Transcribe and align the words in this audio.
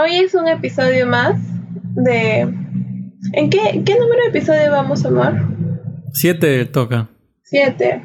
Hoy 0.00 0.14
es 0.16 0.34
un 0.34 0.46
episodio 0.46 1.08
más 1.08 1.40
de... 1.96 2.42
¿En 3.32 3.50
qué, 3.50 3.82
qué 3.84 3.98
número 3.98 4.22
de 4.22 4.28
episodio 4.28 4.70
vamos, 4.70 5.04
amor? 5.04 5.34
Siete 6.12 6.66
toca. 6.66 7.08
Siete. 7.42 8.02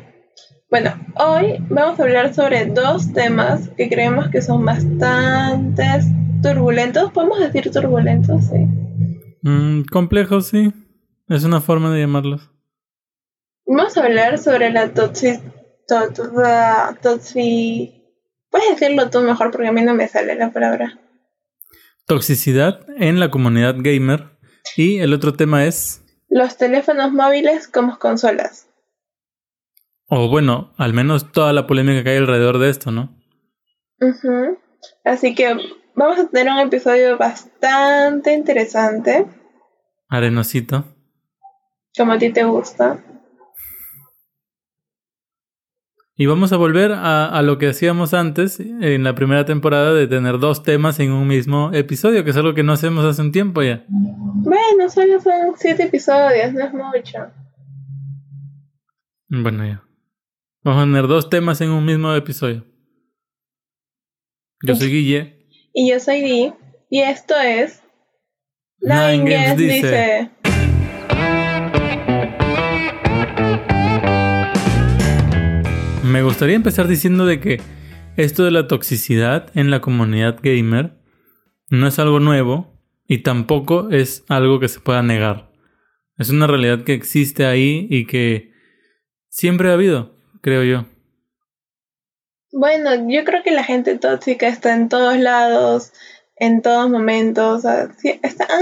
Bueno, 0.71 0.91
hoy 1.15 1.63
vamos 1.69 1.99
a 1.99 2.03
hablar 2.03 2.33
sobre 2.33 2.65
dos 2.65 3.13
temas 3.13 3.69
que 3.77 3.89
creemos 3.89 4.29
que 4.29 4.41
son 4.41 4.65
bastante 4.65 5.83
turbulentos. 6.41 7.11
¿Podemos 7.11 7.39
decir 7.39 7.69
turbulentos? 7.69 8.46
Sí. 8.46 8.65
Mm, 9.44 9.83
complejos, 9.83 10.47
sí. 10.47 10.73
Es 11.29 11.44
una 11.44 11.62
forma 11.62 11.94
de 11.94 11.99
llamarlos. 11.99 12.49
Vamos 13.67 13.96
a 13.97 14.03
hablar 14.03 14.39
sobre 14.39 14.71
la 14.71 14.94
toxi... 14.96 15.39
toxi... 17.03 17.99
Puedes 18.49 18.80
decirlo 18.80 19.12
tú 19.12 19.21
mejor 19.21 19.52
porque 19.52 19.67
a 19.67 19.71
mí 19.71 19.84
no 19.84 19.94
me 19.94 20.07
sale 20.07 20.34
la 20.34 20.52
palabra. 20.52 20.99
Toxicidad 22.05 22.85
en 22.98 23.20
la 23.20 23.31
comunidad 23.31 23.76
gamer. 23.77 24.38
Y 24.76 25.00
el 25.00 25.14
otro 25.14 25.34
tema 25.34 25.66
es... 25.66 26.04
Los 26.30 26.58
teléfonos 26.58 27.12
móviles 27.12 27.68
como 27.68 28.00
consolas. 28.00 28.68
O 30.08 30.30
bueno, 30.30 30.74
al 30.77 30.94
menos 30.94 31.32
toda 31.32 31.54
la 31.54 31.68
polémica 31.68 32.04
que 32.04 32.12
hay 32.12 32.18
alrededor 32.18 32.60
de 32.60 32.70
esto, 32.70 32.91
¿no? 32.91 33.16
Ujú. 34.00 34.58
Así 35.04 35.34
que 35.36 35.55
vamos 35.96 36.20
a 36.20 36.27
tener 36.27 36.52
un 36.52 36.60
episodio 36.60 37.18
bastante 37.18 38.34
interesante, 38.34 39.26
Arenosito. 40.10 40.85
como 41.98 42.13
a 42.13 42.18
ti 42.18 42.32
te 42.32 42.44
gusta. 42.44 43.04
Y 46.16 46.27
vamos 46.27 46.53
a 46.53 46.58
volver 46.58 46.91
a, 46.91 47.26
a 47.26 47.41
lo 47.41 47.58
que 47.58 47.70
hacíamos 47.70 48.13
antes 48.13 48.59
en 48.59 49.04
la 49.04 49.16
primera 49.16 49.45
temporada 49.45 49.94
de 49.94 50.05
tener 50.05 50.38
dos 50.38 50.62
temas 50.62 50.99
en 50.99 51.12
un 51.12 51.27
mismo 51.27 51.71
episodio, 51.73 52.23
que 52.23 52.30
es 52.30 52.38
algo 52.38 52.54
que 52.54 52.62
no 52.62 52.73
hacemos 52.73 53.04
hace 53.04 53.21
un 53.21 53.31
tiempo 53.31 53.63
ya. 53.63 53.84
Bueno, 53.90 54.90
solo 54.90 55.20
son 55.20 55.54
siete 55.57 55.84
episodios, 55.84 56.54
no 56.54 56.65
es 56.65 56.73
mucho. 56.73 57.18
Bueno, 59.29 59.65
ya. 59.65 59.84
Vamos 60.63 60.84
a 60.84 60.85
tener 60.85 61.07
dos 61.07 61.29
temas 61.32 61.60
en 61.62 61.71
un 61.71 61.84
mismo 61.84 62.13
episodio. 62.13 62.63
Yo 64.61 64.75
soy 64.75 64.89
Guille. 64.89 65.47
Y 65.73 65.89
yo 65.89 65.99
soy 65.99 66.21
Di, 66.21 66.53
y 66.91 66.99
esto 66.99 67.33
es... 67.43 67.81
Games 68.79 69.57
dice. 69.57 69.75
dice... 69.75 70.42
Me 76.14 76.22
gustaría 76.22 76.56
empezar 76.56 76.88
diciendo 76.88 77.25
de 77.25 77.39
que 77.39 77.59
esto 78.17 78.44
de 78.44 78.52
la 78.52 78.67
toxicidad 78.67 79.50
en 79.56 79.72
la 79.72 79.81
comunidad 79.81 80.38
gamer 80.44 80.94
no 81.72 81.88
es 81.88 81.97
algo 81.97 82.19
nuevo 82.19 82.80
y 83.08 83.23
tampoco 83.23 83.89
es 83.89 84.23
algo 84.30 84.59
que 84.59 84.67
se 84.67 84.80
pueda 84.80 85.02
negar. 85.02 85.50
Es 86.19 86.30
una 86.30 86.45
realidad 86.45 86.84
que 86.84 86.94
existe 86.94 87.47
ahí 87.47 87.88
y 87.89 88.06
que 88.06 88.52
siempre 89.28 89.72
ha 89.72 89.73
habido, 89.73 90.16
creo 90.41 90.64
yo. 90.64 90.86
Bueno, 92.52 92.91
yo 93.09 93.23
creo 93.23 93.41
que 93.41 93.50
la 93.50 93.64
gente 93.64 93.97
tóxica 93.97 94.47
está 94.47 94.75
en 94.75 94.89
todos 94.89 95.17
lados, 95.17 95.94
en 96.36 96.61
todos 96.61 96.91
momentos. 96.91 97.66
han 97.66 97.89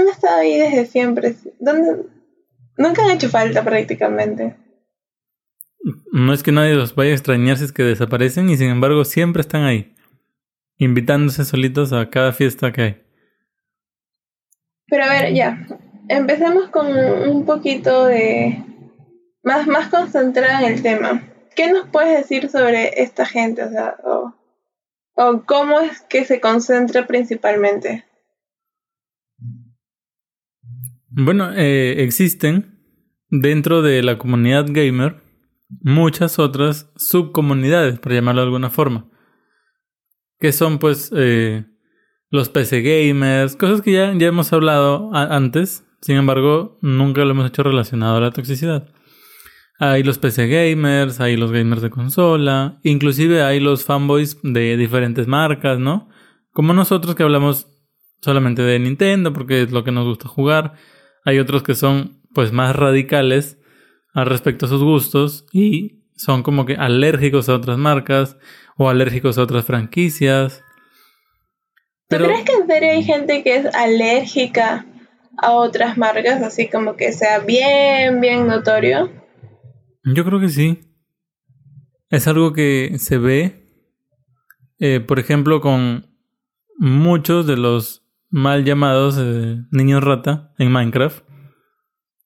estado 0.08 0.40
ahí 0.40 0.58
desde 0.58 0.86
siempre. 0.86 1.34
Nunca 2.78 3.04
han 3.04 3.10
hecho 3.10 3.28
falta 3.28 3.62
prácticamente. 3.62 4.56
No 6.12 6.32
es 6.32 6.42
que 6.42 6.52
nadie 6.52 6.74
los 6.74 6.94
vaya 6.94 7.10
a 7.10 7.14
extrañar 7.14 7.56
si 7.56 7.64
es 7.64 7.72
que 7.72 7.82
desaparecen 7.82 8.50
y 8.50 8.56
sin 8.56 8.70
embargo 8.70 9.04
siempre 9.04 9.40
están 9.40 9.64
ahí, 9.64 9.94
invitándose 10.76 11.44
solitos 11.44 11.92
a 11.92 12.08
cada 12.08 12.32
fiesta 12.32 12.72
que 12.72 12.82
hay. 12.82 13.02
Pero 14.86 15.04
a 15.04 15.08
ver, 15.08 15.34
ya. 15.34 15.66
Empecemos 16.08 16.68
con 16.68 16.86
un 16.96 17.44
poquito 17.46 18.06
de... 18.06 18.64
Más, 19.42 19.66
más 19.66 19.88
concentrada 19.88 20.64
en 20.64 20.74
el 20.74 20.82
tema. 20.82 21.24
¿Qué 21.56 21.72
nos 21.72 21.88
puedes 21.88 22.16
decir 22.16 22.48
sobre 22.48 23.02
esta 23.02 23.26
gente? 23.26 23.64
O 23.64 23.70
sea, 23.70 23.96
o, 24.04 24.34
o 25.14 25.42
cómo 25.44 25.80
es 25.80 26.00
que 26.02 26.24
se 26.24 26.40
concentra 26.40 27.08
principalmente. 27.08 28.04
Bueno, 31.08 31.52
eh, 31.54 32.04
existen 32.04 32.78
dentro 33.30 33.82
de 33.82 34.02
la 34.02 34.16
comunidad 34.16 34.66
gamer 34.68 35.21
muchas 35.80 36.38
otras 36.38 36.90
subcomunidades, 36.96 37.98
por 37.98 38.12
llamarlo 38.12 38.42
de 38.42 38.46
alguna 38.46 38.70
forma. 38.70 39.08
Que 40.38 40.52
son 40.52 40.78
pues 40.78 41.12
eh, 41.16 41.64
los 42.30 42.48
PC 42.48 42.82
gamers, 42.82 43.56
cosas 43.56 43.82
que 43.82 43.92
ya, 43.92 44.12
ya 44.14 44.26
hemos 44.26 44.52
hablado 44.52 45.10
antes, 45.14 45.84
sin 46.00 46.16
embargo 46.16 46.78
nunca 46.82 47.24
lo 47.24 47.30
hemos 47.30 47.48
hecho 47.48 47.62
relacionado 47.62 48.16
a 48.16 48.20
la 48.20 48.30
toxicidad. 48.30 48.88
Hay 49.78 50.02
los 50.02 50.18
PC 50.18 50.48
gamers, 50.48 51.20
hay 51.20 51.36
los 51.36 51.50
gamers 51.50 51.82
de 51.82 51.90
consola, 51.90 52.78
inclusive 52.82 53.42
hay 53.42 53.60
los 53.60 53.84
fanboys 53.84 54.38
de 54.42 54.76
diferentes 54.76 55.26
marcas, 55.26 55.78
¿no? 55.78 56.08
Como 56.52 56.72
nosotros 56.72 57.14
que 57.14 57.22
hablamos 57.22 57.66
solamente 58.20 58.62
de 58.62 58.78
Nintendo 58.78 59.32
porque 59.32 59.62
es 59.62 59.72
lo 59.72 59.84
que 59.84 59.92
nos 59.92 60.06
gusta 60.06 60.28
jugar. 60.28 60.74
Hay 61.24 61.38
otros 61.38 61.62
que 61.62 61.74
son 61.74 62.22
pues 62.32 62.52
más 62.52 62.74
radicales 62.74 63.58
al 64.12 64.26
respecto 64.26 64.66
a 64.66 64.68
sus 64.68 64.82
gustos 64.82 65.46
y 65.52 66.02
son 66.16 66.42
como 66.42 66.66
que 66.66 66.74
alérgicos 66.74 67.48
a 67.48 67.54
otras 67.54 67.78
marcas 67.78 68.36
o 68.76 68.88
alérgicos 68.88 69.38
a 69.38 69.42
otras 69.42 69.64
franquicias. 69.64 70.62
¿Tú 72.08 72.16
crees 72.16 72.44
que 72.44 72.52
en 72.52 72.66
serio 72.66 72.90
hay 72.90 73.02
gente 73.02 73.42
que 73.42 73.56
es 73.56 73.74
alérgica 73.74 74.86
a 75.38 75.52
otras 75.52 75.96
marcas, 75.96 76.42
así 76.42 76.68
como 76.68 76.96
que 76.96 77.12
sea 77.12 77.38
bien, 77.40 78.20
bien 78.20 78.46
notorio? 78.46 79.10
yo 80.04 80.24
creo 80.24 80.40
que 80.40 80.48
sí. 80.48 80.80
Es 82.10 82.26
algo 82.28 82.52
que 82.52 82.96
se 82.98 83.18
ve, 83.18 83.66
eh, 84.78 85.00
por 85.00 85.18
ejemplo, 85.18 85.60
con 85.60 86.14
muchos 86.78 87.46
de 87.46 87.56
los 87.56 88.06
mal 88.28 88.64
llamados 88.64 89.16
eh, 89.18 89.62
niños 89.70 90.02
rata 90.04 90.52
en 90.58 90.70
Minecraft. 90.72 91.24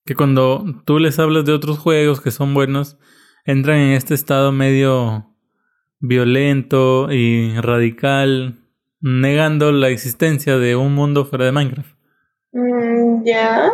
Que 0.06 0.14
cuando 0.14 0.64
tú 0.84 0.98
les 0.98 1.18
hablas 1.18 1.44
de 1.44 1.52
otros 1.52 1.78
juegos 1.78 2.20
que 2.20 2.30
son 2.30 2.54
buenos, 2.54 2.96
entran 3.44 3.78
en 3.78 3.90
este 3.92 4.14
estado 4.14 4.52
medio 4.52 5.34
violento 6.00 7.12
y 7.12 7.54
radical, 7.60 8.58
negando 9.00 9.72
la 9.72 9.88
existencia 9.88 10.58
de 10.58 10.76
un 10.76 10.94
mundo 10.94 11.24
fuera 11.24 11.44
de 11.44 11.52
Minecraft. 11.52 11.96
Mm, 12.52 13.24
ya. 13.24 13.72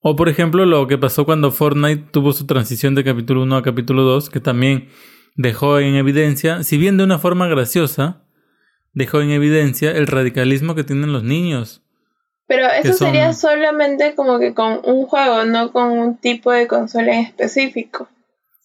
O 0.00 0.16
por 0.16 0.28
ejemplo 0.28 0.66
lo 0.66 0.86
que 0.88 0.98
pasó 0.98 1.24
cuando 1.24 1.52
Fortnite 1.52 2.08
tuvo 2.10 2.32
su 2.32 2.44
transición 2.46 2.94
de 2.94 3.04
capítulo 3.04 3.42
1 3.42 3.56
a 3.56 3.62
capítulo 3.62 4.02
2, 4.02 4.30
que 4.30 4.40
también 4.40 4.88
dejó 5.36 5.78
en 5.78 5.94
evidencia, 5.94 6.64
si 6.64 6.76
bien 6.76 6.96
de 6.96 7.04
una 7.04 7.18
forma 7.18 7.46
graciosa, 7.46 8.24
dejó 8.92 9.20
en 9.20 9.30
evidencia 9.30 9.92
el 9.92 10.06
radicalismo 10.06 10.74
que 10.74 10.84
tienen 10.84 11.12
los 11.12 11.22
niños. 11.22 11.84
Pero 12.54 12.66
eso 12.68 12.92
son- 12.94 13.08
sería 13.08 13.32
solamente 13.32 14.14
como 14.14 14.38
que 14.38 14.52
con 14.54 14.80
un 14.84 15.06
juego, 15.06 15.44
no 15.44 15.72
con 15.72 15.90
un 15.90 16.16
tipo 16.18 16.52
de 16.52 16.66
consola 16.66 17.14
en 17.14 17.20
específico. 17.24 18.08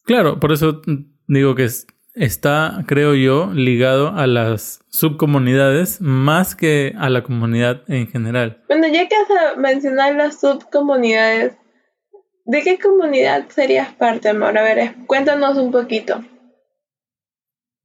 Claro, 0.06 0.40
por 0.40 0.52
eso 0.52 0.82
digo 1.28 1.56
que 1.56 1.66
es- 1.66 1.88
está, 2.14 2.84
creo 2.88 3.14
yo, 3.16 3.52
ligado 3.54 4.10
a 4.10 4.26
las 4.28 4.80
subcomunidades 4.90 6.02
más 6.02 6.56
que 6.56 6.94
a 6.98 7.10
la 7.10 7.22
comunidad 7.24 7.84
en 7.88 8.08
general. 8.08 8.64
Bueno, 8.68 8.88
ya 8.88 9.08
que 9.08 9.16
has 9.16 9.58
mencionado 9.58 10.14
las 10.16 10.40
subcomunidades, 10.40 11.54
¿de 12.46 12.62
qué 12.64 12.80
comunidad 12.80 13.48
serías 13.50 13.94
parte, 13.94 14.30
amor? 14.30 14.58
A 14.58 14.64
ver, 14.64 14.96
cuéntanos 15.06 15.58
un 15.58 15.72
poquito. 15.72 16.24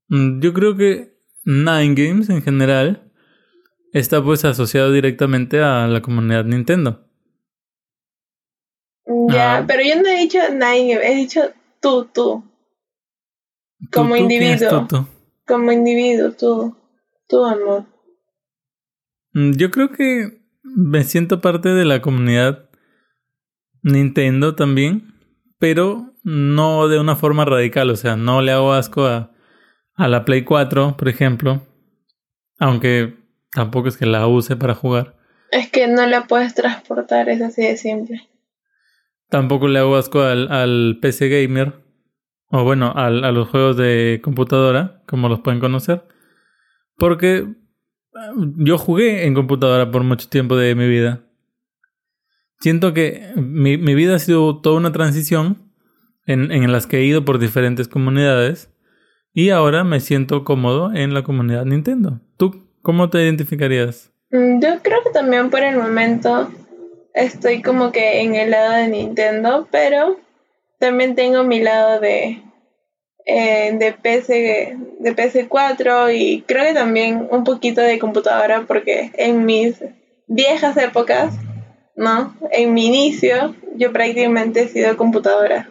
Mm, 0.09 0.41
Yo 0.41 0.53
creo 0.53 0.77
que 0.77 1.13
Nine 1.45 1.95
Games 1.95 2.31
en 2.31 2.43
general 2.43 3.12
está 3.93 4.23
pues 4.23 4.45
asociado 4.45 4.91
directamente 4.93 5.61
a 5.63 5.87
la 5.87 6.03
comunidad 6.03 6.45
Nintendo. 6.45 7.07
Ya, 9.29 9.59
Ah. 9.59 9.65
pero 9.67 9.83
yo 9.83 10.01
no 10.01 10.09
he 10.09 10.19
dicho 10.21 10.39
nadie, 10.53 10.99
he 11.03 11.15
dicho 11.17 11.41
tú, 11.81 12.07
tú. 12.13 12.45
Como 13.93 14.11
¿Tú- 14.11 14.17
tú 14.17 14.23
individuo. 14.23 14.87
tú, 14.87 14.87
tú? 14.97 15.07
Como 15.47 15.73
individuo, 15.73 16.33
tú. 16.33 16.77
Tu 17.29 17.45
amor. 17.45 17.85
Mm, 19.33 19.53
Yo 19.53 19.71
creo 19.71 19.91
que 19.91 20.41
me 20.63 21.03
siento 21.05 21.41
parte 21.41 21.71
de 21.71 21.85
la 21.85 22.01
comunidad 22.01 22.69
Nintendo 23.83 24.55
también, 24.55 25.15
pero 25.59 26.15
no 26.23 26.87
de 26.89 27.01
una 27.01 27.17
forma 27.17 27.45
radical, 27.45 27.91
o 27.91 27.97
sea, 27.97 28.15
no 28.17 28.41
le 28.43 28.53
hago 28.53 28.73
asco 28.73 29.07
a, 29.07 29.33
a 29.97 30.09
la 30.09 30.25
Play 30.25 30.45
4, 30.45 30.97
por 30.97 31.09
ejemplo, 31.09 31.67
aunque 32.61 33.17
tampoco 33.53 33.89
es 33.89 33.97
que 33.97 34.07
la 34.07 34.27
use 34.27 34.57
para 34.57 34.75
jugar. 34.75 35.17
Es 35.51 35.71
que 35.71 35.87
no 35.89 36.07
la 36.07 36.27
puedes 36.27 36.55
transportar, 36.55 37.29
es 37.29 37.41
así 37.43 37.63
de 37.63 37.77
simple. 37.77 38.29
Tampoco 39.29 39.69
le 39.69 39.79
hago 39.79 39.97
asco 39.97 40.21
al, 40.23 40.51
al 40.51 40.99
PC 41.01 41.29
Gamer, 41.29 41.75
o 42.49 42.65
bueno, 42.65 42.93
al- 42.95 43.25
a 43.25 43.33
los 43.33 43.49
juegos 43.49 43.77
de 43.77 44.21
computadora, 44.23 45.03
como 45.07 45.29
los 45.29 45.41
pueden 45.41 45.61
conocer, 45.61 46.05
porque 46.99 47.47
yo 48.57 48.77
jugué 48.79 49.25
en 49.27 49.35
computadora 49.35 49.91
por 49.91 50.05
mucho 50.05 50.29
tiempo 50.29 50.57
de 50.57 50.75
mi 50.75 50.87
vida. 50.89 51.25
Siento 52.61 52.93
que 52.95 53.33
mi, 53.37 53.77
mi 53.79 53.95
vida 53.95 54.17
ha 54.17 54.19
sido 54.19 54.61
toda 54.61 54.77
una 54.77 54.93
transición 54.93 55.73
en, 56.27 56.53
en 56.53 56.71
las 56.71 56.87
que 56.87 56.99
he 56.99 57.05
ido 57.05 57.25
por 57.25 57.39
diferentes 57.39 57.89
comunidades 57.89 58.71
y 59.33 59.49
ahora 59.51 59.83
me 59.83 59.99
siento 60.01 60.45
cómodo 60.45 60.93
en 60.95 61.15
la 61.15 61.25
comunidad 61.25 61.65
Nintendo. 61.65 62.21
¿Tú 62.37 62.62
cómo 62.83 63.09
te 63.11 63.23
identificarías? 63.23 64.11
Mm, 64.31 64.61
Yo 64.61 64.83
creo 64.83 65.03
que 65.03 65.11
también 65.11 65.51
por 65.51 65.63
el 65.63 65.77
momento 65.77 66.51
estoy 67.15 67.63
como 67.63 67.93
que 67.93 68.21
en 68.23 68.35
el 68.35 68.51
lado 68.51 68.73
de 68.73 68.89
Nintendo, 68.89 69.69
pero 69.71 70.17
también 70.79 71.15
tengo 71.15 71.45
mi 71.45 71.61
lado 71.61 72.01
de 72.01 72.43
eh, 73.25 73.77
de 73.79 73.93
PC 73.93 74.77
de 74.99 75.17
PC4 75.17 76.13
y 76.13 76.43
creo 76.43 76.65
que 76.65 76.75
también 76.75 77.29
un 77.31 77.45
poquito 77.45 77.81
de 77.81 77.99
computadora 78.01 78.65
porque 78.67 79.13
en 79.15 79.45
mis 79.45 79.77
viejas 80.27 80.77
épocas, 80.77 81.35
¿no? 81.95 82.35
En 82.51 82.75
mi 82.75 82.87
inicio 82.87 83.55
yo 83.77 83.93
prácticamente 83.93 84.63
he 84.63 84.69
sido 84.69 84.97
computadora. 84.97 85.69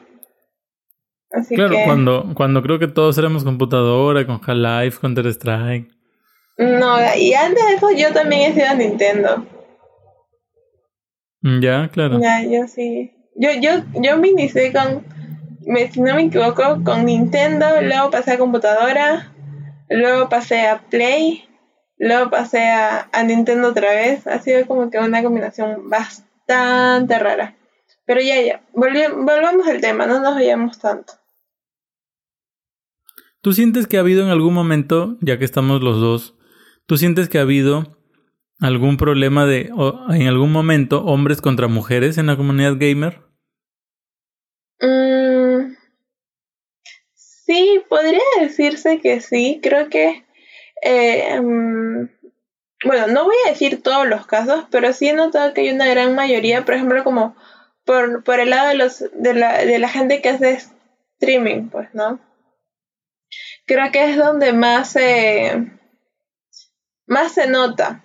Así 1.31 1.56
Claro, 1.56 1.72
que 1.72 1.84
cuando, 1.86 2.31
cuando 2.36 2.62
creo 2.62 2.78
que 2.80 2.88
todos 2.88 3.18
éramos 3.18 3.44
computadora, 3.44 4.25
con 4.25 4.40
Half-Life, 4.46 5.00
Counter-Strike. 5.00 5.90
No, 6.62 7.16
y 7.16 7.34
antes 7.34 7.66
de 7.68 7.74
eso 7.75 7.92
yo 7.92 8.13
también 8.13 8.52
he 8.52 8.54
sido 8.54 8.75
Nintendo. 8.75 9.46
Mm, 11.42 11.60
Ya, 11.62 11.90
claro. 11.92 12.19
Ya, 12.19 12.44
yo 12.44 12.68
sí. 12.68 13.12
Yo, 13.36 13.50
yo, 13.60 13.84
yo 14.02 14.18
me 14.18 14.30
inicié 14.30 14.72
con, 14.72 15.04
me- 15.66 15.90
si 15.92 16.02
no 16.02 16.16
me 16.16 16.24
equivoco, 16.24 16.84
con 16.84 17.06
Nintendo, 17.06 17.66
luego 17.81 18.12
pasé 18.12 18.31
a 18.34 18.38
computadora, 18.38 19.31
luego 19.90 20.30
pasé 20.30 20.68
a 20.68 20.81
Play, 20.90 21.46
luego 21.98 22.30
pasé 22.30 22.69
a, 22.69 23.10
a 23.12 23.24
Nintendo 23.24 23.69
otra 23.69 23.90
vez. 23.92 24.28
Ha 24.28 24.40
sido 24.40 24.66
como 24.68 24.90
que 24.92 25.00
una 25.00 25.24
combinación 25.24 25.90
bastante 25.90 27.18
rara. 27.18 27.56
Pero 28.06 28.22
ya, 28.22 28.42
ya, 28.42 28.62
volvi- 28.74 29.13
volvamos 29.25 29.68
al 29.68 29.80
tema, 29.81 30.06
no 30.06 30.19
nos 30.19 30.36
vayamos 30.36 30.78
tanto. 30.80 31.13
¿Tú 33.42 33.54
sientes 33.54 33.88
que 33.88 33.98
ha 33.98 34.02
habido 34.02 34.24
en 34.24 34.30
algún 34.30 34.54
momento, 34.54 35.18
ya 35.22 35.40
que 35.40 35.46
estamos 35.46 35.81
los 35.81 36.00
dos, 36.00 36.36
tú 36.91 36.97
sientes 36.97 37.29
que 37.29 37.38
ha 37.38 37.43
habido 37.43 37.97
algún 38.59 38.97
problema 38.97 39.45
de, 39.45 39.71
en 40.09 40.27
algún 40.27 40.51
momento, 40.51 41.05
hombres 41.05 41.39
contra 41.39 41.69
mujeres 41.69 42.17
en 42.17 42.27
la 42.27 42.35
comunidad 42.35 42.73
gamer? 42.77 43.21
Mm, 44.81 45.73
sí, 47.13 47.81
podría 47.88 48.19
decirse 48.41 48.99
que 48.99 49.21
sí. 49.21 49.61
Creo 49.63 49.88
que, 49.88 50.25
eh, 50.83 51.39
mm, 51.39 52.09
bueno, 52.83 53.07
no 53.07 53.23
voy 53.23 53.35
a 53.45 53.51
decir 53.51 53.81
todos 53.81 54.05
los 54.05 54.27
casos, 54.27 54.65
pero 54.69 54.91
sí 54.91 55.07
he 55.07 55.13
notado 55.13 55.53
que 55.53 55.61
hay 55.61 55.69
una 55.69 55.88
gran 55.88 56.13
mayoría, 56.13 56.65
por 56.65 56.73
ejemplo, 56.75 57.05
como 57.05 57.38
por, 57.85 58.25
por 58.25 58.41
el 58.41 58.49
lado 58.49 58.67
de 58.67 58.75
los 58.75 59.05
de 59.13 59.33
la, 59.33 59.63
de 59.63 59.79
la 59.79 59.88
gente 59.88 60.21
que 60.21 60.27
hace 60.27 60.59
streaming, 61.21 61.69
pues, 61.69 61.88
¿no? 61.93 62.19
Creo 63.65 63.89
que 63.93 64.11
es 64.11 64.17
donde 64.17 64.51
más 64.51 64.89
se 64.89 65.79
más 67.12 67.34
se 67.34 67.48
nota. 67.48 68.04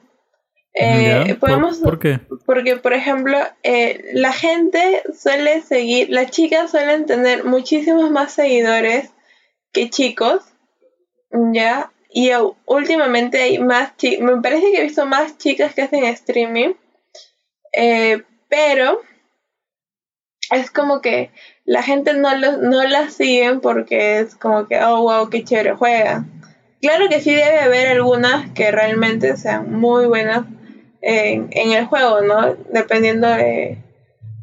Eh, 0.75 1.25
¿Ya? 1.27 1.35
¿Por- 1.37 1.49
podemos 1.49 1.79
¿Por, 1.79 1.99
qué? 1.99 2.21
porque, 2.45 2.77
por 2.77 2.93
ejemplo, 2.93 3.39
eh, 3.63 4.11
la 4.13 4.33
gente 4.33 5.03
suele 5.19 5.63
seguir, 5.63 6.11
las 6.11 6.31
chicas 6.31 6.71
suelen 6.71 7.07
tener 7.07 7.45
muchísimos 7.45 8.11
más 8.11 8.33
seguidores 8.33 9.11
que 9.73 9.89
chicos, 9.89 10.43
¿ya? 11.53 11.93
Y 12.11 12.35
uh, 12.35 12.55
últimamente 12.67 13.41
hay 13.41 13.59
más 13.59 13.97
chicas, 13.97 14.21
me 14.23 14.43
parece 14.43 14.71
que 14.71 14.79
he 14.81 14.83
visto 14.83 15.07
más 15.07 15.39
chicas 15.39 15.75
que 15.75 15.83
hacen 15.83 16.05
streaming, 16.05 16.75
eh, 17.73 18.23
pero 18.49 19.01
es 20.51 20.71
como 20.71 21.01
que 21.01 21.31
la 21.65 21.83
gente 21.83 22.13
no, 22.15 22.35
lo, 22.37 22.59
no 22.59 22.85
las 22.85 23.15
siguen 23.15 23.61
porque 23.61 24.19
es 24.19 24.35
como 24.35 24.67
que, 24.67 24.83
oh, 24.83 25.03
wow, 25.03 25.31
qué 25.31 25.43
chévere 25.43 25.75
juega. 25.75 26.25
Claro 26.81 27.09
que 27.09 27.21
sí 27.21 27.35
debe 27.35 27.59
haber 27.59 27.89
algunas 27.89 28.51
que 28.51 28.71
realmente 28.71 29.37
sean 29.37 29.73
muy 29.73 30.07
buenas 30.07 30.47
en, 31.01 31.49
en 31.53 31.73
el 31.73 31.87
juego, 31.87 32.21
¿no? 32.21 32.55
Dependiendo 32.71 33.29
de, 33.29 33.79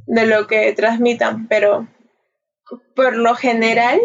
de 0.08 0.26
lo 0.26 0.48
que 0.48 0.74
transmitan, 0.74 1.48
pero 1.48 1.88
por 2.96 3.16
lo 3.16 3.36
general 3.36 4.00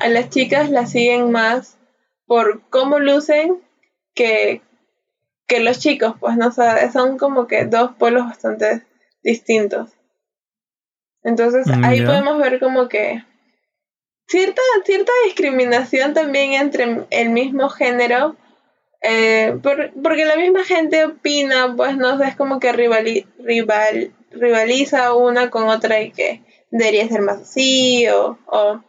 a 0.00 0.08
las 0.08 0.30
chicas 0.30 0.70
las 0.70 0.90
siguen 0.90 1.30
más 1.30 1.78
por 2.26 2.62
cómo 2.70 2.98
lucen 2.98 3.60
que, 4.14 4.62
que 5.46 5.60
los 5.60 5.78
chicos, 5.78 6.14
pues 6.20 6.36
no 6.36 6.48
O 6.48 6.52
sea, 6.52 6.90
son 6.92 7.18
como 7.18 7.46
que 7.46 7.64
dos 7.64 7.92
polos 7.92 8.24
bastante 8.24 8.84
distintos. 9.22 9.90
Entonces 11.22 11.66
Mm, 11.66 11.84
ahí 11.84 12.04
podemos 12.04 12.38
ver 12.38 12.58
como 12.60 12.88
que 12.88 13.24
cierta, 14.30 14.62
cierta 14.84 15.12
discriminación 15.26 16.14
también 16.14 16.54
entre 16.54 17.06
el 17.10 17.30
mismo 17.30 17.68
género 17.68 18.36
eh, 19.02 19.58
por- 19.62 19.92
porque 20.02 20.24
la 20.26 20.36
misma 20.36 20.64
gente 20.64 21.04
opina, 21.06 21.74
pues 21.76 21.96
no 21.96 22.18
sé, 22.18 22.28
es 22.28 22.36
como 22.36 22.60
que 22.60 22.72
rival, 22.72 24.12
rivaliza 24.30 25.14
una 25.14 25.50
con 25.50 25.68
otra 25.68 26.00
y 26.02 26.12
que 26.12 26.42
debería 26.70 27.08
ser 27.08 27.22
más 27.22 27.40
así 27.42 28.06
o, 28.08 28.38
o, 28.46 28.80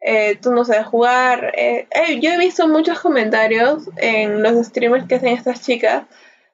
eh, 0.00 0.36
tú 0.40 0.52
no 0.52 0.64
sabes 0.64 0.86
jugar. 0.86 1.52
eh, 1.56 1.86
yo 2.20 2.30
he 2.32 2.38
visto 2.38 2.68
muchos 2.68 3.00
comentarios 3.00 3.88
en 3.96 4.42
los 4.42 4.66
streamers 4.66 5.06
que 5.06 5.16
hacen 5.16 5.30
estas 5.36 5.62
chicas 5.62 6.04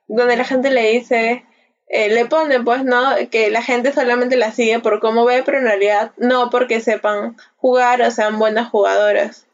donde 0.08 0.36
la 0.36 0.44
gente 0.44 0.70
le 0.70 0.92
dice, 0.92 1.44
eh, 1.88 2.12
le 2.12 2.26
pone 2.26 2.60
pues 2.62 2.84
no, 2.84 3.14
que 3.30 3.50
la 3.50 3.62
gente 3.62 3.92
solamente 3.92 4.36
la 4.36 4.52
sigue 4.52 4.80
por 4.80 5.00
cómo 5.00 5.24
ve, 5.24 5.42
pero 5.44 5.58
en 5.58 5.64
realidad 5.64 6.12
no 6.18 6.50
porque 6.50 6.80
sepan 6.80 7.36
jugar 7.56 8.02
o 8.02 8.10
sean 8.10 8.38
buenas 8.38 8.68
jugadoras. 8.70 9.46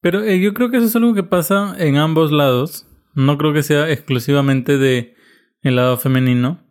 Pero 0.00 0.22
eh, 0.22 0.38
yo 0.38 0.52
creo 0.52 0.70
que 0.70 0.76
eso 0.76 0.86
es 0.86 0.96
algo 0.96 1.14
que 1.14 1.22
pasa 1.22 1.74
en 1.78 1.96
ambos 1.96 2.30
lados. 2.30 2.86
No 3.14 3.38
creo 3.38 3.54
que 3.54 3.62
sea 3.62 3.90
exclusivamente 3.90 4.76
de 4.76 5.14
el 5.62 5.76
lado 5.76 5.96
femenino. 5.96 6.62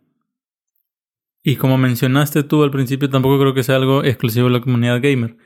Y 1.42 1.56
como 1.56 1.76
mencionaste 1.76 2.44
tú 2.44 2.62
al 2.62 2.70
principio, 2.70 3.10
tampoco 3.10 3.40
creo 3.40 3.52
que 3.52 3.64
sea 3.64 3.76
algo 3.76 4.04
exclusivo 4.04 4.46
de 4.46 4.52
la 4.52 4.60
comunidad 4.60 5.02
gamer. 5.02 5.36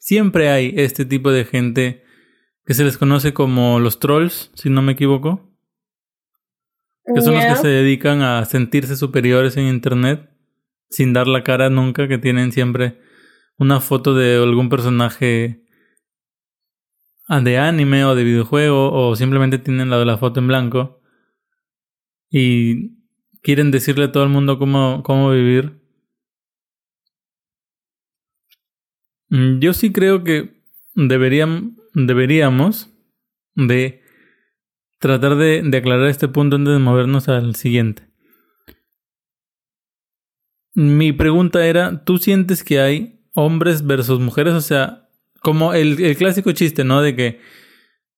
Siempre 0.00 0.48
hay 0.48 0.74
este 0.76 1.04
tipo 1.04 1.30
de 1.30 1.44
gente 1.44 2.02
que 2.64 2.74
se 2.74 2.82
les 2.82 2.98
conoce 2.98 3.32
como 3.32 3.78
los 3.78 4.00
trolls, 4.00 4.50
si 4.54 4.68
no 4.68 4.82
me 4.82 4.92
equivoco. 4.92 5.45
Que 7.14 7.20
son 7.20 7.34
los 7.34 7.44
que 7.44 7.56
se 7.56 7.68
dedican 7.68 8.22
a 8.22 8.44
sentirse 8.44 8.96
superiores 8.96 9.56
en 9.56 9.68
internet 9.68 10.30
sin 10.90 11.12
dar 11.12 11.26
la 11.26 11.42
cara 11.44 11.70
nunca, 11.70 12.08
que 12.08 12.18
tienen 12.18 12.52
siempre 12.52 13.00
una 13.58 13.80
foto 13.80 14.14
de 14.14 14.36
algún 14.42 14.68
personaje 14.68 15.62
de 17.28 17.58
anime 17.58 18.04
o 18.04 18.14
de 18.14 18.24
videojuego 18.24 18.92
o 18.92 19.16
simplemente 19.16 19.58
tienen 19.58 19.90
la 19.90 19.98
de 19.98 20.04
la 20.04 20.16
foto 20.16 20.40
en 20.40 20.46
blanco 20.46 21.00
y 22.30 22.96
quieren 23.42 23.70
decirle 23.70 24.06
a 24.06 24.12
todo 24.12 24.22
el 24.24 24.28
mundo 24.28 24.58
cómo, 24.58 25.02
cómo 25.02 25.30
vivir. 25.30 25.80
Mm, 29.28 29.58
Yo 29.58 29.72
sí 29.72 29.92
creo 29.92 30.22
que 30.24 30.62
deberían, 30.94 31.76
deberíamos 31.94 32.90
de 33.54 34.02
tratar 34.98 35.36
de, 35.36 35.62
de 35.62 35.76
aclarar 35.76 36.08
este 36.08 36.28
punto 36.28 36.56
antes 36.56 36.72
de 36.72 36.78
movernos 36.78 37.28
al 37.28 37.54
siguiente. 37.54 38.08
Mi 40.74 41.12
pregunta 41.12 41.66
era, 41.66 42.04
¿tú 42.04 42.18
sientes 42.18 42.62
que 42.62 42.80
hay 42.80 43.24
hombres 43.34 43.86
versus 43.86 44.20
mujeres? 44.20 44.54
O 44.54 44.60
sea, 44.60 45.08
como 45.40 45.72
el, 45.72 46.02
el 46.02 46.16
clásico 46.16 46.52
chiste, 46.52 46.84
¿no? 46.84 47.00
De 47.00 47.16
que 47.16 47.40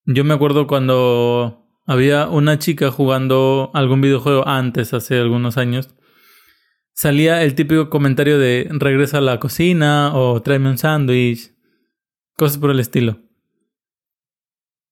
yo 0.05 0.25
me 0.25 0.35
acuerdo 0.35 0.67
cuando 0.67 1.67
había 1.87 2.29
una 2.29 2.59
chica 2.59 2.91
jugando 2.91 3.71
algún 3.75 4.01
videojuego 4.01 4.47
antes, 4.49 4.93
hace 4.93 5.19
algunos 5.19 5.57
años, 5.57 5.95
salía 6.95 7.43
el 7.45 7.55
típico 7.55 7.91
comentario 7.91 8.39
de 8.39 8.69
regresa 8.71 9.19
a 9.19 9.21
la 9.21 9.39
cocina 9.39 10.15
o 10.15 10.43
tráeme 10.43 10.69
un 10.71 10.79
sándwich, 10.79 11.53
cosas 12.37 12.59
por 12.59 12.71
el 12.71 12.81
estilo. 12.81 13.28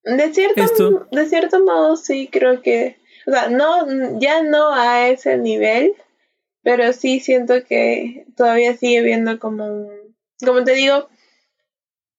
De 0.06 0.32
cierto, 0.32 0.62
Esto- 0.62 1.08
de 1.10 1.26
cierto 1.26 1.62
modo 1.64 1.96
sí 1.96 2.28
creo 2.30 2.62
que, 2.62 2.96
o 3.26 3.32
sea, 3.32 3.48
no, 3.48 4.18
ya 4.20 4.42
no 4.42 4.72
a 4.72 5.08
ese 5.08 5.36
nivel, 5.36 5.94
pero 6.62 6.92
sí 6.92 7.20
siento 7.20 7.64
que 7.68 8.24
todavía 8.36 8.76
sigue 8.76 9.02
viendo 9.02 9.38
como 9.38 9.66
un, 9.66 9.88
como 10.44 10.62
te 10.64 10.74
digo, 10.74 11.08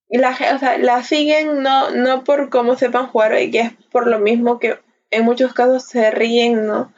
la, 0.09 0.31
o 0.55 0.59
sea, 0.59 0.77
la 0.77 1.03
siguen 1.03 1.63
no, 1.63 1.91
no 1.91 2.23
por 2.23 2.49
cómo 2.49 2.75
sepan 2.75 3.07
jugar, 3.07 3.41
y 3.41 3.51
que 3.51 3.59
es 3.61 3.71
por 3.91 4.07
lo 4.07 4.19
mismo 4.19 4.59
que 4.59 4.79
en 5.09 5.23
muchos 5.25 5.53
casos 5.53 5.83
se 5.83 6.11
ríen, 6.11 6.65
¿no? 6.67 6.93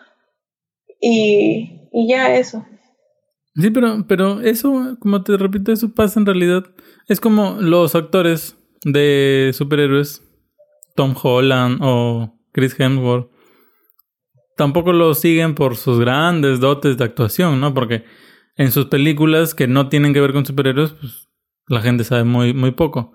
Y, 1.00 1.88
y 1.92 2.08
ya 2.10 2.36
eso. 2.36 2.66
Sí, 3.56 3.70
pero, 3.72 4.06
pero 4.08 4.42
eso, 4.42 4.98
como 5.00 5.24
te 5.24 5.38
repito, 5.38 5.72
eso 5.72 5.94
pasa 5.94 6.20
en 6.20 6.26
realidad. 6.26 6.64
Es 7.08 7.20
como 7.20 7.58
los 7.60 7.96
actores 7.96 8.56
de 8.86 9.52
superhéroes, 9.54 10.24
Tom 11.00 11.16
Holland 11.16 11.80
o 11.82 12.38
Chris 12.52 12.78
Hemsworth, 12.78 13.32
tampoco 14.58 14.92
lo 14.92 15.14
siguen 15.14 15.56
por 15.56 15.78
sus 15.78 15.98
grandes 15.98 16.60
dotes 16.60 16.98
de 16.98 17.06
actuación, 17.06 17.62
¿no? 17.62 17.74
Porque 17.74 18.04
en 18.58 18.74
sus 18.74 18.88
películas 18.88 19.56
que 19.56 19.66
no 19.66 19.88
tienen 19.88 20.14
que 20.14 20.20
ver 20.20 20.34
con 20.34 20.46
superhéroes, 20.46 20.92
pues 20.92 21.30
la 21.68 21.82
gente 21.82 22.04
sabe 22.04 22.26
muy, 22.26 22.54
muy 22.54 22.72
poco. 22.72 23.14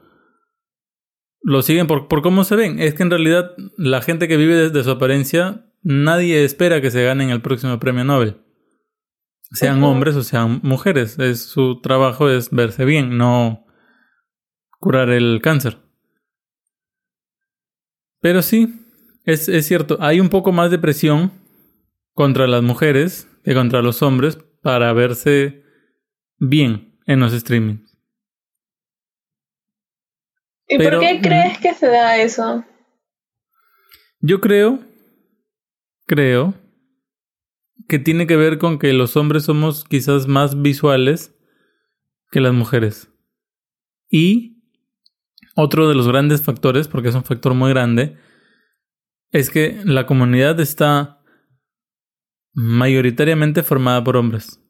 Lo 1.43 1.61
siguen 1.61 1.87
por, 1.87 2.09
por 2.09 2.23
cómo 2.23 2.45
se 2.45 2.57
ven. 2.57 2.81
Es 2.81 2.95
que 2.95 3.03
en 3.03 3.11
realidad 3.11 3.51
la 3.77 4.01
gente 4.01 4.29
que 4.29 4.39
vive 4.39 4.57
desde 4.57 4.83
su 4.83 4.91
apariencia, 4.91 5.67
nadie 5.83 6.43
espera 6.43 6.81
que 6.81 6.91
se 6.91 7.05
ganen 7.05 7.29
el 7.29 7.43
próximo 7.43 7.79
premio 7.79 8.05
Nobel. 8.05 8.39
Sean 9.53 9.85
hombres 9.85 10.17
o 10.17 10.23
sean 10.23 10.61
mujeres. 10.63 11.19
Es, 11.19 11.45
su 11.45 11.83
trabajo 11.83 12.31
es 12.31 12.49
verse 12.49 12.87
bien, 12.87 13.19
no 13.19 13.67
curar 14.81 15.11
el 15.11 15.43
cáncer. 15.43 15.84
Pero 18.25 18.41
sí, 18.41 18.81
es, 19.27 19.51
es 19.51 19.67
cierto, 19.67 19.99
hay 20.01 20.19
un 20.19 20.31
poco 20.31 20.51
más 20.51 20.71
de 20.71 20.79
presión 20.79 21.31
contra 22.15 22.47
las 22.47 22.63
mujeres 22.63 23.29
que 23.45 23.53
contra 23.53 23.83
los 23.83 24.01
hombres 24.01 24.39
para 24.63 24.91
verse 24.95 25.63
bien 26.39 26.99
en 27.05 27.21
los 27.21 27.35
streamings. 27.35 27.99
¿Y 30.67 30.79
por 30.79 31.01
qué 31.01 31.21
crees 31.23 31.59
que 31.59 31.75
se 31.75 31.87
da 31.89 32.17
eso? 32.17 32.65
Yo 34.21 34.41
creo, 34.41 34.79
creo, 36.07 36.55
que 37.89 37.99
tiene 37.99 38.27
que 38.27 38.37
ver 38.37 38.57
con 38.57 38.79
que 38.79 38.95
los 38.95 39.19
hombres 39.19 39.45
somos 39.45 39.85
quizás 39.85 40.29
más 40.29 40.63
visuales 40.63 41.37
que 42.31 42.41
las 42.41 42.55
mujeres. 42.55 43.11
Y 44.09 44.54
otro 45.55 45.89
de 45.89 45.95
los 45.95 46.09
grandes 46.09 46.43
factores, 46.43 46.89
porque 46.89 47.09
es 47.09 47.15
un 47.15 47.25
factor 47.25 47.55
muy 47.55 47.71
grande, 47.71 48.17
es 49.31 49.51
que 49.51 49.81
la 49.85 50.07
comunidad 50.07 50.59
está 50.61 51.21
mayoritariamente 52.53 53.63
formada 53.63 54.03
por 54.03 54.17
hombres. 54.17 54.61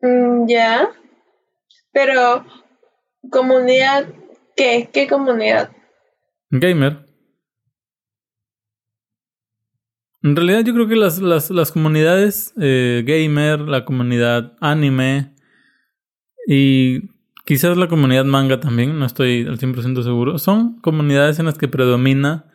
Mm, 0.00 0.48
ya. 0.48 0.88
Pero, 1.92 2.44
¿comunidad 3.30 4.06
qué? 4.54 4.88
¿Qué 4.92 5.08
comunidad? 5.08 5.70
Gamer. 6.50 7.04
En 10.22 10.34
realidad 10.34 10.64
yo 10.64 10.74
creo 10.74 10.88
que 10.88 10.96
las, 10.96 11.18
las, 11.18 11.50
las 11.50 11.70
comunidades 11.70 12.52
eh, 12.60 13.04
gamer, 13.06 13.60
la 13.60 13.84
comunidad 13.84 14.56
anime 14.60 15.35
y 16.46 17.10
quizás 17.44 17.76
la 17.76 17.88
comunidad 17.88 18.24
manga 18.24 18.60
también, 18.60 18.98
no 18.98 19.06
estoy 19.06 19.46
al 19.46 19.58
100% 19.58 20.02
seguro, 20.02 20.38
son 20.38 20.80
comunidades 20.80 21.38
en 21.38 21.46
las 21.46 21.58
que 21.58 21.68
predomina 21.68 22.46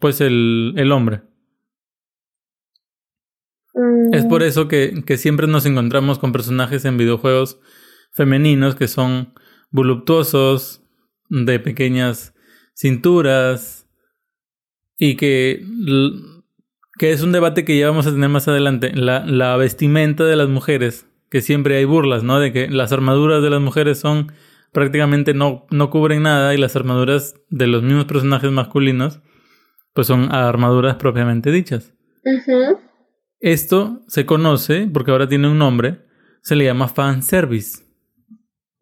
pues 0.00 0.20
el, 0.20 0.74
el 0.76 0.92
hombre. 0.92 1.22
Es 4.12 4.24
por 4.24 4.42
mm. 4.42 4.44
eso 4.44 4.68
que, 4.68 5.02
que 5.06 5.16
siempre 5.16 5.46
nos 5.46 5.66
encontramos 5.66 6.18
con 6.18 6.32
personajes 6.32 6.84
en 6.84 6.96
videojuegos 6.96 7.60
femeninos 8.12 8.74
que 8.74 8.88
son 8.88 9.34
voluptuosos, 9.70 10.82
de 11.28 11.58
pequeñas 11.58 12.34
cinturas 12.74 13.88
y 14.96 15.16
que, 15.16 15.62
que 16.98 17.12
es 17.12 17.22
un 17.22 17.32
debate 17.32 17.64
que 17.64 17.78
ya 17.78 17.88
vamos 17.88 18.06
a 18.06 18.12
tener 18.12 18.28
más 18.28 18.48
adelante. 18.48 18.92
La, 18.94 19.26
la 19.26 19.56
vestimenta 19.56 20.24
de 20.24 20.36
las 20.36 20.48
mujeres, 20.48 21.06
que 21.30 21.40
siempre 21.40 21.76
hay 21.76 21.84
burlas, 21.84 22.22
¿no? 22.22 22.38
De 22.40 22.52
que 22.52 22.68
las 22.68 22.92
armaduras 22.92 23.42
de 23.42 23.50
las 23.50 23.60
mujeres 23.60 23.98
son 23.98 24.32
prácticamente 24.72 25.34
no, 25.34 25.66
no 25.70 25.90
cubren 25.90 26.22
nada 26.22 26.54
y 26.54 26.58
las 26.58 26.76
armaduras 26.76 27.34
de 27.48 27.66
los 27.66 27.82
mismos 27.82 28.04
personajes 28.04 28.50
masculinos 28.50 29.20
pues 29.96 30.08
son 30.08 30.30
armaduras 30.30 30.96
propiamente 30.96 31.50
dichas. 31.50 31.94
Esto 33.40 34.02
se 34.08 34.26
conoce, 34.26 34.88
porque 34.92 35.10
ahora 35.10 35.26
tiene 35.26 35.48
un 35.48 35.58
nombre, 35.58 36.04
se 36.42 36.54
le 36.54 36.66
llama 36.66 36.88
fan 36.88 37.22
service. 37.22 37.82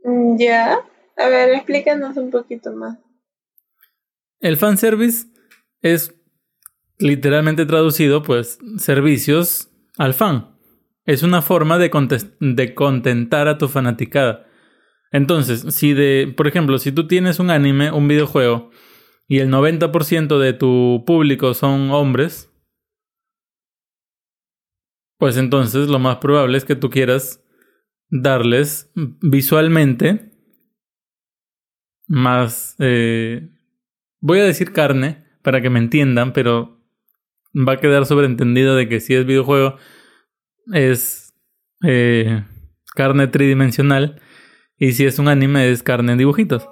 Mm, 0.03 0.37
ya. 0.37 0.81
A 1.17 1.29
ver, 1.29 1.51
explícanos 1.51 2.17
un 2.17 2.33
poquito 2.33 2.73
más. 2.73 2.99
El 4.41 4.57
fanservice 4.57 5.29
es 5.83 6.13
literalmente 6.99 7.65
traducido, 7.65 8.25
pues, 8.25 8.59
servicios 8.79 9.71
al 9.97 10.15
fan. 10.15 10.54
Es 11.05 11.23
una 11.23 11.43
forma 11.43 11.79
de, 11.79 11.91
de 12.41 12.75
contentar 12.75 13.49
a 13.49 13.59
tu 13.59 13.69
fanaticada. 13.69 14.47
Entonces, 15.13 15.75
si 15.75 15.93
de, 15.93 16.33
por 16.37 16.49
ejemplo, 16.49 16.79
si 16.79 16.93
tú 16.93 17.07
tienes 17.07 17.39
un 17.39 17.51
anime, 17.51 17.91
un 17.91 18.09
videojuego, 18.09 18.71
y 19.27 19.39
el 19.39 19.49
90% 19.49 20.39
de 20.39 20.53
tu 20.53 21.05
público 21.07 21.55
son 21.55 21.91
hombres, 21.91 22.51
pues 25.19 25.37
entonces 25.37 25.89
lo 25.89 25.99
más 25.99 26.17
probable 26.17 26.59
es 26.59 26.65
que 26.65 26.77
tú 26.77 26.91
quieras 26.91 27.43
darles 28.11 28.93
visualmente 28.95 30.33
más, 32.07 32.77
eh, 32.79 33.49
voy 34.21 34.41
a 34.41 34.45
decir 34.45 34.73
carne 34.73 35.25
para 35.43 35.63
que 35.63 35.71
me 35.71 35.79
entiendan, 35.79 36.33
pero 36.33 36.85
va 37.55 37.75
a 37.75 37.81
quedar 37.81 38.05
sobreentendido 38.05 38.77
de 38.77 38.89
que 38.89 39.01
si 39.01 39.15
es 39.15 39.25
videojuego 39.25 39.77
es 40.73 41.35
eh, 41.83 42.45
carne 42.95 43.27
tridimensional 43.27 44.21
y 44.79 44.93
si 44.93 45.05
es 45.05 45.19
un 45.19 45.29
anime 45.29 45.71
es 45.71 45.83
carne 45.83 46.13
en 46.13 46.19
dibujitos. 46.19 46.69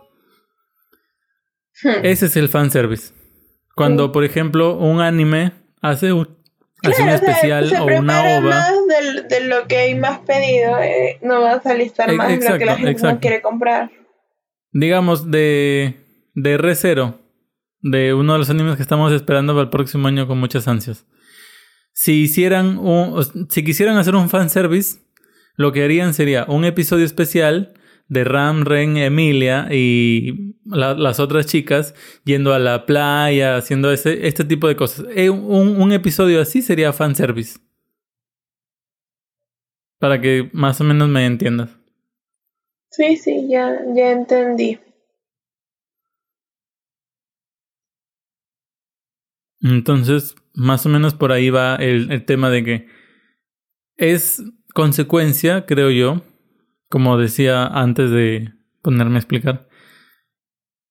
Hmm. 1.83 2.05
Ese 2.05 2.27
es 2.27 2.37
el 2.37 2.49
fanservice. 2.49 3.15
Cuando, 3.75 4.09
hmm. 4.09 4.13
por 4.13 4.25
ejemplo, 4.25 4.77
un 4.77 5.01
anime 5.01 5.53
hace 5.81 6.13
un, 6.13 6.39
hace 6.83 7.03
un 7.03 7.09
especial 7.09 7.73
o, 7.81 7.85
una 7.87 8.39
ova. 8.39 8.41
más 8.41 8.73
de, 9.29 9.41
lo 9.47 9.67
que 9.67 9.77
hay 9.79 9.95
más 9.95 10.21
pedido, 10.21 10.79
eh, 10.81 11.19
no 11.23 11.41
vas 11.41 11.65
a 11.67 11.75
listar 11.75 12.13
más 12.15 12.29
de 12.29 12.51
lo 12.51 12.59
que 12.59 12.65
la 12.65 12.77
gente 12.77 13.03
no 13.03 13.21
quiere 13.21 13.43
comprar. 13.43 13.91
Digamos, 14.73 15.31
de, 15.31 15.97
de 16.35 16.59
R0, 16.59 17.19
de 17.81 18.15
uno 18.15 18.35
de 18.35 18.39
los 18.39 18.51
animes 18.51 18.77
que 18.77 18.83
estamos 18.83 19.13
esperando 19.13 19.53
para 19.53 19.65
el 19.65 19.71
próximo 19.71 20.09
año 20.09 20.27
con 20.27 20.39
muchas 20.39 20.69
ansias. 20.69 21.07
Si 21.93 22.23
hicieran 22.23 22.79
un, 22.79 23.49
si 23.51 23.65
quisieran 23.65 23.97
hacer 23.97 24.15
un 24.15 24.29
fanservice, 24.31 25.01
lo 25.57 25.73
que 25.73 25.85
harían 25.85 26.15
sería 26.15 26.47
un 26.49 26.65
episodio 26.65 27.05
especial 27.05 27.75
de 28.09 28.25
Ram, 28.25 28.65
Ren, 28.65 28.97
Emilia 28.97 29.69
y 29.71 30.57
las 30.65 31.21
otras 31.21 31.47
chicas 31.47 31.95
yendo 32.25 32.53
a 32.53 32.59
la 32.59 32.87
playa, 32.87 33.57
haciendo 33.57 33.93
ese, 33.93 34.27
este 34.27 34.45
tipo 34.45 34.69
de 34.69 34.77
cosas. 34.77 35.07
Eh, 35.15 35.31
un, 35.31 35.81
un 35.81 35.93
episodio 35.93 36.41
así 36.41 36.63
sería 36.63 36.93
fanservice. 36.93 37.59
Para 39.99 40.21
que 40.21 40.51
más 40.53 40.81
o 40.81 40.85
menos 40.85 41.09
me 41.09 41.25
entiendas. 41.25 41.71
Sí, 42.91 43.17
sí, 43.17 43.47
ya, 43.49 43.79
ya 43.95 44.13
entendí. 44.13 44.79
Entonces, 49.63 50.35
más 50.55 50.85
o 50.87 50.89
menos 50.89 51.15
por 51.15 51.33
ahí 51.33 51.51
va 51.51 51.77
el, 51.77 52.25
tema 52.25 52.51
de 52.51 52.65
que 52.65 52.89
es 53.97 54.43
consecuencia, 54.75 55.67
creo 55.67 55.91
yo, 55.91 56.23
como 56.89 57.17
decía 57.17 57.67
antes 57.67 58.11
de 58.11 58.53
ponerme 58.83 59.17
a 59.17 59.19
explicar. 59.19 59.69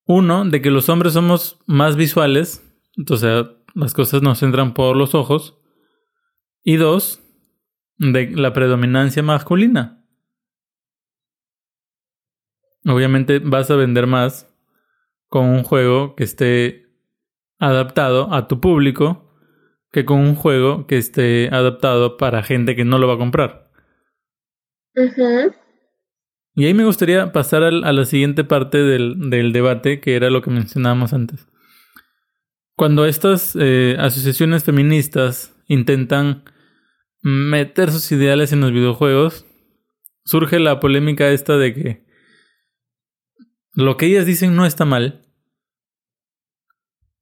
Uno, 0.04 0.44
de 0.44 0.62
que 0.62 0.70
los 0.70 0.88
hombres 0.88 1.12
somos 1.12 1.60
más 1.66 1.96
visuales, 1.96 2.64
entonces 2.96 3.46
las 3.74 3.94
cosas 3.94 4.22
nos 4.22 4.42
entran 4.42 4.74
por 4.74 4.96
los 4.96 5.14
ojos. 5.14 5.58
Y 6.64 6.76
dos, 6.76 7.20
de 7.98 8.30
la 8.30 8.52
predominancia 8.52 9.22
masculina. 9.22 10.04
Obviamente 12.84 13.38
vas 13.38 13.70
a 13.70 13.76
vender 13.76 14.06
más 14.06 14.48
con 15.28 15.46
un 15.46 15.62
juego 15.62 16.14
que 16.16 16.24
esté 16.24 16.81
adaptado 17.68 18.32
a 18.32 18.48
tu 18.48 18.60
público 18.60 19.30
que 19.90 20.04
con 20.04 20.20
un 20.20 20.34
juego 20.34 20.86
que 20.86 20.96
esté 20.96 21.48
adaptado 21.52 22.16
para 22.16 22.42
gente 22.42 22.74
que 22.74 22.84
no 22.84 22.98
lo 22.98 23.08
va 23.08 23.14
a 23.14 23.18
comprar. 23.18 23.70
Y 26.54 26.66
ahí 26.66 26.74
me 26.74 26.84
gustaría 26.84 27.32
pasar 27.32 27.62
a 27.62 27.70
la 27.70 28.04
siguiente 28.04 28.44
parte 28.44 28.78
del, 28.78 29.30
del 29.30 29.52
debate, 29.52 30.00
que 30.00 30.16
era 30.16 30.30
lo 30.30 30.42
que 30.42 30.50
mencionábamos 30.50 31.12
antes. 31.12 31.48
Cuando 32.74 33.06
estas 33.06 33.56
eh, 33.58 33.96
asociaciones 33.98 34.64
feministas 34.64 35.54
intentan 35.66 36.44
meter 37.22 37.90
sus 37.90 38.10
ideales 38.12 38.52
en 38.52 38.60
los 38.60 38.72
videojuegos, 38.72 39.46
surge 40.24 40.58
la 40.58 40.80
polémica 40.80 41.28
esta 41.28 41.56
de 41.56 41.74
que 41.74 42.06
lo 43.74 43.96
que 43.96 44.06
ellas 44.06 44.26
dicen 44.26 44.54
no 44.54 44.66
está 44.66 44.84
mal. 44.84 45.22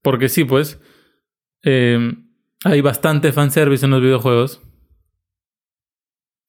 Porque 0.02 0.28
sí, 0.28 0.45
pues, 0.45 0.80
eh, 1.62 2.12
hay 2.64 2.80
bastante 2.80 3.33
fanservice 3.33 3.85
en 3.85 3.90
los 3.92 4.02
videojuegos. 4.02 4.62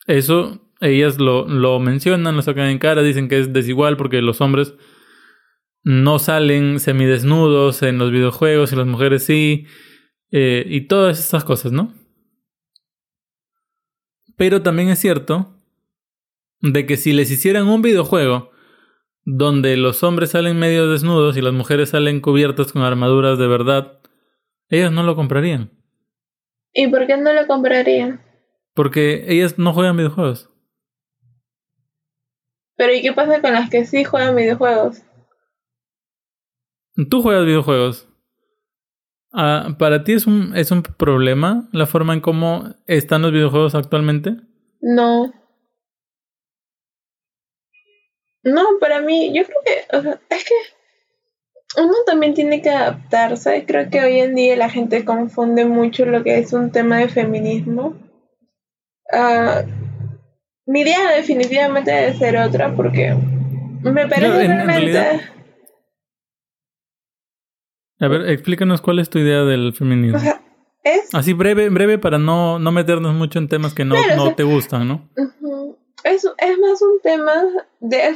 Eso 0.08 0.72
ellas 0.82 1.20
lo, 1.20 1.48
lo 1.48 1.80
mencionan, 1.80 2.36
lo 2.36 2.42
sacan 2.42 2.68
en 2.68 2.80
cara, 2.80 3.04
dicen 3.04 3.30
que 3.30 3.40
es 3.40 3.54
desigual 3.54 3.98
porque 3.98 4.22
los 4.22 4.42
hombres 4.42 4.74
no 5.84 6.20
salen 6.20 6.80
semidesnudos 6.80 7.84
en 7.84 7.98
los 7.98 8.12
videojuegos 8.12 8.74
y 8.74 8.76
las 8.76 8.88
mujeres 8.88 9.24
sí, 9.24 9.66
eh, 10.32 10.66
y 10.68 10.82
todas 10.82 11.20
estas 11.20 11.44
cosas, 11.44 11.72
¿no? 11.72 11.94
Pero 14.38 14.62
también 14.62 14.90
es 14.90 15.00
cierto 15.00 15.56
de 16.62 16.86
que 16.86 16.98
si 16.98 17.14
les 17.14 17.30
hicieran 17.32 17.68
un 17.68 17.82
videojuego 17.82 18.52
donde 19.24 19.78
los 19.78 20.04
hombres 20.04 20.32
salen 20.32 20.58
medio 20.58 20.90
desnudos 20.90 21.38
y 21.38 21.42
las 21.42 21.54
mujeres 21.54 21.90
salen 21.90 22.22
cubiertas 22.22 22.72
con 22.72 22.82
armaduras 22.82 23.38
de 23.38 23.48
verdad, 23.48 24.00
ellas 24.70 24.92
no 24.92 25.04
lo 25.04 25.16
comprarían. 25.16 25.72
¿Y 26.74 26.88
por 26.88 27.06
qué 27.06 27.18
no 27.18 27.34
lo 27.34 27.46
comprarían? 27.48 28.22
Porque 28.74 29.26
ellas 29.28 29.58
no 29.58 29.74
juegan 29.74 29.98
videojuegos. 29.98 30.50
Pero 32.78 32.94
¿y 32.94 33.02
qué 33.02 33.14
pasa 33.14 33.42
con 33.42 33.54
las 33.54 33.70
que 33.70 33.86
sí 33.86 34.04
juegan 34.04 34.36
videojuegos? 34.36 35.04
Tú 37.10 37.22
juegas 37.22 37.46
videojuegos. 37.46 38.08
Ah, 39.34 39.76
¿Para 39.78 40.04
ti 40.04 40.14
es 40.14 40.28
un, 40.28 40.56
es 40.56 40.72
un 40.72 40.84
problema 40.84 41.70
la 41.72 41.86
forma 41.86 42.14
en 42.14 42.22
cómo 42.22 42.76
están 42.88 43.22
los 43.22 43.32
videojuegos 43.32 43.76
actualmente? 43.76 44.36
No. 44.82 45.32
No, 48.44 48.64
para 48.80 49.02
mí, 49.02 49.32
yo 49.34 49.44
creo 49.46 49.58
que, 49.64 49.98
o 49.98 50.02
sea, 50.02 50.20
es 50.30 50.44
que 50.44 50.54
uno 51.78 51.94
también 52.06 52.34
tiene 52.34 52.62
que 52.62 52.70
adaptarse. 52.70 53.66
Creo 53.66 53.90
que 53.90 54.02
hoy 54.02 54.20
en 54.20 54.36
día 54.36 54.56
la 54.58 54.70
gente 54.70 55.06
confunde 55.06 55.66
mucho 55.66 56.06
lo 56.06 56.24
que 56.24 56.40
es 56.40 56.54
un 56.54 56.72
tema 56.72 56.98
de 56.98 57.10
feminismo. 57.10 57.96
Uh, 59.14 59.68
mi 60.66 60.82
idea 60.82 61.12
definitivamente 61.12 61.92
debe 61.92 62.14
ser 62.14 62.38
otra 62.38 62.76
porque 62.76 63.16
me 63.84 64.08
parece 64.08 64.48
realmente... 64.48 65.22
A 68.00 68.08
ver, 68.08 68.30
explícanos 68.30 68.82
cuál 68.82 69.00
es 69.00 69.10
tu 69.10 69.20
idea 69.20 69.44
del 69.44 69.74
feminismo. 69.74 70.20
es... 70.84 71.14
Así 71.14 71.34
breve, 71.34 71.70
breve 71.70 72.00
para 72.00 72.18
no, 72.18 72.58
no 72.58 72.72
meternos 72.72 73.14
mucho 73.14 73.38
en 73.38 73.48
temas 73.48 73.76
que 73.76 73.86
no, 73.86 73.96
no 74.16 74.34
te 74.34 74.44
gustan, 74.44 74.88
¿no? 74.88 75.10
Es, 76.04 76.26
es 76.38 76.58
más 76.60 76.82
un 76.82 77.00
tema 77.02 77.44
de... 77.80 78.16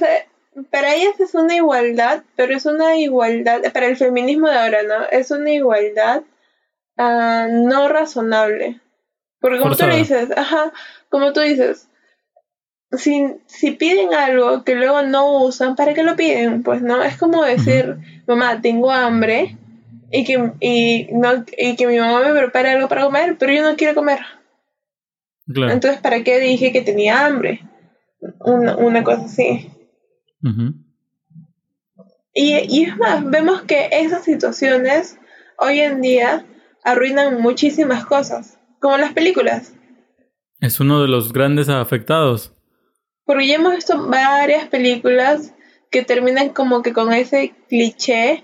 para 0.69 0.95
ellas 0.95 1.19
es 1.19 1.33
una 1.33 1.55
igualdad, 1.55 2.23
pero 2.35 2.55
es 2.55 2.65
una 2.65 2.95
igualdad, 2.97 3.61
para 3.73 3.87
el 3.87 3.97
feminismo 3.97 4.47
de 4.47 4.57
ahora, 4.57 4.83
¿no? 4.83 5.05
Es 5.11 5.31
una 5.31 5.51
igualdad 5.51 6.23
uh, 6.97 7.67
no 7.67 7.87
razonable. 7.87 8.81
Porque 9.39 9.59
como 9.59 9.75
tú 9.75 9.85
le 9.85 9.97
dices, 9.97 10.29
ajá, 10.35 10.71
como 11.09 11.33
tú 11.33 11.41
dices, 11.41 11.87
si, 12.91 13.35
si 13.45 13.71
piden 13.71 14.13
algo 14.13 14.63
que 14.63 14.75
luego 14.75 15.03
no 15.03 15.43
usan, 15.43 15.75
¿para 15.75 15.93
qué 15.93 16.03
lo 16.03 16.15
piden? 16.15 16.63
Pues 16.63 16.81
no, 16.81 17.03
es 17.03 17.17
como 17.17 17.43
decir, 17.43 17.97
mamá, 18.27 18.61
tengo 18.61 18.91
hambre, 18.91 19.57
y 20.11 20.23
que, 20.23 20.51
y, 20.59 21.07
no, 21.11 21.45
y 21.57 21.75
que 21.75 21.87
mi 21.87 21.99
mamá 21.99 22.21
me 22.21 22.39
prepare 22.39 22.69
algo 22.69 22.87
para 22.87 23.03
comer, 23.03 23.37
pero 23.37 23.51
yo 23.51 23.63
no 23.63 23.75
quiero 23.75 23.95
comer. 23.95 24.19
Entonces, 25.47 25.99
¿para 26.01 26.23
qué 26.23 26.39
dije 26.39 26.71
que 26.71 26.81
tenía 26.81 27.25
hambre? 27.25 27.61
Una, 28.39 28.77
una 28.77 29.03
cosa 29.03 29.25
así. 29.25 29.71
y, 32.33 32.53
y 32.69 32.83
es 32.83 32.97
más, 32.97 33.23
vemos 33.29 33.63
que 33.63 33.89
esas 33.91 34.23
situaciones 34.23 35.17
hoy 35.57 35.79
en 35.79 36.01
día 36.01 36.45
arruinan 36.83 37.41
muchísimas 37.41 38.05
cosas, 38.05 38.59
como 38.79 38.97
las 38.97 39.13
películas. 39.13 39.73
Es 40.61 40.79
uno 40.79 41.01
de 41.01 41.07
los 41.07 41.33
grandes 41.33 41.69
afectados. 41.69 42.53
Porque 43.25 43.47
ya 43.47 43.55
hemos 43.55 43.75
visto 43.75 44.07
varias 44.07 44.67
películas 44.67 45.53
que 45.89 46.03
terminan 46.03 46.49
como 46.49 46.81
que 46.81 46.93
con 46.93 47.11
ese 47.11 47.53
cliché 47.67 48.43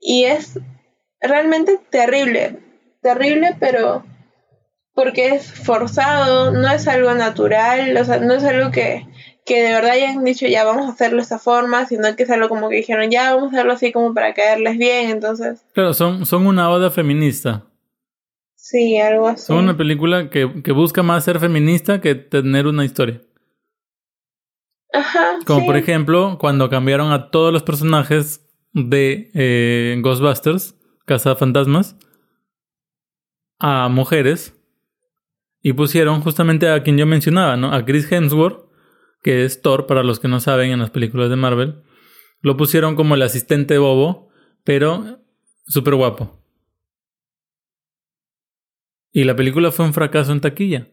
y 0.00 0.24
es 0.24 0.58
realmente 1.20 1.78
terrible, 1.90 2.60
terrible, 3.02 3.56
pero 3.58 4.04
porque 4.98 5.28
es 5.28 5.52
forzado, 5.52 6.50
no 6.50 6.68
es 6.72 6.88
algo 6.88 7.14
natural, 7.14 7.96
o 7.96 8.04
sea, 8.04 8.18
no 8.18 8.34
es 8.34 8.42
algo 8.42 8.72
que, 8.72 9.06
que 9.46 9.62
de 9.62 9.70
verdad 9.70 9.92
hayan 9.92 10.24
dicho 10.24 10.48
ya 10.48 10.64
vamos 10.64 10.88
a 10.88 10.92
hacerlo 10.92 11.18
de 11.18 11.22
esta 11.22 11.38
forma, 11.38 11.86
sino 11.86 12.16
que 12.16 12.24
es 12.24 12.30
algo 12.30 12.48
como 12.48 12.68
que 12.68 12.78
dijeron 12.78 13.08
ya 13.08 13.32
vamos 13.32 13.52
a 13.52 13.56
hacerlo 13.58 13.74
así 13.74 13.92
como 13.92 14.12
para 14.12 14.34
caerles 14.34 14.76
bien, 14.76 15.10
entonces. 15.10 15.64
Claro, 15.72 15.94
son, 15.94 16.26
son 16.26 16.48
una 16.48 16.68
oda 16.68 16.90
feminista. 16.90 17.66
Sí, 18.56 18.98
algo 18.98 19.28
así. 19.28 19.46
Son 19.46 19.58
una 19.58 19.76
película 19.76 20.30
que, 20.30 20.64
que 20.64 20.72
busca 20.72 21.04
más 21.04 21.22
ser 21.22 21.38
feminista 21.38 22.00
que 22.00 22.16
tener 22.16 22.66
una 22.66 22.84
historia. 22.84 23.20
Ajá. 24.92 25.38
Como 25.46 25.64
por 25.64 25.76
ejemplo, 25.76 26.38
cuando 26.40 26.68
cambiaron 26.68 27.12
a 27.12 27.30
todos 27.30 27.52
los 27.52 27.62
personajes 27.62 28.44
de 28.72 29.30
eh, 29.32 29.96
Ghostbusters 30.00 30.74
Casa 31.06 31.36
Fantasmas 31.36 31.94
a 33.60 33.88
mujeres 33.88 34.57
y 35.68 35.74
pusieron 35.74 36.22
justamente 36.22 36.70
a 36.70 36.82
quien 36.82 36.96
yo 36.96 37.04
mencionaba, 37.04 37.58
¿no? 37.58 37.74
A 37.74 37.84
Chris 37.84 38.10
Hemsworth, 38.10 38.64
que 39.22 39.44
es 39.44 39.60
Thor 39.60 39.86
para 39.86 40.02
los 40.02 40.18
que 40.18 40.26
no 40.26 40.40
saben 40.40 40.70
en 40.70 40.78
las 40.78 40.88
películas 40.88 41.28
de 41.28 41.36
Marvel. 41.36 41.82
Lo 42.40 42.56
pusieron 42.56 42.96
como 42.96 43.16
el 43.16 43.20
asistente 43.20 43.76
bobo, 43.76 44.30
pero 44.64 45.20
súper 45.66 45.94
guapo. 45.94 46.42
Y 49.12 49.24
la 49.24 49.36
película 49.36 49.70
fue 49.70 49.84
un 49.84 49.92
fracaso 49.92 50.32
en 50.32 50.40
taquilla. 50.40 50.88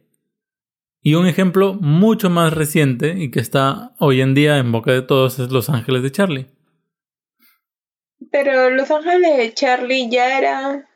Y 1.00 1.16
un 1.16 1.26
ejemplo 1.26 1.76
mucho 1.76 2.30
más 2.30 2.52
reciente 2.52 3.16
y 3.18 3.32
que 3.32 3.40
está 3.40 3.96
hoy 3.98 4.20
en 4.20 4.34
día 4.34 4.58
en 4.58 4.74
boca 4.74 4.92
de 4.92 5.04
todos 5.04 5.40
es 5.40 5.52
Los 5.52 5.70
Ángeles 5.70 6.04
de 6.04 6.12
Charlie. 6.12 6.48
Pero 8.30 8.70
Los 8.72 8.92
Ángeles 8.92 9.38
de 9.38 9.54
Charlie 9.54 10.10
ya 10.12 10.38
era... 10.38 10.90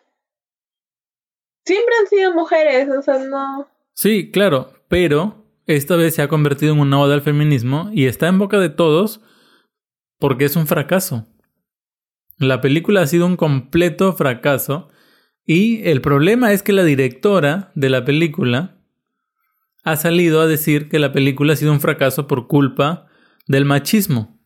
Siempre 1.70 1.94
han 2.02 2.08
sido 2.08 2.34
mujeres, 2.34 2.90
o 2.90 3.00
sea, 3.04 3.20
no... 3.20 3.70
Sí, 3.94 4.32
claro, 4.32 4.74
pero 4.88 5.46
esta 5.68 5.96
vez 5.96 6.16
se 6.16 6.24
ha 6.24 6.28
convertido 6.28 6.74
en 6.74 6.80
una 6.80 7.00
oda 7.00 7.14
al 7.14 7.22
feminismo 7.22 7.92
y 7.94 8.08
está 8.08 8.28
en 8.28 8.40
boca 8.40 8.58
de 8.58 8.70
todos 8.70 9.22
porque 10.18 10.46
es 10.46 10.56
un 10.56 10.66
fracaso. 10.66 11.28
La 12.40 12.60
película 12.60 13.02
ha 13.02 13.06
sido 13.06 13.28
un 13.28 13.36
completo 13.36 14.14
fracaso 14.14 14.90
y 15.46 15.88
el 15.88 16.02
problema 16.02 16.54
es 16.54 16.64
que 16.64 16.74
la 16.74 16.84
directora 16.84 17.72
de 17.76 17.90
la 17.92 18.04
película 18.04 18.82
ha 19.84 19.96
salido 19.96 20.42
a 20.42 20.48
decir 20.48 20.90
que 20.90 20.98
la 20.98 21.14
película 21.14 21.54
ha 21.54 21.56
sido 21.56 21.72
un 21.72 21.82
fracaso 21.82 22.26
por 22.26 22.48
culpa 22.48 23.06
del 23.46 23.66
machismo. 23.66 24.42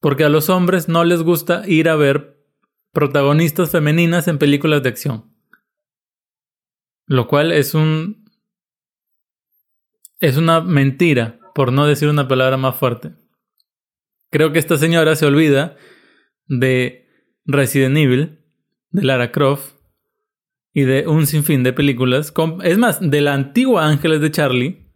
Porque 0.00 0.24
a 0.24 0.28
los 0.28 0.50
hombres 0.50 0.86
no 0.86 1.02
les 1.02 1.22
gusta 1.22 1.62
ir 1.66 1.88
a 1.88 1.96
ver 1.96 2.44
protagonistas 2.92 3.70
femeninas 3.70 4.28
en 4.28 4.36
películas 4.36 4.82
de 4.82 4.90
acción. 4.90 5.33
Lo 7.06 7.28
cual 7.28 7.52
es 7.52 7.74
un. 7.74 8.24
Es 10.20 10.36
una 10.36 10.60
mentira, 10.60 11.38
por 11.54 11.72
no 11.72 11.86
decir 11.86 12.08
una 12.08 12.28
palabra 12.28 12.56
más 12.56 12.76
fuerte. 12.76 13.12
Creo 14.30 14.52
que 14.52 14.58
esta 14.58 14.78
señora 14.78 15.16
se 15.16 15.26
olvida 15.26 15.76
de 16.46 17.08
Resident 17.44 17.96
Evil, 17.96 18.40
de 18.90 19.02
Lara 19.02 19.32
Croft 19.32 19.74
y 20.72 20.82
de 20.82 21.06
un 21.06 21.26
sinfín 21.26 21.62
de 21.62 21.72
películas. 21.72 22.32
Es 22.62 22.78
más, 22.78 22.98
de 23.00 23.20
la 23.20 23.34
antigua 23.34 23.86
Ángeles 23.86 24.20
de 24.20 24.30
Charlie, 24.30 24.92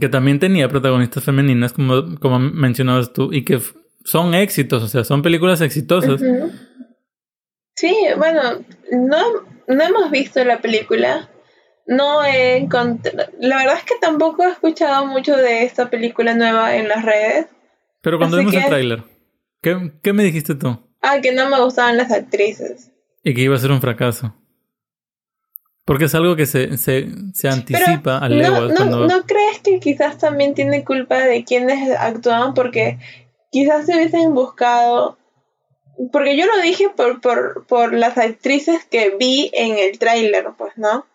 que 0.00 0.08
también 0.08 0.38
tenía 0.38 0.68
protagonistas 0.68 1.24
femeninas, 1.24 1.72
como, 1.72 2.18
como 2.18 2.38
mencionabas 2.38 3.12
tú, 3.12 3.32
y 3.32 3.44
que 3.44 3.60
son 4.04 4.34
éxitos, 4.34 4.82
o 4.82 4.88
sea, 4.88 5.04
son 5.04 5.22
películas 5.22 5.60
exitosas. 5.60 6.22
Sí, 7.76 7.94
bueno, 8.16 8.64
no, 8.92 9.18
no 9.68 9.84
hemos 9.84 10.10
visto 10.10 10.44
la 10.44 10.60
película. 10.60 11.30
No 11.86 12.24
he 12.24 12.56
encontrado. 12.56 13.30
La 13.40 13.58
verdad 13.58 13.76
es 13.76 13.84
que 13.84 13.94
tampoco 14.00 14.44
he 14.44 14.50
escuchado 14.50 15.06
mucho 15.06 15.36
de 15.36 15.64
esta 15.64 15.90
película 15.90 16.34
nueva 16.34 16.76
en 16.76 16.88
las 16.88 17.04
redes. 17.04 17.46
Pero 18.00 18.18
cuando 18.18 18.38
vimos 18.38 18.54
el 18.54 18.64
tráiler, 18.64 19.02
¿qué, 19.60 19.92
¿qué 20.02 20.12
me 20.12 20.24
dijiste 20.24 20.54
tú? 20.54 20.78
Ah, 21.02 21.20
que 21.20 21.32
no 21.32 21.50
me 21.50 21.60
gustaban 21.60 21.96
las 21.96 22.10
actrices. 22.10 22.90
Y 23.22 23.34
que 23.34 23.42
iba 23.42 23.54
a 23.54 23.58
ser 23.58 23.70
un 23.70 23.80
fracaso. 23.80 24.34
Porque 25.84 26.06
es 26.06 26.14
algo 26.14 26.34
que 26.34 26.46
se, 26.46 26.78
se, 26.78 27.08
se 27.34 27.48
anticipa 27.48 28.18
al 28.18 28.40
no, 28.40 28.68
no, 28.68 29.06
¿No 29.06 29.22
crees 29.26 29.58
que 29.62 29.80
quizás 29.80 30.16
también 30.16 30.54
tiene 30.54 30.82
culpa 30.82 31.18
de 31.18 31.44
quienes 31.44 31.90
actuaban? 31.98 32.54
Porque 32.54 32.98
quizás 33.50 33.86
se 33.86 33.94
hubiesen 33.94 34.32
buscado... 34.32 35.18
Porque 36.12 36.36
yo 36.36 36.46
lo 36.46 36.60
dije 36.60 36.90
por, 36.90 37.20
por, 37.20 37.66
por 37.66 37.92
las 37.92 38.18
actrices 38.18 38.84
que 38.84 39.16
vi 39.16 39.50
en 39.54 39.78
el 39.78 39.98
tráiler, 39.98 40.46
pues, 40.56 40.76
¿no? 40.76 41.06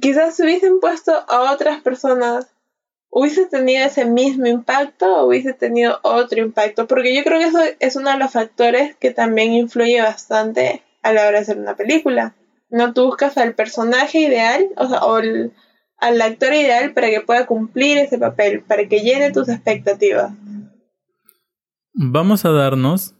Quizás 0.00 0.36
se 0.36 0.44
hubiesen 0.44 0.80
puesto 0.80 1.12
a 1.28 1.52
otras 1.52 1.82
personas, 1.82 2.54
hubiese 3.10 3.46
tenido 3.46 3.84
ese 3.84 4.04
mismo 4.04 4.46
impacto 4.46 5.16
o 5.16 5.26
hubiese 5.26 5.52
tenido 5.52 5.98
otro 6.02 6.40
impacto. 6.40 6.86
Porque 6.86 7.14
yo 7.14 7.22
creo 7.24 7.38
que 7.38 7.46
eso 7.46 7.60
es 7.78 7.96
uno 7.96 8.10
de 8.10 8.18
los 8.18 8.32
factores 8.32 8.96
que 8.96 9.10
también 9.10 9.52
influye 9.52 10.00
bastante 10.00 10.82
a 11.02 11.12
la 11.12 11.22
hora 11.22 11.32
de 11.32 11.38
hacer 11.38 11.58
una 11.58 11.76
película. 11.76 12.34
No 12.70 12.92
tú 12.92 13.06
buscas 13.06 13.36
al 13.38 13.54
personaje 13.54 14.20
ideal, 14.20 14.68
o 14.76 14.88
sea, 14.88 15.04
o 15.04 15.16
al 15.16 16.22
actor 16.22 16.52
ideal 16.52 16.92
para 16.92 17.10
que 17.10 17.20
pueda 17.20 17.46
cumplir 17.46 17.98
ese 17.98 18.18
papel, 18.18 18.62
para 18.62 18.86
que 18.88 19.00
llene 19.00 19.32
tus 19.32 19.48
expectativas. 19.48 20.32
vamos 21.92 22.44
a 22.44 22.50
darnos 22.50 23.14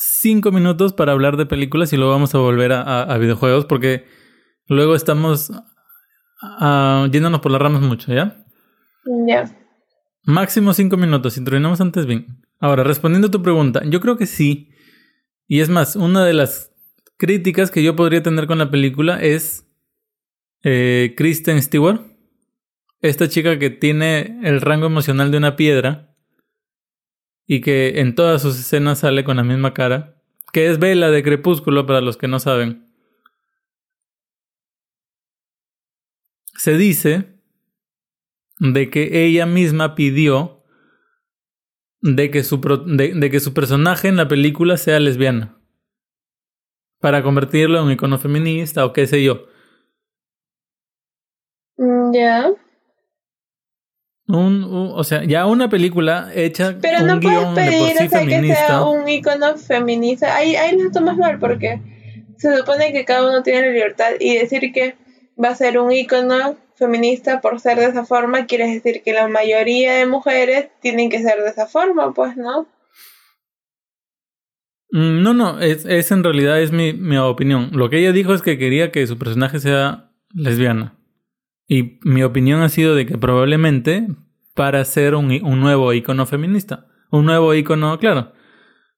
cinco 0.00 0.50
minutos 0.50 0.92
para 0.94 1.12
hablar 1.12 1.36
de 1.36 1.46
películas 1.46 1.92
y 1.92 1.96
luego 1.96 2.12
vamos 2.12 2.34
a 2.34 2.38
volver 2.38 2.72
a, 2.72 3.16
videojuegos 3.18 3.66
porque 3.66 4.06
luego 4.66 4.94
estamos 4.94 5.50
uh, 5.50 7.06
yéndonos 7.10 7.40
por 7.40 7.52
las 7.52 7.60
ramas 7.60 7.82
mucho, 7.82 8.12
¿ya? 8.12 8.44
Ya. 9.26 9.56
Máximo 10.24 10.72
cinco 10.72 10.96
minutos, 10.96 11.34
si 11.34 11.44
terminamos 11.44 11.80
antes 11.80 12.06
bien. 12.06 12.42
Ahora, 12.58 12.82
respondiendo 12.82 13.28
a 13.28 13.30
tu 13.30 13.42
pregunta, 13.42 13.82
yo 13.84 14.00
creo 14.00 14.16
que 14.16 14.26
sí. 14.26 14.70
Y 15.46 15.60
es 15.60 15.68
más, 15.68 15.96
una 15.96 16.24
de 16.24 16.34
las 16.34 16.72
críticas 17.16 17.70
que 17.70 17.82
yo 17.82 17.96
podría 17.96 18.22
tener 18.22 18.46
con 18.46 18.58
la 18.58 18.70
película 18.70 19.20
es 19.20 19.66
eh, 20.62 21.14
Kristen 21.16 21.60
Stewart. 21.60 22.00
Esta 23.00 23.28
chica 23.28 23.58
que 23.58 23.70
tiene 23.70 24.40
el 24.42 24.60
rango 24.60 24.86
emocional 24.86 25.30
de 25.30 25.38
una 25.38 25.56
piedra 25.56 26.09
y 27.52 27.62
que 27.62 27.98
en 27.98 28.14
todas 28.14 28.42
sus 28.42 28.56
escenas 28.60 29.00
sale 29.00 29.24
con 29.24 29.36
la 29.36 29.42
misma 29.42 29.74
cara, 29.74 30.14
que 30.52 30.70
es 30.70 30.78
Vela 30.78 31.10
de 31.10 31.24
Crepúsculo 31.24 31.84
para 31.84 32.00
los 32.00 32.16
que 32.16 32.28
no 32.28 32.38
saben. 32.38 32.88
Se 36.54 36.76
dice 36.76 37.40
de 38.60 38.88
que 38.88 39.26
ella 39.26 39.46
misma 39.46 39.96
pidió 39.96 40.62
de 42.00 42.30
que 42.30 42.44
su, 42.44 42.60
de, 42.86 43.30
que 43.32 43.40
su 43.40 43.52
personaje 43.52 44.06
en 44.06 44.16
la 44.16 44.28
película 44.28 44.76
sea 44.76 45.00
lesbiana. 45.00 45.60
Para 47.00 47.24
convertirlo 47.24 47.80
en 47.80 47.86
un 47.86 47.90
icono 47.90 48.20
feminista 48.20 48.86
o 48.86 48.92
qué 48.92 49.08
sé 49.08 49.24
yo. 49.24 49.46
Mm, 51.78 52.14
ya. 52.14 52.52
Un, 54.32 54.66
o 54.70 55.02
sea, 55.04 55.24
ya 55.24 55.46
una 55.46 55.68
película 55.68 56.30
hecha 56.34 56.76
Pero 56.80 57.04
no 57.04 57.20
puedes 57.20 57.46
pedir 57.48 57.96
que 58.08 58.54
sea 58.54 58.84
un 58.84 59.08
icono 59.08 59.56
feminista. 59.56 60.36
Ahí, 60.36 60.56
ahí 60.56 60.78
lo 60.78 60.90
tomas 60.90 61.16
mal 61.16 61.38
porque 61.38 61.80
se 62.36 62.56
supone 62.56 62.92
que 62.92 63.04
cada 63.04 63.28
uno 63.28 63.42
tiene 63.42 63.62
la 63.62 63.72
libertad 63.72 64.10
y 64.18 64.36
decir 64.38 64.72
que 64.72 64.94
va 65.42 65.48
a 65.48 65.54
ser 65.54 65.78
un 65.78 65.90
icono 65.92 66.56
feminista 66.76 67.40
por 67.40 67.60
ser 67.60 67.78
de 67.78 67.86
esa 67.86 68.04
forma 68.04 68.46
quiere 68.46 68.66
decir 68.66 69.02
que 69.04 69.12
la 69.12 69.28
mayoría 69.28 69.94
de 69.94 70.06
mujeres 70.06 70.68
tienen 70.80 71.10
que 71.10 71.22
ser 71.22 71.42
de 71.42 71.50
esa 71.50 71.66
forma, 71.66 72.14
pues, 72.14 72.36
¿no? 72.36 72.66
Mm, 74.92 75.22
no, 75.22 75.34
no, 75.34 75.60
es, 75.60 75.84
es 75.84 76.10
en 76.10 76.24
realidad 76.24 76.60
es 76.60 76.72
mi, 76.72 76.92
mi 76.92 77.16
opinión. 77.18 77.70
Lo 77.72 77.90
que 77.90 77.98
ella 77.98 78.12
dijo 78.12 78.34
es 78.34 78.42
que 78.42 78.58
quería 78.58 78.90
que 78.90 79.06
su 79.06 79.18
personaje 79.18 79.60
sea 79.60 80.10
lesbiana. 80.34 80.99
Y 81.72 82.00
mi 82.02 82.24
opinión 82.24 82.62
ha 82.62 82.68
sido 82.68 82.96
de 82.96 83.06
que 83.06 83.16
probablemente 83.16 84.08
para 84.56 84.84
ser 84.84 85.14
un, 85.14 85.30
un 85.44 85.60
nuevo 85.60 85.92
icono 85.92 86.26
feminista. 86.26 86.88
Un 87.12 87.26
nuevo 87.26 87.54
icono, 87.54 87.96
claro, 88.00 88.32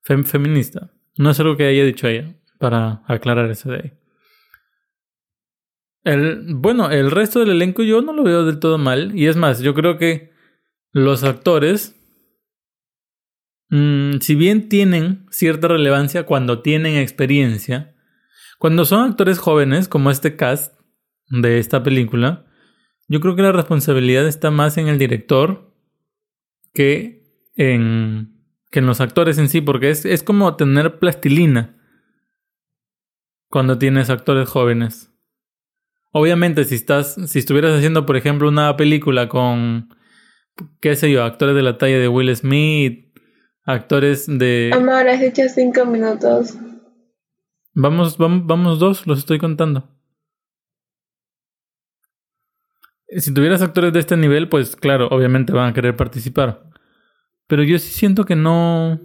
feminista. 0.01 0.91
No 1.19 1.29
es 1.29 1.41
algo 1.41 1.59
que 1.59 1.67
haya 1.67 1.85
dicho 1.85 2.09
ella, 2.09 2.35
para 2.59 3.03
aclarar 3.07 3.51
eso 3.51 3.71
de 3.71 3.77
ahí. 3.77 3.93
El, 6.05 6.55
bueno, 6.55 6.91
el 6.91 7.11
resto 7.11 7.41
del 7.41 7.51
elenco 7.51 7.83
yo 7.83 8.01
no 8.01 8.15
lo 8.15 8.23
veo 8.23 8.47
del 8.47 8.59
todo 8.59 8.79
mal. 8.79 9.13
Y 9.15 9.27
es 9.27 9.37
más, 9.37 9.61
yo 9.61 9.75
creo 9.75 9.99
que 9.99 10.33
los 10.93 11.25
actores, 11.25 11.95
mmm, 13.69 14.17
si 14.21 14.35
bien 14.35 14.71
tienen 14.71 15.27
cierta 15.31 15.69
relevancia 15.69 16.25
cuando 16.25 16.63
tienen 16.63 16.97
experiencia, 16.97 17.95
cuando 18.59 18.87
son 18.87 19.11
actores 19.11 19.39
jóvenes, 19.39 19.89
como 19.89 20.11
este 20.11 20.37
cast 20.37 20.81
de 21.29 21.59
esta 21.59 21.83
película, 21.83 22.47
yo 23.09 23.21
creo 23.21 23.37
que 23.37 23.43
la 23.43 23.53
responsabilidad 23.53 24.27
está 24.27 24.51
más 24.51 24.79
en 24.79 24.89
el 24.89 24.99
director 24.99 25.73
que 26.73 27.23
en, 27.57 28.47
que 28.71 28.79
en 28.79 28.87
los 28.87 29.01
actores 29.01 29.39
en 29.39 29.49
sí, 29.49 29.61
porque 29.61 29.91
es, 29.91 30.05
es 30.05 30.23
como 30.23 30.57
tener 30.57 30.99
plastilina 30.99 31.79
cuando 33.49 33.79
tienes 33.79 34.09
actores 34.09 34.49
jóvenes. 34.49 35.11
Obviamente, 36.13 36.65
si 36.65 36.75
estás, 36.75 37.17
si 37.27 37.39
estuvieras 37.39 37.77
haciendo, 37.77 38.07
por 38.07 38.17
ejemplo, 38.17 38.49
una 38.49 38.77
película 38.77 39.29
con, 39.29 39.89
qué 40.81 40.97
sé 40.97 41.11
yo, 41.11 41.25
actores 41.25 41.55
de 41.55 41.63
la 41.63 41.79
talla 41.79 41.99
de 41.99 42.09
Will 42.09 42.35
Smith, 42.37 43.15
actores 43.65 44.27
de. 44.27 44.71
Amor, 44.75 45.09
has 45.09 45.23
hecho 45.23 45.43
cinco 45.49 45.87
minutos. 45.87 46.57
Vamos, 47.75 48.19
vamos, 48.19 48.47
vamos 48.47 48.79
dos, 48.79 49.07
los 49.07 49.21
estoy 49.21 49.39
contando. 49.39 49.89
Si 53.19 53.35
tuvieras 53.35 53.63
actores 53.63 53.93
de 53.93 54.01
este 54.01 54.17
nivel, 54.17 54.49
pues 54.49 54.77
claro, 54.77 55.09
obviamente 55.09 55.53
van 55.53 55.71
a 55.71 55.75
querer 55.75 55.97
participar. 55.97 56.63
Pero 57.47 57.63
yo 57.63 57.79
sí 57.79 57.91
siento 57.91 58.25
que 58.25 58.37
no... 58.37 59.01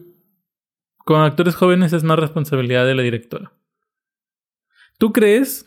Con 1.05 1.21
actores 1.21 1.55
jóvenes 1.55 1.93
es 1.93 2.03
más 2.03 2.19
responsabilidad 2.19 2.85
de 2.85 2.95
la 2.95 3.03
directora. 3.03 3.53
¿Tú 4.97 5.13
crees 5.13 5.65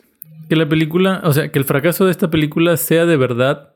que 0.49 0.55
la 0.55 0.69
película, 0.69 1.21
o 1.23 1.33
sea, 1.33 1.51
que 1.51 1.57
el 1.57 1.65
fracaso 1.65 2.05
de 2.05 2.11
esta 2.11 2.29
película 2.29 2.77
sea 2.77 3.05
de 3.05 3.17
verdad 3.17 3.75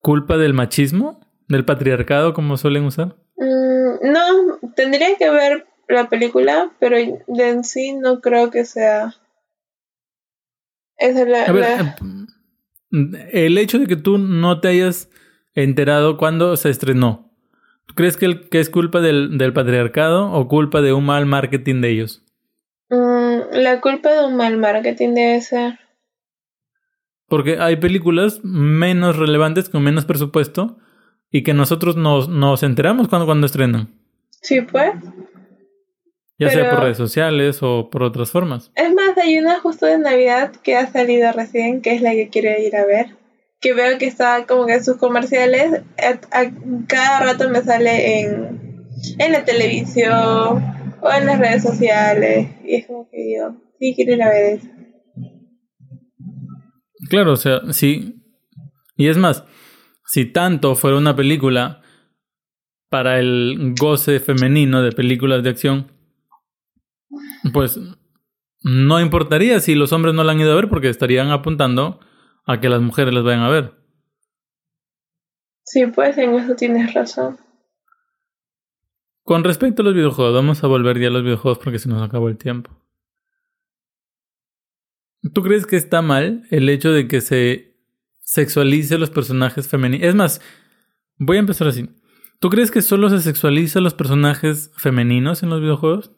culpa 0.00 0.36
del 0.36 0.54
machismo, 0.54 1.20
del 1.48 1.64
patriarcado, 1.64 2.34
como 2.34 2.56
suelen 2.56 2.84
usar? 2.84 3.16
Mm, 3.36 4.12
no, 4.12 4.58
tendría 4.76 5.16
que 5.16 5.30
ver 5.30 5.66
la 5.88 6.08
película, 6.08 6.70
pero 6.78 6.96
de 6.96 7.48
en 7.48 7.64
sí 7.64 7.94
no 7.94 8.20
creo 8.20 8.50
que 8.50 8.64
sea... 8.64 9.14
Esa 10.96 11.22
es 11.22 11.28
la, 11.28 11.46
eh, 11.46 11.94
el 12.90 13.58
hecho 13.58 13.78
de 13.78 13.86
que 13.86 13.96
tú 13.96 14.18
no 14.18 14.60
te 14.60 14.68
hayas 14.68 15.10
enterado 15.54 16.16
cuando 16.16 16.56
se 16.56 16.70
estrenó, 16.70 17.30
¿tú 17.86 17.94
crees 17.94 18.16
que, 18.16 18.40
que 18.40 18.60
es 18.60 18.70
culpa 18.70 19.00
del, 19.00 19.38
del, 19.38 19.52
patriarcado 19.52 20.30
o 20.32 20.48
culpa 20.48 20.80
de 20.80 20.92
un 20.92 21.06
mal 21.06 21.26
marketing 21.26 21.80
de 21.80 21.90
ellos? 21.90 22.24
Mm, 22.88 23.54
la 23.54 23.80
culpa 23.80 24.10
de 24.10 24.26
un 24.26 24.36
mal 24.36 24.56
marketing 24.56 25.14
debe 25.14 25.40
ser. 25.40 25.78
Porque 27.28 27.58
hay 27.58 27.76
películas 27.76 28.40
menos 28.42 29.16
relevantes 29.16 29.68
con 29.68 29.84
menos 29.84 30.04
presupuesto 30.04 30.78
y 31.30 31.44
que 31.44 31.54
nosotros 31.54 31.96
nos, 31.96 32.28
nos 32.28 32.62
enteramos 32.64 33.06
cuando, 33.06 33.26
cuando 33.26 33.46
estrenan. 33.46 33.88
Sí, 34.42 34.62
pues. 34.62 34.92
Ya 36.40 36.48
sea 36.48 36.70
por 36.70 36.80
redes 36.80 36.96
sociales 36.96 37.58
o 37.60 37.90
por 37.90 38.02
otras 38.02 38.30
formas. 38.30 38.72
Es 38.74 38.94
más, 38.94 39.16
hay 39.18 39.38
una 39.38 39.60
justo 39.60 39.84
de 39.84 39.98
Navidad 39.98 40.52
que 40.62 40.74
ha 40.74 40.90
salido 40.90 41.30
recién, 41.32 41.82
que 41.82 41.94
es 41.94 42.00
la 42.00 42.12
que 42.12 42.30
quiero 42.30 42.58
ir 42.58 42.74
a 42.76 42.86
ver. 42.86 43.08
Que 43.60 43.74
veo 43.74 43.98
que 43.98 44.06
está 44.06 44.46
como 44.46 44.64
que 44.64 44.72
en 44.72 44.84
sus 44.84 44.96
comerciales, 44.96 45.82
a, 45.98 46.50
cada 46.88 47.20
rato 47.20 47.50
me 47.50 47.60
sale 47.60 48.22
en, 48.22 48.86
en 49.18 49.32
la 49.32 49.44
televisión 49.44 50.96
o 51.02 51.12
en 51.14 51.26
las 51.26 51.38
redes 51.38 51.62
sociales. 51.62 52.48
Y 52.64 52.76
es 52.76 52.86
como 52.86 53.10
que 53.10 53.36
yo, 53.36 53.56
sí 53.78 53.92
quiero 53.94 54.14
ir 54.14 54.22
a 54.22 54.30
ver 54.30 54.44
eso. 54.54 54.68
Claro, 57.10 57.32
o 57.32 57.36
sea, 57.36 57.60
sí. 57.72 58.14
Y 58.96 59.08
es 59.08 59.18
más, 59.18 59.44
si 60.06 60.24
tanto 60.24 60.74
fuera 60.74 60.96
una 60.96 61.14
película 61.14 61.82
para 62.88 63.18
el 63.18 63.74
goce 63.78 64.20
femenino 64.20 64.82
de 64.82 64.92
películas 64.92 65.42
de 65.42 65.50
acción, 65.50 65.99
pues 67.52 67.78
no 68.62 69.00
importaría 69.00 69.60
si 69.60 69.74
los 69.74 69.92
hombres 69.92 70.14
no 70.14 70.24
la 70.24 70.32
han 70.32 70.40
ido 70.40 70.52
a 70.52 70.56
ver 70.56 70.68
porque 70.68 70.88
estarían 70.88 71.30
apuntando 71.30 72.00
a 72.46 72.60
que 72.60 72.68
las 72.68 72.80
mujeres 72.80 73.14
las 73.14 73.24
vayan 73.24 73.42
a 73.42 73.48
ver. 73.48 73.74
Sí, 75.64 75.86
pues 75.86 76.18
en 76.18 76.34
eso 76.34 76.54
tienes 76.56 76.92
razón. 76.94 77.38
Con 79.22 79.44
respecto 79.44 79.82
a 79.82 79.84
los 79.84 79.94
videojuegos, 79.94 80.34
vamos 80.34 80.64
a 80.64 80.66
volver 80.66 80.98
ya 80.98 81.08
a 81.08 81.10
los 81.10 81.22
videojuegos 81.22 81.58
porque 81.58 81.78
se 81.78 81.88
nos 81.88 82.02
acabó 82.02 82.28
el 82.28 82.36
tiempo. 82.36 82.70
¿Tú 85.32 85.42
crees 85.42 85.66
que 85.66 85.76
está 85.76 86.02
mal 86.02 86.44
el 86.50 86.68
hecho 86.68 86.90
de 86.90 87.06
que 87.06 87.20
se 87.20 87.76
sexualice 88.20 88.98
los 88.98 89.10
personajes 89.10 89.68
femeninos? 89.68 90.08
Es 90.08 90.14
más, 90.14 90.40
voy 91.18 91.36
a 91.36 91.40
empezar 91.40 91.68
así. 91.68 91.88
¿Tú 92.40 92.48
crees 92.48 92.70
que 92.70 92.82
solo 92.82 93.10
se 93.10 93.20
sexualiza 93.20 93.80
los 93.80 93.94
personajes 93.94 94.72
femeninos 94.76 95.42
en 95.42 95.50
los 95.50 95.60
videojuegos? 95.60 96.10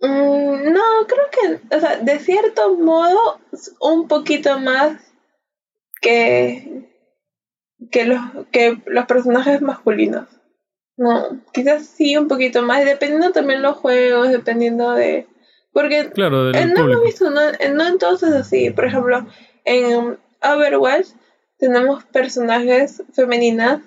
Mm, 0.00 0.72
no, 0.72 0.82
creo 1.06 1.26
que, 1.30 1.74
o 1.76 1.80
sea, 1.80 1.96
de 1.96 2.18
cierto 2.18 2.76
modo, 2.76 3.40
un 3.80 4.08
poquito 4.08 4.58
más 4.58 5.00
que, 6.00 6.90
que, 7.90 8.04
los, 8.04 8.20
que 8.50 8.82
los 8.86 9.06
personajes 9.06 9.62
masculinos. 9.62 10.28
No, 10.96 11.42
quizás 11.52 11.86
sí 11.86 12.16
un 12.16 12.28
poquito 12.28 12.62
más, 12.62 12.84
dependiendo 12.84 13.32
también 13.32 13.62
los 13.62 13.76
juegos, 13.76 14.30
dependiendo 14.30 14.92
de... 14.92 15.26
Porque 15.72 16.10
claro, 16.10 16.50
eh, 16.52 16.66
no 16.66 16.86
lo 16.86 17.02
he 17.02 17.04
visto, 17.04 17.28
no, 17.28 17.40
eh, 17.42 17.70
no 17.74 17.86
entonces 17.86 18.32
así. 18.32 18.70
Por 18.70 18.86
ejemplo, 18.86 19.26
en 19.66 20.18
Overwatch 20.42 21.08
tenemos 21.58 22.04
personajes 22.04 23.02
femeninas 23.12 23.82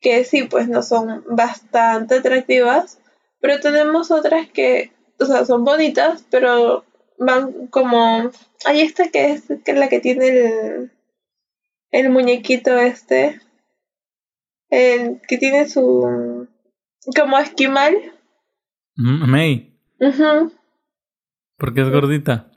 que 0.00 0.24
sí, 0.24 0.42
pues 0.42 0.68
no 0.68 0.82
son 0.82 1.24
bastante 1.28 2.16
atractivas, 2.16 2.98
pero 3.40 3.60
tenemos 3.60 4.10
otras 4.10 4.48
que 4.48 4.92
o 5.18 5.24
sea, 5.24 5.44
son 5.44 5.64
bonitas, 5.64 6.24
pero 6.30 6.84
van 7.18 7.68
como... 7.68 8.30
Ahí 8.64 8.80
está 8.80 9.08
que 9.10 9.32
es, 9.32 9.44
que 9.64 9.72
es 9.72 9.78
la 9.78 9.88
que 9.88 10.00
tiene 10.00 10.28
el, 10.28 10.92
el 11.90 12.10
muñequito 12.10 12.78
este, 12.78 13.40
el 14.70 15.20
que 15.28 15.36
tiene 15.36 15.68
su, 15.68 16.48
Como 17.14 17.38
esquimal. 17.38 17.94
Mm, 18.96 19.30
May. 19.30 19.78
Porque 21.58 21.82
es 21.82 21.90
gordita. 21.90 22.50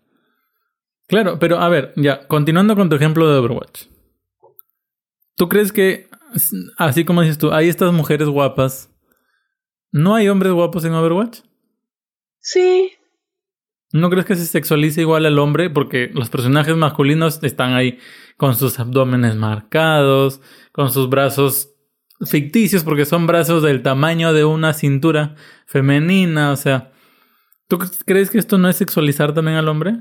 Claro, 1.08 1.38
pero 1.38 1.60
a 1.60 1.70
ver, 1.70 1.94
ya, 1.98 2.28
continuando 2.28 2.76
con 2.76 2.90
tu 2.90 2.96
ejemplo 2.96 3.30
de 3.30 3.38
Overwatch. 3.38 3.88
¿Tú 5.36 5.50
crees 5.50 5.72
que, 5.72 6.10
así 6.78 7.06
como 7.06 7.22
dices 7.22 7.38
tú, 7.38 7.52
hay 7.52 7.70
estas 7.70 7.94
mujeres 7.94 8.30
guapas? 8.30 8.90
¿No 9.92 10.16
hay 10.16 10.30
hombres 10.30 10.54
guapos 10.54 10.86
en 10.86 10.94
Overwatch? 10.94 11.42
Sí. 12.46 12.92
¿No 13.92 14.12
crees 14.12 14.28
que 14.28 14.36
se 14.36 14.46
sexualiza 14.46 15.02
igual 15.02 15.26
al 15.26 15.40
hombre? 15.40 15.72
Porque 15.72 16.12
los 16.14 16.30
personajes 16.30 16.76
masculinos 16.76 17.42
están 17.42 17.74
ahí 17.74 17.98
con 18.38 18.56
sus 18.56 18.80
abdómenes 18.80 19.36
marcados, 19.36 20.42
con 20.72 20.92
sus 20.92 21.10
brazos 21.10 21.74
ficticios, 22.30 22.84
porque 22.84 23.06
son 23.06 23.26
brazos 23.26 23.64
del 23.64 23.82
tamaño 23.82 24.32
de 24.32 24.46
una 24.46 24.74
cintura 24.74 25.34
femenina, 25.66 26.52
o 26.52 26.56
sea. 26.56 26.92
¿Tú 27.68 27.80
crees 28.06 28.30
que 28.30 28.38
esto 28.38 28.60
no 28.60 28.70
es 28.70 28.76
sexualizar 28.76 29.34
también 29.34 29.58
al 29.58 29.68
hombre? 29.68 29.96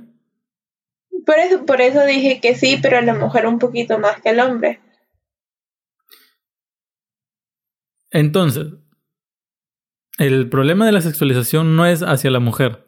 Por 1.24 1.38
eso, 1.38 1.64
por 1.64 1.80
eso 1.80 2.04
dije 2.04 2.40
que 2.42 2.54
sí, 2.54 2.78
pero 2.82 2.98
a 2.98 3.00
la 3.00 3.14
mujer 3.14 3.46
un 3.46 3.58
poquito 3.58 3.98
más 3.98 4.20
que 4.20 4.28
al 4.28 4.40
hombre. 4.40 4.80
Entonces, 8.10 8.66
el 10.18 10.48
problema 10.48 10.86
de 10.86 10.92
la 10.92 11.00
sexualización 11.00 11.76
no 11.76 11.86
es 11.86 12.02
hacia 12.02 12.30
la 12.30 12.40
mujer, 12.40 12.86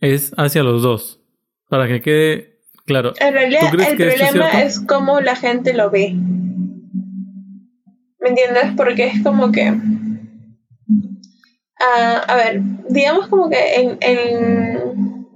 es 0.00 0.32
hacia 0.36 0.62
los 0.62 0.82
dos. 0.82 1.20
Para 1.68 1.86
que 1.88 2.00
quede 2.00 2.60
claro. 2.84 3.12
En 3.20 3.32
realidad, 3.34 3.60
¿Tú 3.62 3.76
crees 3.76 3.88
el 3.92 4.00
es 4.02 4.14
problema 4.30 4.62
es 4.62 4.80
cómo 4.80 5.20
la 5.20 5.34
gente 5.36 5.74
lo 5.74 5.90
ve. 5.90 6.14
¿Me 8.20 8.28
entiendes? 8.30 8.72
Porque 8.76 9.06
es 9.06 9.22
como 9.22 9.50
que. 9.52 9.72
ah, 11.80 12.24
a 12.26 12.36
ver, 12.36 12.60
digamos 12.88 13.28
como 13.28 13.48
que 13.50 13.74
en, 13.76 13.98
en- 14.00 15.26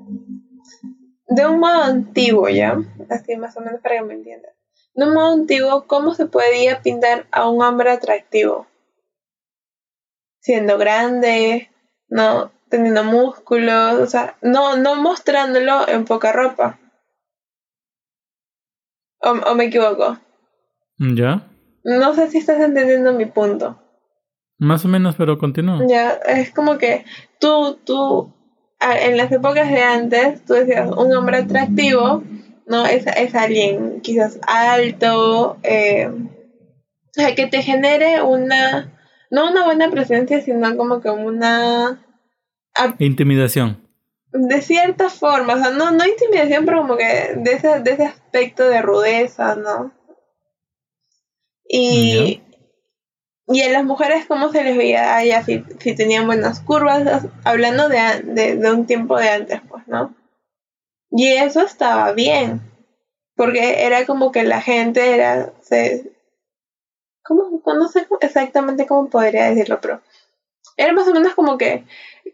De 1.28 1.46
un 1.46 1.60
modo 1.60 1.82
antiguo, 1.84 2.48
¿ya? 2.48 2.78
Así 3.08 3.36
más 3.36 3.56
o 3.56 3.60
menos 3.60 3.80
para 3.80 3.96
que 3.96 4.02
me 4.04 4.14
entiendas. 4.14 4.52
De 4.94 5.04
un 5.06 5.14
modo 5.14 5.32
antiguo, 5.34 5.86
¿cómo 5.86 6.14
se 6.14 6.26
podía 6.26 6.82
pintar 6.82 7.26
a 7.30 7.48
un 7.48 7.62
hombre 7.62 7.90
atractivo? 7.90 8.66
Siendo 10.40 10.78
grande, 10.78 11.70
no 12.08 12.50
teniendo 12.70 13.04
músculos, 13.04 14.00
o 14.00 14.06
sea, 14.06 14.36
no, 14.40 14.76
no 14.76 14.94
mostrándolo 14.94 15.88
en 15.88 16.04
poca 16.04 16.32
ropa. 16.32 16.78
¿O, 19.20 19.30
o 19.30 19.54
me 19.54 19.64
equivoco? 19.64 20.18
¿Ya? 20.98 21.48
No 21.84 22.14
sé 22.14 22.30
si 22.30 22.38
estás 22.38 22.60
entendiendo 22.60 23.12
mi 23.12 23.26
punto. 23.26 23.78
Más 24.58 24.84
o 24.84 24.88
menos, 24.88 25.16
pero 25.16 25.38
continúa. 25.38 25.80
Ya, 25.88 26.12
es 26.12 26.52
como 26.52 26.78
que 26.78 27.04
tú, 27.38 27.78
tú, 27.84 28.32
en 28.80 29.16
las 29.16 29.32
épocas 29.32 29.68
de 29.70 29.82
antes, 29.82 30.44
tú 30.44 30.52
decías, 30.52 30.90
un 30.90 31.12
hombre 31.14 31.38
atractivo, 31.38 32.22
¿no? 32.66 32.86
Es, 32.86 33.06
es 33.06 33.34
alguien 33.34 34.00
quizás 34.02 34.38
alto, 34.46 35.56
eh, 35.62 36.08
o 36.08 37.12
sea, 37.12 37.34
que 37.34 37.46
te 37.46 37.62
genere 37.62 38.22
una, 38.22 38.99
no 39.30 39.50
una 39.50 39.64
buena 39.64 39.90
presencia, 39.90 40.40
sino 40.40 40.76
como 40.76 41.00
que 41.00 41.10
una, 41.10 42.00
Intimidación. 42.98 43.88
de 44.32 44.62
cierta 44.62 45.10
forma, 45.10 45.54
o 45.54 45.58
sea, 45.58 45.70
no, 45.70 45.90
no 45.90 46.06
intimidación, 46.06 46.64
pero 46.64 46.82
como 46.82 46.96
que 46.96 47.34
de 47.36 47.52
ese, 47.52 47.80
de 47.80 47.92
ese 47.92 48.04
aspecto 48.04 48.64
de 48.68 48.82
rudeza, 48.82 49.56
¿no? 49.56 49.92
Y, 51.68 52.42
y 53.46 53.62
a 53.62 53.70
las 53.70 53.84
mujeres, 53.84 54.26
¿cómo 54.26 54.50
se 54.50 54.64
les 54.64 54.76
veía 54.76 55.16
a 55.16 55.22
ellas 55.22 55.46
si, 55.46 55.64
si 55.78 55.94
tenían 55.94 56.26
buenas 56.26 56.60
curvas? 56.60 57.26
Hablando 57.44 57.88
de, 57.88 57.98
de, 58.24 58.56
de 58.56 58.72
un 58.72 58.86
tiempo 58.86 59.16
de 59.18 59.28
antes, 59.28 59.60
pues, 59.68 59.86
¿no? 59.86 60.14
Y 61.10 61.28
eso 61.28 61.60
estaba 61.62 62.12
bien, 62.12 62.60
porque 63.36 63.84
era 63.84 64.06
como 64.06 64.30
que 64.32 64.44
la 64.44 64.60
gente 64.60 65.14
era, 65.14 65.52
se, 65.60 66.12
¿cómo? 67.36 67.62
No 67.74 67.88
sé 67.88 68.06
exactamente 68.20 68.86
cómo 68.86 69.08
podría 69.08 69.48
decirlo, 69.50 69.78
pero 69.80 70.00
era 70.76 70.92
más 70.92 71.06
o 71.08 71.12
menos 71.12 71.34
como 71.34 71.56
que 71.58 71.84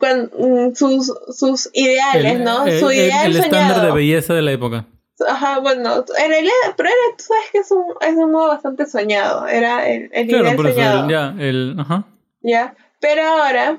cuan- 0.00 0.30
mm, 0.38 0.74
sus, 0.74 1.12
sus 1.36 1.70
ideales, 1.72 2.32
El- 2.36 2.44
¿no? 2.44 2.64
el- 2.66 2.80
Su 2.80 2.90
el- 2.90 2.96
ideal 2.96 3.26
el 3.26 3.36
estándar 3.36 3.84
de 3.86 3.92
belleza 3.92 4.34
de 4.34 4.42
la 4.42 4.52
época. 4.52 4.86
Ajá, 5.26 5.60
bueno, 5.60 6.04
en 6.18 6.28
realidad, 6.28 6.52
pero 6.76 6.88
era, 6.90 7.16
tú 7.16 7.24
sabes 7.24 7.44
que 7.50 7.58
es 7.58 7.70
un, 7.70 7.84
es 8.02 8.14
un 8.16 8.30
modo 8.32 8.48
bastante 8.48 8.84
soñado, 8.86 9.46
era 9.46 9.88
el, 9.88 10.10
el 10.12 10.28
Claro, 10.28 10.44
ideal 10.44 10.56
por 10.56 10.66
eso, 10.66 10.74
soñado, 10.76 11.04
el- 11.04 11.10
ya, 11.10 11.34
el, 11.42 11.76
ajá. 11.78 12.04
¿ya? 12.42 12.74
Pero 13.00 13.22
ahora, 13.22 13.78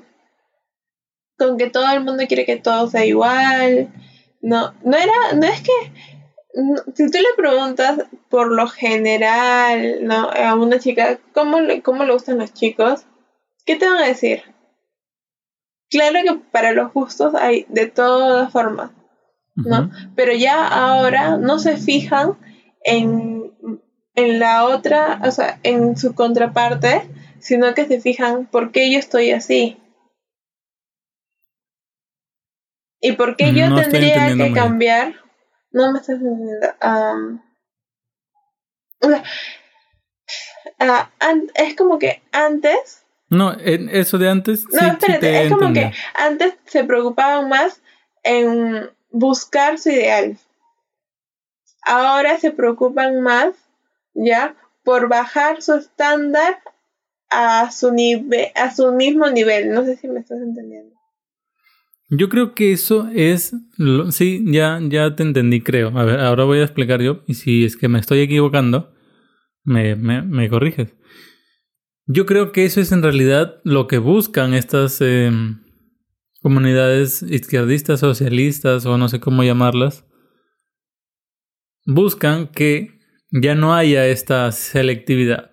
con 1.38 1.58
que 1.58 1.70
todo 1.70 1.92
el 1.92 2.04
mundo 2.04 2.24
quiere 2.28 2.46
que 2.46 2.58
todo 2.58 2.88
sea 2.88 3.06
igual, 3.06 3.90
no, 4.42 4.74
no 4.84 4.98
era, 4.98 5.14
no 5.36 5.46
es 5.46 5.62
que, 5.62 5.72
no, 6.58 6.82
si 6.96 7.10
tú 7.12 7.18
le 7.20 7.36
preguntas 7.36 8.00
por 8.30 8.52
lo 8.52 8.68
general, 8.68 10.00
¿no? 10.02 10.30
A 10.30 10.56
una 10.56 10.80
chica, 10.80 11.20
¿cómo 11.34 11.62
le, 11.62 11.82
cómo 11.82 12.04
le 12.04 12.14
gustan 12.14 12.40
los 12.40 12.54
chicos? 12.54 13.06
¿Qué 13.66 13.76
te 13.76 13.88
van 13.88 13.98
a 13.98 14.08
decir? 14.08 14.42
Claro 15.90 16.20
que 16.24 16.40
para 16.52 16.74
los 16.74 16.92
gustos 16.92 17.36
hay 17.36 17.66
de 17.70 17.86
todas 17.86 18.52
formas, 18.52 18.92
¿no? 19.56 19.92
Pero 20.16 20.34
ya 20.34 20.68
ahora 20.68 21.38
no 21.38 21.60
se 21.60 21.78
fijan 21.78 22.38
en, 22.84 23.54
en 24.16 24.40
la 24.40 24.66
otra, 24.66 25.22
o 25.24 25.32
sea, 25.32 25.60
en 25.64 25.96
su 25.96 26.16
contraparte, 26.16 27.10
sino 27.40 27.74
que 27.74 27.86
se 27.86 28.02
fijan 28.02 28.48
por 28.48 28.72
qué 28.72 28.92
yo 28.92 29.00
estoy 29.00 29.32
así. 29.32 29.78
Y 33.00 33.12
por 33.14 33.36
qué 33.38 33.54
yo 33.54 33.70
No 33.70 33.80
tendría 33.82 34.36
que 34.36 34.52
cambiar. 34.54 35.27
No 35.72 35.92
me 35.92 36.00
estás 36.00 36.16
entendiendo. 36.20 36.68
An- 40.80 41.52
es 41.56 41.76
como 41.76 42.00
que 42.00 42.22
antes 42.32 43.04
No, 43.30 43.54
en 43.60 43.90
eso 43.90 44.18
de 44.18 44.30
antes. 44.30 44.66
no, 44.72 44.80
sí, 44.80 44.86
sí 44.86 44.92
espérate, 44.92 45.20
te 45.20 45.44
es 45.46 45.52
como 45.52 45.68
entendí. 45.68 45.80
que 45.92 45.96
antes 46.16 46.54
se 46.66 46.84
preocupaban 46.84 47.50
más 47.50 47.82
en 48.24 48.90
buscar 49.12 49.78
su 49.80 49.90
ideal. 49.90 50.38
Ahora 51.84 52.38
se 52.38 52.52
preocupan 52.52 53.22
más, 53.22 53.54
¿ya? 54.14 54.56
Por 54.84 55.08
bajar 55.10 55.62
su 55.62 55.76
estándar 55.76 56.60
a 57.30 57.72
su 57.72 57.92
nivel, 57.92 58.48
a 58.56 58.74
su 58.74 58.92
mismo 58.94 59.28
nivel. 59.30 59.74
No 59.74 59.84
sé 59.86 59.98
si 59.98 60.08
me 60.08 60.20
estás 60.20 60.40
entendiendo. 60.40 60.97
Yo 62.10 62.30
creo 62.30 62.56
que 62.56 62.72
eso 62.72 63.10
es. 63.14 63.54
sí, 64.12 64.44
ya, 64.48 64.80
ya 64.82 65.16
te 65.16 65.24
entendí, 65.24 65.62
creo. 65.62 65.98
A 65.98 66.06
ver, 66.06 66.20
ahora 66.22 66.46
voy 66.46 66.60
a 66.60 66.64
explicar 66.64 67.02
yo. 67.02 67.24
Y 67.28 67.34
si 67.34 67.66
es 67.66 67.76
que 67.76 67.90
me 67.90 68.00
estoy 68.00 68.20
equivocando, 68.20 68.94
me, 69.64 69.96
me, 69.96 70.50
corriges. 70.50 70.96
Yo 72.06 72.26
creo 72.26 72.54
que 72.54 72.64
eso 72.64 72.80
es 72.80 72.94
en 72.94 73.04
realidad 73.04 73.60
lo 73.66 73.88
que 73.88 73.98
buscan 73.98 74.54
estas 74.54 75.02
eh, 75.02 75.30
comunidades 76.42 77.22
izquierdistas, 77.24 78.00
socialistas 78.00 78.86
o 78.86 78.98
no 78.98 79.10
sé 79.10 79.20
cómo 79.20 79.44
llamarlas. 79.44 80.06
Buscan 81.86 82.48
que 82.48 83.00
ya 83.32 83.56
no 83.56 83.76
haya 83.76 84.08
esta 84.08 84.50
selectividad. 84.54 85.52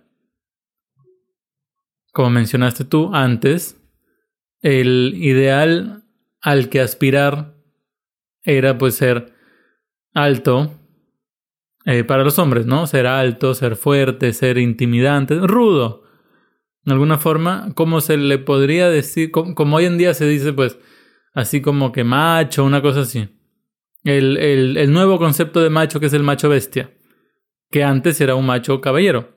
Como 2.12 2.30
mencionaste 2.30 2.84
tú 2.84 3.12
antes, 3.12 3.76
el 4.60 5.14
ideal 5.16 6.03
al 6.44 6.68
que 6.68 6.82
aspirar 6.82 7.54
era 8.42 8.76
pues 8.76 8.96
ser 8.96 9.32
alto 10.12 10.78
eh, 11.86 12.04
para 12.04 12.22
los 12.22 12.38
hombres, 12.38 12.66
¿no? 12.66 12.86
Ser 12.86 13.06
alto, 13.06 13.54
ser 13.54 13.76
fuerte, 13.76 14.30
ser 14.34 14.58
intimidante, 14.58 15.38
rudo. 15.38 16.02
De 16.82 16.92
alguna 16.92 17.16
forma, 17.16 17.72
como 17.74 18.02
se 18.02 18.18
le 18.18 18.36
podría 18.36 18.90
decir, 18.90 19.30
como, 19.30 19.54
como 19.54 19.76
hoy 19.76 19.86
en 19.86 19.96
día 19.96 20.12
se 20.12 20.26
dice 20.26 20.52
pues 20.52 20.78
así 21.32 21.62
como 21.62 21.92
que 21.92 22.04
macho, 22.04 22.62
una 22.62 22.82
cosa 22.82 23.00
así. 23.00 23.26
El, 24.04 24.36
el, 24.36 24.76
el 24.76 24.92
nuevo 24.92 25.18
concepto 25.18 25.62
de 25.62 25.70
macho 25.70 25.98
que 25.98 26.06
es 26.06 26.12
el 26.12 26.22
macho 26.22 26.50
bestia, 26.50 26.92
que 27.70 27.82
antes 27.82 28.20
era 28.20 28.34
un 28.34 28.44
macho 28.44 28.82
caballero. 28.82 29.34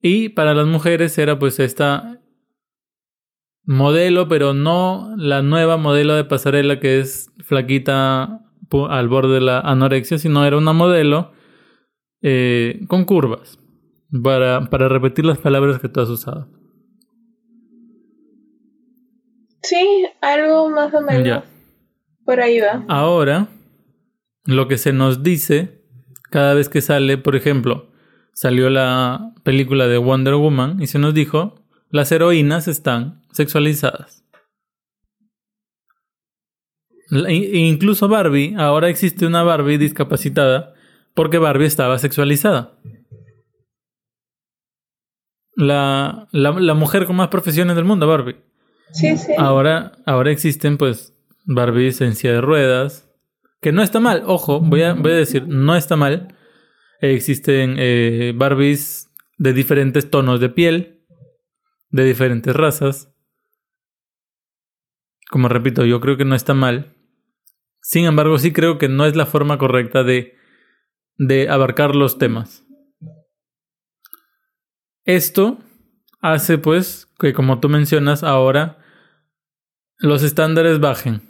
Y 0.00 0.28
para 0.28 0.54
las 0.54 0.68
mujeres 0.68 1.18
era 1.18 1.36
pues 1.36 1.58
esta 1.58 2.19
modelo, 3.64 4.28
pero 4.28 4.54
no 4.54 5.14
la 5.16 5.42
nueva 5.42 5.76
modelo 5.76 6.14
de 6.14 6.24
pasarela 6.24 6.80
que 6.80 7.00
es 7.00 7.30
flaquita 7.44 8.40
al 8.88 9.08
borde 9.08 9.34
de 9.34 9.40
la 9.40 9.60
anorexia, 9.60 10.18
sino 10.18 10.44
era 10.44 10.56
una 10.56 10.72
modelo 10.72 11.32
eh, 12.22 12.80
con 12.88 13.04
curvas, 13.04 13.58
para, 14.22 14.68
para 14.70 14.88
repetir 14.88 15.24
las 15.24 15.38
palabras 15.38 15.80
que 15.80 15.88
tú 15.88 16.00
has 16.00 16.08
usado. 16.08 16.48
Sí, 19.62 20.06
algo 20.20 20.70
más 20.70 20.92
o 20.94 21.00
menos. 21.00 21.26
Ya. 21.26 21.44
Por 22.24 22.40
ahí 22.40 22.60
va. 22.60 22.84
Ahora, 22.88 23.48
lo 24.44 24.68
que 24.68 24.78
se 24.78 24.92
nos 24.92 25.22
dice 25.22 25.80
cada 26.30 26.54
vez 26.54 26.68
que 26.68 26.80
sale, 26.80 27.18
por 27.18 27.36
ejemplo, 27.36 27.90
salió 28.32 28.70
la 28.70 29.32
película 29.42 29.88
de 29.88 29.98
Wonder 29.98 30.34
Woman 30.34 30.80
y 30.80 30.86
se 30.86 30.98
nos 30.98 31.12
dijo, 31.12 31.59
las 31.90 32.12
heroínas 32.12 32.68
están 32.68 33.22
sexualizadas. 33.32 34.24
incluso 37.10 38.08
Barbie, 38.08 38.54
ahora 38.56 38.88
existe 38.88 39.26
una 39.26 39.42
Barbie 39.42 39.78
discapacitada 39.78 40.74
porque 41.14 41.38
Barbie 41.38 41.66
estaba 41.66 41.98
sexualizada. 41.98 42.78
La, 45.56 46.28
la, 46.32 46.74
mujer 46.74 47.04
con 47.06 47.16
más 47.16 47.28
profesiones 47.28 47.76
del 47.76 47.84
mundo, 47.84 48.06
Barbie. 48.06 48.36
Sí, 48.92 49.16
sí. 49.18 49.32
Ahora, 49.36 49.92
ahora 50.06 50.30
existen 50.30 50.78
pues 50.78 51.12
Barbies 51.44 52.00
en 52.00 52.14
silla 52.14 52.34
de 52.34 52.40
ruedas, 52.40 53.10
que 53.60 53.72
no 53.72 53.82
está 53.82 54.00
mal, 54.00 54.22
ojo, 54.26 54.60
voy 54.60 54.82
a, 54.82 54.94
voy 54.94 55.12
a 55.12 55.16
decir, 55.16 55.46
no 55.48 55.76
está 55.76 55.96
mal. 55.96 56.34
existen 57.00 57.74
eh, 57.78 58.32
Barbies 58.34 59.10
de 59.36 59.52
diferentes 59.52 60.10
tonos 60.10 60.40
de 60.40 60.48
piel, 60.48 60.99
de 61.90 62.04
diferentes 62.04 62.54
razas. 62.54 63.12
Como 65.30 65.48
repito, 65.48 65.84
yo 65.84 66.00
creo 66.00 66.16
que 66.16 66.24
no 66.24 66.34
está 66.34 66.54
mal. 66.54 66.96
Sin 67.82 68.04
embargo, 68.04 68.38
sí 68.38 68.52
creo 68.52 68.78
que 68.78 68.88
no 68.88 69.06
es 69.06 69.16
la 69.16 69.26
forma 69.26 69.58
correcta 69.58 70.02
de, 70.02 70.34
de 71.16 71.48
abarcar 71.48 71.94
los 71.94 72.18
temas. 72.18 72.64
Esto 75.04 75.58
hace 76.20 76.58
pues 76.58 77.06
que, 77.18 77.32
como 77.32 77.60
tú 77.60 77.68
mencionas, 77.68 78.22
ahora 78.22 78.78
los 79.98 80.22
estándares 80.22 80.80
bajen. 80.80 81.22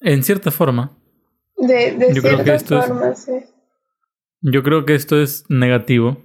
En 0.00 0.22
cierta 0.22 0.50
forma. 0.50 0.98
De, 1.56 1.96
de 1.96 2.14
cierta 2.14 2.82
forma, 2.82 3.14
sí. 3.14 3.32
Yo 4.40 4.62
creo 4.62 4.84
que 4.84 4.94
esto 4.94 5.20
es 5.20 5.44
negativo. 5.48 6.22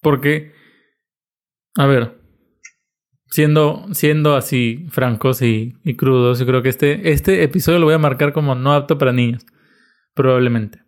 Porque, 0.00 0.52
a 1.76 1.86
ver, 1.86 2.20
siendo, 3.30 3.86
siendo 3.92 4.36
así 4.36 4.86
francos 4.90 5.42
y, 5.42 5.74
crudos, 5.96 6.38
yo 6.38 6.46
creo 6.46 6.62
que 6.62 6.68
este, 6.68 7.12
este 7.12 7.42
episodio 7.42 7.78
lo 7.78 7.86
voy 7.86 7.94
a 7.94 7.98
marcar 7.98 8.32
como 8.32 8.54
no 8.54 8.72
apto 8.72 8.98
para 8.98 9.12
niños. 9.12 9.46
Probablemente. 10.14 10.82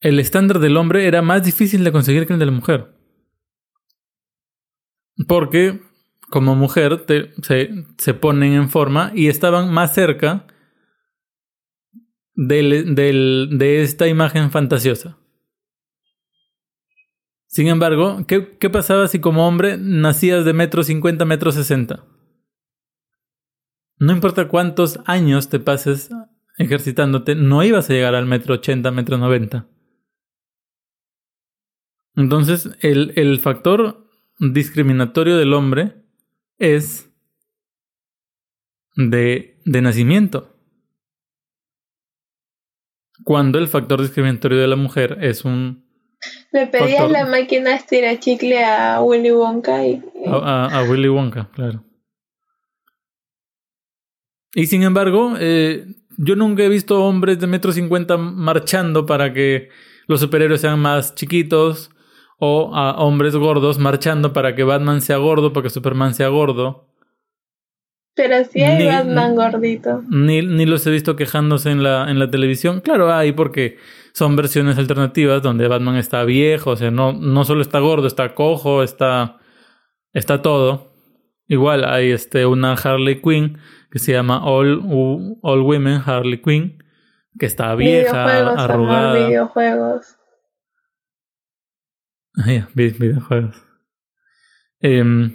El 0.00 0.20
estándar 0.20 0.58
del 0.58 0.76
hombre 0.76 1.06
era 1.06 1.22
más 1.22 1.44
difícil 1.44 1.84
de 1.84 1.92
conseguir 1.92 2.26
que 2.26 2.32
el 2.32 2.38
de 2.38 2.46
la 2.46 2.52
mujer. 2.52 2.94
Porque 5.26 5.80
como 6.30 6.54
mujer 6.54 7.04
se, 7.42 7.84
se, 7.96 8.14
ponen 8.14 8.52
en 8.52 8.68
forma 8.68 9.12
y 9.14 9.28
estaban 9.28 9.72
más 9.72 9.94
cerca 9.94 10.46
del, 12.34 12.94
del, 12.94 13.48
de 13.52 13.82
esta 13.82 14.06
imagen 14.06 14.50
fantasiosa. 14.50 15.18
Sin 17.48 17.66
embargo, 17.66 18.26
¿qué, 18.28 18.58
¿qué, 18.58 18.68
pasaba 18.68 19.08
si 19.08 19.20
como 19.20 19.48
hombre 19.48 19.78
nacías 19.78 20.44
de 20.44 20.52
metro 20.52 20.82
cincuenta, 20.82 21.24
metro 21.24 21.50
sesenta? 21.50 22.04
No 23.96 24.12
importa 24.12 24.48
cuántos 24.48 25.00
años 25.06 25.48
te 25.48 25.58
pases 25.58 26.10
ejercitándote, 26.58 27.34
no 27.34 27.64
ibas 27.64 27.88
a 27.88 27.94
llegar 27.94 28.14
al 28.14 28.26
metro 28.26 28.54
ochenta, 28.54 28.90
metro 28.90 29.16
noventa. 29.16 29.66
Entonces, 32.16 32.70
el, 32.80 33.12
el 33.16 33.40
factor 33.40 34.06
discriminatorio 34.38 35.38
del 35.38 35.54
hombre 35.54 36.04
es 36.58 37.10
de, 38.94 39.62
de 39.64 39.82
nacimiento. 39.82 40.54
Cuando 43.24 43.58
el 43.58 43.68
factor 43.68 44.02
discriminatorio 44.02 44.58
de 44.58 44.68
la 44.68 44.76
mujer 44.76 45.18
es 45.22 45.46
un... 45.46 45.87
Le 46.52 46.66
pedías 46.66 47.10
la 47.10 47.26
máquina 47.26 47.74
estira 47.74 48.18
chicle 48.18 48.64
a 48.64 49.00
Willy 49.02 49.30
Wonka 49.30 49.86
y... 49.86 50.02
A, 50.26 50.84
Willy 50.88 51.08
Wonka, 51.08 51.48
claro. 51.52 51.84
Y 54.54 54.66
sin 54.66 54.82
embargo, 54.82 55.34
eh, 55.38 55.86
yo 56.16 56.34
nunca 56.34 56.64
he 56.64 56.68
visto 56.68 57.04
hombres 57.04 57.38
de 57.38 57.46
metro 57.46 57.70
cincuenta 57.72 58.16
marchando 58.16 59.06
para 59.06 59.32
que 59.32 59.68
los 60.06 60.20
superhéroes 60.20 60.62
sean 60.62 60.80
más 60.80 61.14
chiquitos 61.14 61.90
o 62.38 62.74
a 62.74 62.96
hombres 62.98 63.36
gordos 63.36 63.78
marchando 63.78 64.32
para 64.32 64.54
que 64.54 64.64
Batman 64.64 65.00
sea 65.00 65.18
gordo, 65.18 65.52
para 65.52 65.64
que 65.64 65.70
Superman 65.70 66.14
sea 66.14 66.28
gordo. 66.28 66.88
Pero 68.14 68.44
sí 68.44 68.62
hay 68.62 68.84
Batman 68.84 69.36
gordito. 69.36 70.02
Ni, 70.08 70.42
ni, 70.42 70.66
los 70.66 70.84
he 70.86 70.90
visto 70.90 71.14
quejándose 71.14 71.70
en 71.70 71.84
la, 71.84 72.10
en 72.10 72.18
la 72.18 72.28
televisión. 72.28 72.80
Claro, 72.80 73.12
hay 73.12 73.30
porque 73.30 73.76
son 74.18 74.34
versiones 74.34 74.76
alternativas 74.78 75.42
donde 75.42 75.68
Batman 75.68 75.94
está 75.96 76.24
viejo, 76.24 76.70
o 76.72 76.76
sea, 76.76 76.90
no, 76.90 77.12
no 77.12 77.44
solo 77.44 77.62
está 77.62 77.78
gordo, 77.78 78.08
está 78.08 78.34
cojo, 78.34 78.82
está, 78.82 79.38
está 80.12 80.42
todo. 80.42 80.92
Igual 81.46 81.84
hay 81.84 82.10
este, 82.10 82.44
una 82.44 82.72
Harley 82.72 83.22
Quinn 83.22 83.58
que 83.92 84.00
se 84.00 84.12
llama 84.12 84.44
All, 84.44 84.82
All 85.42 85.60
Women 85.60 86.02
Harley 86.04 86.42
Quinn, 86.42 86.82
que 87.38 87.46
está 87.46 87.74
vieja, 87.76 88.24
arrugada. 88.60 89.28
videojuegos. 89.28 90.18
Ah, 92.36 92.68
videojuegos. 92.74 93.64
Em, 94.80 95.32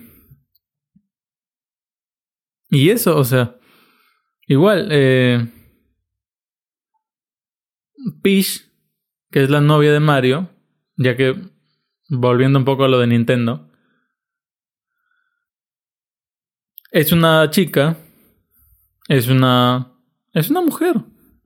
y 2.70 2.90
eso, 2.90 3.18
o 3.18 3.24
sea, 3.24 3.56
igual, 4.46 4.90
eh, 4.92 5.48
Peach, 8.22 8.73
que 9.34 9.44
es 9.44 9.50
la 9.50 9.60
novia 9.60 9.92
de 9.92 10.00
Mario, 10.00 10.50
ya 10.96 11.18
que 11.18 11.36
volviendo 12.08 12.60
un 12.60 12.66
poco 12.66 12.86
a 12.86 12.88
lo 12.88 13.00
de 13.00 13.08
Nintendo, 13.08 13.70
es 16.92 17.12
una 17.12 17.50
chica, 17.50 17.98
es 19.10 19.28
una, 19.28 19.92
es 20.32 20.50
una 20.50 20.62
mujer. 20.62 21.02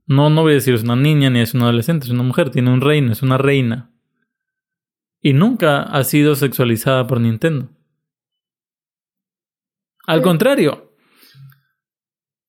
No, 0.06 0.30
no 0.30 0.42
voy 0.44 0.52
a 0.52 0.56
decir 0.56 0.76
es 0.76 0.84
una 0.84 0.96
niña 0.96 1.30
ni 1.30 1.40
es 1.40 1.54
una 1.56 1.64
adolescente, 1.64 2.06
es 2.06 2.12
una 2.12 2.24
mujer, 2.24 2.52
tiene 2.52 2.72
un 2.72 2.82
reino, 2.82 3.12
es 3.12 3.24
una 3.24 3.40
reina 3.40 3.92
y 5.22 5.34
nunca 5.34 5.84
ha 5.84 6.04
sido 6.04 6.36
sexualizada 6.36 7.08
por 7.08 7.20
Nintendo. 7.20 7.70
Al 10.06 10.22
contrario, 10.22 10.94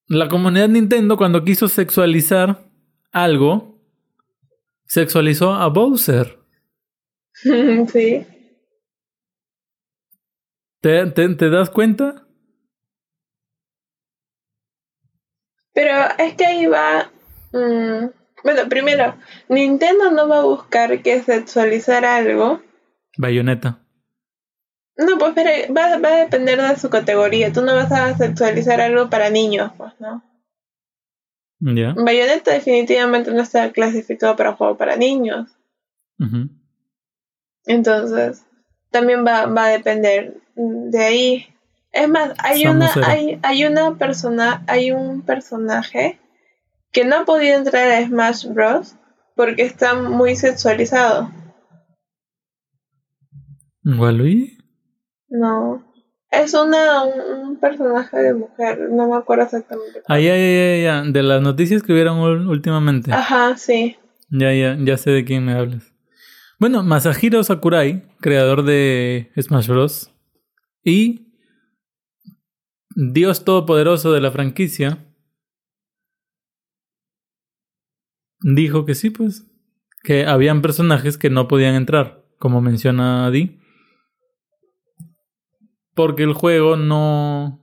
la 0.06 0.28
comunidad 0.28 0.68
Nintendo 0.68 1.16
cuando 1.16 1.44
quiso 1.44 1.68
sexualizar 1.68 2.70
algo, 3.10 3.77
sexualizó 4.88 5.52
a 5.52 5.68
Bowser. 5.68 6.38
Sí. 7.92 8.26
¿Te, 10.80 11.06
te, 11.06 11.50
das 11.50 11.70
cuenta? 11.70 12.26
Pero 15.72 15.92
es 16.18 16.34
que 16.34 16.46
ahí 16.46 16.66
va... 16.66 17.10
Mm, 17.52 18.06
bueno, 18.42 18.68
primero, 18.68 19.16
Nintendo 19.48 20.10
no 20.10 20.28
va 20.28 20.38
a 20.38 20.44
buscar 20.44 21.00
que 21.02 21.22
sexualizar 21.22 22.04
algo. 22.04 22.60
Bayoneta. 23.16 23.80
No, 24.96 25.16
pues 25.16 25.32
pero 25.34 25.72
va, 25.72 25.98
va, 25.98 26.08
a 26.08 26.24
depender 26.24 26.60
de 26.60 26.76
su 26.76 26.90
categoría. 26.90 27.52
Tú 27.52 27.62
no 27.62 27.74
vas 27.74 27.92
a 27.92 28.16
sexualizar 28.16 28.80
algo 28.80 29.08
para 29.08 29.30
niños, 29.30 29.70
pues, 29.76 29.92
¿no? 30.00 30.27
Bayonetta 31.60 32.52
definitivamente 32.52 33.30
no 33.32 33.42
está 33.42 33.72
clasificado 33.72 34.36
para 34.36 34.54
juego 34.54 34.76
para 34.76 34.96
niños. 34.96 35.50
Entonces, 37.66 38.44
también 38.90 39.26
va, 39.26 39.46
va 39.46 39.66
a 39.66 39.70
depender 39.70 40.40
de 40.54 41.04
ahí. 41.04 41.46
Es 41.92 42.08
más, 42.08 42.34
hay 42.38 42.66
una, 42.66 42.90
hay, 43.04 43.38
hay 43.42 43.64
una 43.64 43.96
persona, 43.96 44.62
hay 44.66 44.92
un 44.92 45.22
personaje 45.22 46.18
que 46.92 47.04
no 47.04 47.16
ha 47.16 47.24
podido 47.24 47.56
entrar 47.56 47.90
a 47.90 48.06
Smash 48.06 48.46
Bros. 48.46 48.94
porque 49.34 49.62
está 49.62 49.94
muy 49.94 50.36
sexualizado. 50.36 51.30
¿Waluigi? 53.84 54.58
No. 55.28 55.87
Es 56.30 56.52
una, 56.52 57.04
un, 57.04 57.56
personaje 57.58 58.18
de 58.18 58.34
mujer, 58.34 58.90
no 58.90 59.08
me 59.08 59.16
acuerdo 59.16 59.44
exactamente. 59.44 60.02
Ah, 60.06 60.20
ya, 60.20 60.36
ya, 60.36 60.76
ya, 60.76 61.02
De 61.02 61.22
las 61.22 61.40
noticias 61.40 61.82
que 61.82 61.92
hubieron 61.92 62.18
últimamente. 62.48 63.12
Ajá, 63.12 63.56
sí. 63.56 63.96
Ya, 64.28 64.52
ya, 64.52 64.76
ya 64.78 64.96
sé 64.98 65.10
de 65.10 65.24
quién 65.24 65.44
me 65.44 65.54
hablas. 65.54 65.94
Bueno, 66.58 66.82
Masahiro 66.82 67.42
Sakurai, 67.42 68.02
creador 68.20 68.64
de 68.64 69.30
Smash 69.40 69.68
Bros. 69.68 70.12
Y 70.84 71.32
Dios 72.94 73.44
Todopoderoso 73.44 74.12
de 74.12 74.20
la 74.20 74.30
franquicia, 74.30 75.06
dijo 78.40 78.84
que 78.84 78.94
sí, 78.94 79.10
pues. 79.10 79.46
Que 80.02 80.26
habían 80.26 80.62
personajes 80.62 81.16
que 81.16 81.30
no 81.30 81.48
podían 81.48 81.74
entrar, 81.74 82.24
como 82.38 82.60
menciona 82.60 83.30
Di. 83.30 83.60
Porque 85.98 86.22
el 86.22 86.32
juego 86.32 86.76
no. 86.76 87.60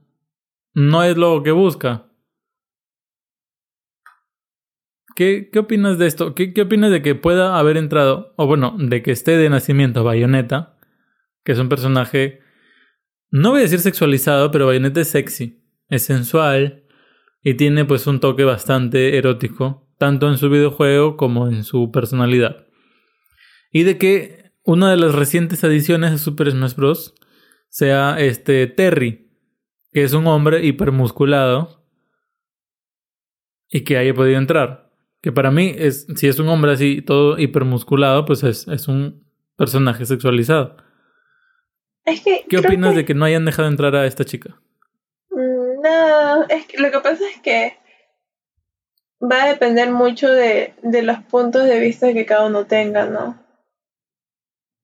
no 0.74 1.04
es 1.06 1.16
lo 1.16 1.42
que 1.42 1.52
busca. 1.52 2.12
¿Qué, 5.16 5.50
¿Qué 5.50 5.60
opinas 5.60 5.98
de 5.98 6.08
esto? 6.08 6.36
¿Qué, 6.36 6.54
¿Qué 6.54 6.64
opinas 6.64 6.92
de 6.92 7.02
que 7.02 7.16
pueda 7.16 7.58
haber 7.58 7.78
entrado, 7.78 8.34
o 8.36 8.46
bueno, 8.46 8.76
de 8.78 9.02
que 9.02 9.12
esté 9.12 9.38
de 9.38 9.50
nacimiento 9.50 10.04
Bayonetta, 10.04 10.78
que 11.46 11.54
es 11.54 11.60
un 11.60 11.70
personaje, 11.70 12.42
no 13.32 13.52
voy 13.52 13.60
a 13.60 13.62
decir 13.62 13.80
sexualizado, 13.80 14.52
pero 14.52 14.66
Bayonetta 14.66 15.00
es 15.00 15.08
sexy, 15.08 15.64
es 15.88 16.02
sensual 16.02 16.84
y 17.42 17.54
tiene 17.54 17.86
pues 17.86 18.06
un 18.06 18.20
toque 18.20 18.44
bastante 18.44 19.18
erótico, 19.18 19.88
tanto 19.98 20.28
en 20.28 20.38
su 20.38 20.50
videojuego 20.50 21.16
como 21.16 21.48
en 21.48 21.64
su 21.64 21.90
personalidad. 21.90 22.68
Y 23.72 23.84
de 23.84 23.98
que 23.98 24.52
una 24.66 24.92
de 24.92 24.98
las 24.98 25.16
recientes 25.16 25.64
adiciones 25.64 26.12
de 26.12 26.18
Super 26.18 26.52
Smash 26.52 26.76
Bros. 26.76 27.16
Sea 27.76 28.16
este 28.20 28.68
Terry, 28.68 29.30
que 29.92 30.04
es 30.04 30.14
un 30.14 30.26
hombre 30.28 30.66
hipermusculado 30.66 31.86
y 33.68 33.84
que 33.84 33.98
haya 33.98 34.14
podido 34.14 34.38
entrar. 34.38 34.94
Que 35.22 35.34
para 35.34 35.52
mí, 35.52 35.76
es, 35.78 36.08
si 36.16 36.30
es 36.30 36.40
un 36.40 36.48
hombre 36.48 36.72
así, 36.72 37.02
todo 37.02 37.38
hipermusculado, 37.38 38.24
pues 38.24 38.44
es, 38.44 38.66
es 38.70 38.88
un 38.88 39.28
personaje 39.58 40.06
sexualizado. 40.06 40.78
Es 42.06 42.22
que. 42.22 42.46
¿Qué 42.48 42.60
opinas 42.60 42.96
de 42.96 43.04
que 43.04 43.14
no 43.14 43.26
hayan 43.26 43.44
dejado 43.44 43.68
entrar 43.68 43.94
a 43.94 44.06
esta 44.06 44.24
chica? 44.24 44.58
Mm, 45.32 45.82
no, 45.84 46.44
es 46.48 46.68
que 46.68 46.78
lo 46.78 46.92
que 46.92 47.00
pasa 47.02 47.28
es 47.30 47.42
que 47.42 47.78
va 49.22 49.44
a 49.44 49.48
depender 49.50 49.92
mucho 49.92 50.30
de, 50.30 50.76
de 50.82 51.02
los 51.02 51.20
puntos 51.24 51.66
de 51.66 51.82
vista 51.82 52.14
que 52.14 52.26
cada 52.26 52.46
uno 52.46 52.68
tenga, 52.68 53.06
¿no? 53.06 53.45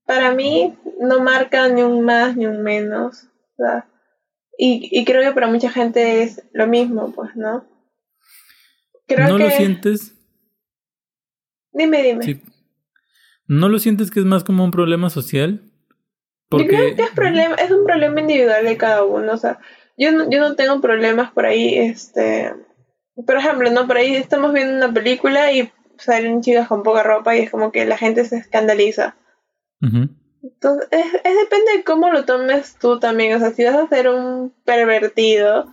Para 0.04 0.32
mí 0.32 0.74
no 1.00 1.20
marca 1.20 1.68
ni 1.68 1.82
un 1.82 2.04
más 2.04 2.36
ni 2.36 2.46
un 2.46 2.62
menos. 2.62 3.28
y, 4.58 4.88
y 4.90 5.04
creo 5.04 5.22
que 5.22 5.32
para 5.32 5.46
mucha 5.46 5.70
gente 5.70 6.22
es 6.22 6.42
lo 6.52 6.66
mismo, 6.66 7.12
pues, 7.12 7.34
¿no? 7.36 7.66
Creo 9.06 9.28
¿No 9.28 9.38
lo 9.38 9.50
sientes? 9.50 10.14
Dime, 11.72 12.02
dime. 12.02 12.42
¿No 13.46 13.68
lo 13.68 13.78
sientes 13.78 14.10
que 14.10 14.20
es 14.20 14.26
más 14.26 14.44
como 14.44 14.64
un 14.64 14.70
problema 14.70 15.10
social? 15.10 15.70
Porque... 16.48 16.66
Yo 16.66 16.70
creo 16.70 16.96
que 16.96 17.02
es, 17.02 17.10
problema, 17.10 17.54
es 17.56 17.70
un 17.70 17.84
problema 17.84 18.20
individual 18.20 18.64
de 18.64 18.76
cada 18.76 19.04
uno. 19.04 19.32
O 19.32 19.36
sea, 19.36 19.58
yo 19.96 20.12
no, 20.12 20.30
yo 20.30 20.40
no 20.40 20.54
tengo 20.54 20.80
problemas 20.80 21.32
por 21.32 21.46
ahí, 21.46 21.76
este... 21.76 22.54
Por 23.26 23.36
ejemplo, 23.36 23.70
¿no? 23.70 23.86
Por 23.86 23.98
ahí 23.98 24.14
estamos 24.14 24.52
viendo 24.52 24.74
una 24.74 24.92
película 24.92 25.52
y 25.52 25.70
salen 25.98 26.40
chicas 26.40 26.68
con 26.68 26.82
poca 26.82 27.02
ropa 27.02 27.36
y 27.36 27.40
es 27.40 27.50
como 27.50 27.70
que 27.70 27.84
la 27.84 27.98
gente 27.98 28.24
se 28.24 28.36
escandaliza. 28.36 29.16
Entonces, 29.82 30.88
es, 30.90 31.06
es, 31.06 31.36
depende 31.36 31.76
de 31.76 31.84
cómo 31.84 32.10
lo 32.10 32.24
tomes 32.24 32.76
tú 32.80 32.98
también. 32.98 33.34
O 33.34 33.38
sea, 33.38 33.50
si 33.50 33.64
vas 33.64 33.76
a 33.76 33.88
ser 33.88 34.08
un 34.08 34.52
pervertido 34.64 35.66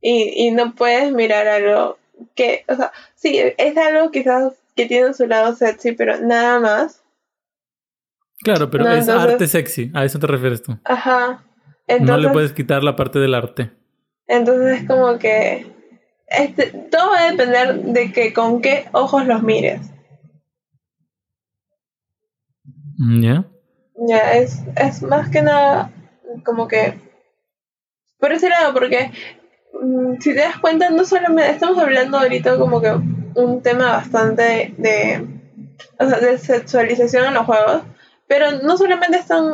y, 0.00 0.46
y 0.46 0.50
no 0.50 0.74
puedes 0.74 1.12
mirar 1.12 1.46
algo 1.48 1.98
que, 2.34 2.64
o 2.68 2.74
sea, 2.74 2.92
sí, 3.14 3.38
es 3.38 3.76
algo 3.76 4.10
quizás 4.10 4.54
que 4.74 4.86
tiene 4.86 5.14
su 5.14 5.26
lado 5.26 5.54
sexy, 5.54 5.92
pero 5.92 6.18
nada 6.20 6.60
más. 6.60 7.02
Claro, 8.40 8.70
pero 8.70 8.90
es 8.90 9.08
arte 9.08 9.46
sexy, 9.46 9.90
a 9.94 10.04
eso 10.04 10.18
te 10.18 10.26
refieres 10.26 10.62
tú. 10.62 10.76
Ajá. 10.84 11.44
no 12.00 12.16
le 12.16 12.30
puedes 12.30 12.52
quitar 12.52 12.82
la 12.82 12.96
parte 12.96 13.18
del 13.18 13.34
arte. 13.34 13.70
Entonces 14.26 14.80
es 14.80 14.88
como 14.88 15.18
que 15.18 15.66
este, 16.26 16.66
todo 16.90 17.10
va 17.10 17.20
a 17.20 17.30
depender 17.30 17.82
de 17.82 18.12
que 18.12 18.32
con 18.32 18.62
qué 18.62 18.86
ojos 18.92 19.26
los 19.26 19.42
mires. 19.42 19.80
Mm, 22.98 23.22
¿Ya? 23.22 23.51
Ya, 23.94 24.34
es, 24.34 24.60
es 24.76 25.02
más 25.02 25.28
que 25.30 25.42
nada 25.42 25.90
como 26.44 26.66
que 26.66 26.98
por 28.22 28.32
ese 28.32 28.48
lado, 28.48 28.72
porque 28.72 29.10
mm, 29.72 30.20
si 30.20 30.32
te 30.32 30.40
das 30.40 30.58
cuenta, 30.60 30.90
no 30.90 31.04
solamente 31.04 31.50
estamos 31.50 31.76
hablando 31.78 32.18
ahorita 32.18 32.56
como 32.56 32.80
que 32.80 32.92
un 33.34 33.62
tema 33.62 33.92
bastante 33.92 34.72
de, 34.78 35.26
o 35.98 36.08
sea, 36.08 36.20
de 36.20 36.38
sexualización 36.38 37.26
en 37.26 37.34
los 37.34 37.46
juegos, 37.46 37.82
pero 38.28 38.52
no 38.62 38.76
solamente 38.76 39.18
están, 39.18 39.52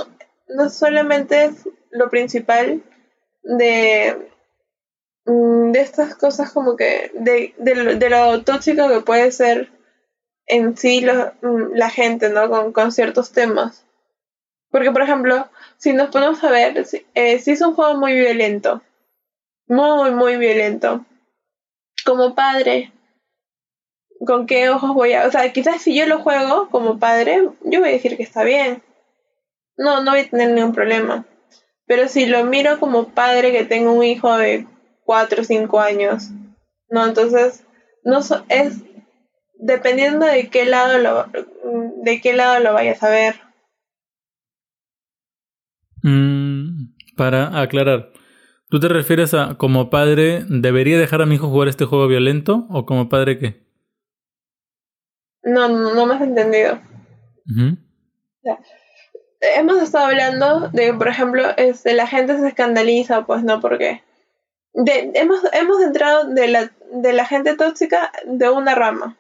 no 0.49 0.69
solamente 0.69 1.47
es 1.47 1.67
lo 1.91 2.11
principal 2.11 2.83
de, 3.43 4.29
mm, 5.25 5.73
de 5.73 5.81
estas 5.81 6.15
cosas 6.15 6.53
como 6.53 6.77
que, 6.77 7.11
de, 7.15 7.55
de, 7.57 8.11
lo, 8.11 8.43
tóxico 8.45 8.87
que 8.89 9.01
puede 9.01 9.33
ser 9.33 9.71
en 10.47 10.77
sí 10.77 11.05
mm, 11.05 11.73
la 11.75 11.89
gente, 11.89 12.29
¿no? 12.29 12.51
Con, 12.51 12.73
con, 12.73 12.93
ciertos 12.93 13.33
temas. 13.33 13.87
Porque, 14.79 14.93
por 14.93 15.03
ejemplo, 15.03 15.49
si 15.77 15.93
nos 15.93 16.11
ponemos 16.11 16.45
a 16.45 16.53
ver, 16.53 16.87
eh, 17.15 17.39
si 17.41 17.51
es 17.51 17.61
un 17.63 17.75
juego 17.75 17.99
muy 17.99 18.15
violento, 18.15 18.81
muy, 19.67 20.13
muy 20.13 20.37
violento, 20.37 21.05
como 22.05 22.37
padre, 22.37 22.93
con 24.25 24.47
qué 24.47 24.69
ojos 24.69 24.95
voy 24.95 25.15
a... 25.15 25.27
O 25.27 25.33
sea, 25.33 25.53
quizás 25.53 25.83
si 25.83 25.97
yo 25.97 26.07
lo 26.07 26.21
juego 26.21 26.69
como 26.71 27.01
padre, 27.01 27.49
yo 27.65 27.81
voy 27.81 27.89
a 27.89 27.93
decir 27.93 28.17
que 28.17 28.23
está 28.23 28.45
bien. 28.45 28.85
No, 29.77 30.05
no 30.05 30.13
voy 30.13 30.21
a 30.21 30.31
tener 30.31 30.53
ningún 30.53 30.73
problema. 30.73 31.27
Pero 31.87 32.07
si 32.07 32.27
lo 32.27 32.45
miro 32.45 32.79
como 32.79 33.09
padre 33.09 33.51
que 33.51 33.65
tengo 33.65 33.93
un 33.93 34.05
hijo 34.05 34.39
de 34.39 34.65
4 35.07 35.41
o 35.41 35.45
5 35.45 35.81
años, 35.81 36.29
no, 36.89 37.05
entonces, 37.05 37.65
no 38.05 38.21
es 38.49 38.77
dependiendo 39.55 40.25
de 40.25 40.51
qué 40.51 40.67
lado 40.67 40.99
lo, 40.99 41.27
de 41.97 42.21
qué 42.21 42.33
lado 42.33 42.61
lo 42.61 42.75
vayas 42.75 43.03
a 43.03 43.11
ver. 43.11 43.48
Mm, 46.03 46.95
para 47.17 47.61
aclarar, 47.61 48.13
¿tú 48.69 48.81
te 48.81 48.89
refieres 48.89 49.35
a 49.35 49.57
como 49.57 49.91
padre 49.91 50.45
debería 50.49 50.99
dejar 50.99 51.23
a 51.23 51.27
mi 51.27 51.37
hijo 51.37 51.49
jugar 51.49 51.69
este 51.69 51.85
juego 51.85 52.07
violento 52.07 52.67
o 52.71 52.87
como 52.87 53.09
padre 53.09 53.39
qué? 53.39 53.67
No, 55.43 55.69
no, 55.69 56.07
me 56.07 56.15
has 56.15 56.23
entendido. 56.23 56.81
hemos 59.41 59.83
estado 59.83 60.07
hablando 60.07 60.69
de, 60.69 60.93
por 60.95 61.09
ejemplo, 61.09 61.43
este, 61.57 61.95
la 61.95 62.07
gente 62.07 62.39
se 62.39 62.49
escandaliza, 62.49 63.25
pues 63.25 63.45
no, 63.45 63.61
porque 63.61 64.03
de, 64.75 65.13
hemos, 65.15 65.41
hemos 65.53 65.81
entrado 65.81 66.29
de 66.35 66.49
la, 66.49 66.73
de 66.93 67.13
la 67.13 67.25
gente 67.25 67.57
tóxica 67.57 68.13
de 68.27 68.51
una 68.51 68.75
rama. 68.75 69.17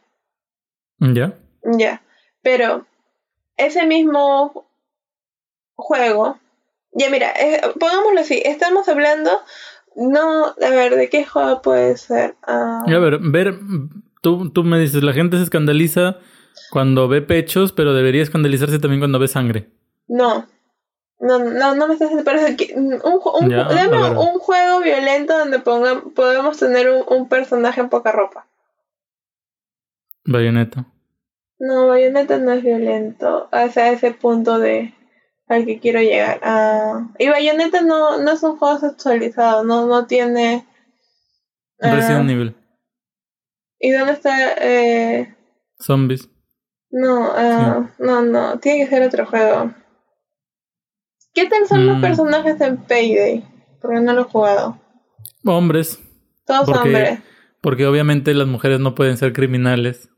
Ya. 0.98 1.32
Ya. 1.62 2.02
Pero 2.42 2.86
ese 3.56 3.86
mismo 3.86 4.68
juego, 5.76 6.38
ya 6.98 7.10
mira, 7.10 7.30
eh, 7.32 7.60
pongámoslo 7.78 8.20
así, 8.20 8.42
estamos 8.44 8.88
hablando, 8.88 9.30
no, 9.96 10.46
a 10.46 10.70
ver, 10.70 10.96
¿de 10.96 11.08
qué 11.08 11.24
juego 11.24 11.62
puede 11.62 11.96
ser? 11.96 12.36
Ah. 12.46 12.82
a 12.86 12.98
ver, 12.98 13.18
ver 13.20 13.58
Tú, 14.20 14.50
tú 14.50 14.64
me 14.64 14.78
dices, 14.78 15.02
la 15.02 15.12
gente 15.12 15.36
se 15.36 15.44
escandaliza 15.44 16.16
cuando 16.70 17.08
ve 17.08 17.22
pechos, 17.22 17.72
pero 17.72 17.94
debería 17.94 18.22
escandalizarse 18.22 18.78
también 18.78 19.00
cuando 19.00 19.18
ve 19.18 19.28
sangre. 19.28 19.70
No. 20.08 20.46
No, 21.20 21.38
no, 21.38 21.74
no 21.74 21.88
me 21.88 21.94
estás 21.94 22.10
diciendo, 22.10 22.24
pero 22.24 22.40
un, 22.76 22.92
un, 22.94 24.16
un, 24.16 24.38
juego 24.38 24.80
violento 24.80 25.36
donde 25.36 25.58
ponga, 25.58 26.02
podemos 26.14 26.58
tener 26.58 26.88
un, 27.08 27.28
personaje 27.28 27.80
en 27.80 27.88
poca 27.88 28.12
ropa. 28.12 28.46
Bayonetta. 30.24 30.86
No, 31.58 31.88
Bayonetta 31.88 32.38
no 32.38 32.52
es 32.52 32.62
violento. 32.62 33.48
Hacia 33.50 33.90
ese 33.90 34.12
punto 34.12 34.60
de 34.60 34.94
al 35.48 35.64
que 35.64 35.80
quiero 35.80 36.00
llegar. 36.00 36.40
Ah, 36.42 37.08
y 37.18 37.28
Bayonetta 37.28 37.80
no, 37.82 38.18
no 38.18 38.32
es 38.32 38.42
un 38.42 38.58
juego 38.58 38.78
sexualizado, 38.78 39.64
no, 39.64 39.86
no 39.86 40.06
tiene. 40.06 40.66
Resident 41.78 42.28
uh, 42.28 42.32
Evil. 42.32 42.56
¿Y 43.78 43.92
dónde 43.92 44.12
está? 44.12 44.54
Eh... 44.60 45.34
Zombies. 45.80 46.28
No, 46.90 47.30
uh, 47.30 47.88
no, 47.98 48.22
no, 48.22 48.58
tiene 48.58 48.84
que 48.84 48.90
ser 48.90 49.02
otro 49.02 49.26
juego. 49.26 49.72
¿Qué 51.34 51.46
tal 51.46 51.66
son 51.68 51.86
los 51.86 51.98
mm. 51.98 52.00
personajes 52.00 52.60
en 52.60 52.78
Payday? 52.78 53.44
Porque 53.80 54.00
no 54.00 54.12
lo 54.12 54.22
he 54.22 54.24
jugado. 54.24 54.80
Hombres. 55.44 56.00
Todos 56.46 56.68
hombres. 56.68 57.20
Porque 57.60 57.86
obviamente 57.86 58.34
las 58.34 58.46
mujeres 58.46 58.80
no 58.80 58.94
pueden 58.94 59.16
ser 59.16 59.32
criminales. 59.32 60.08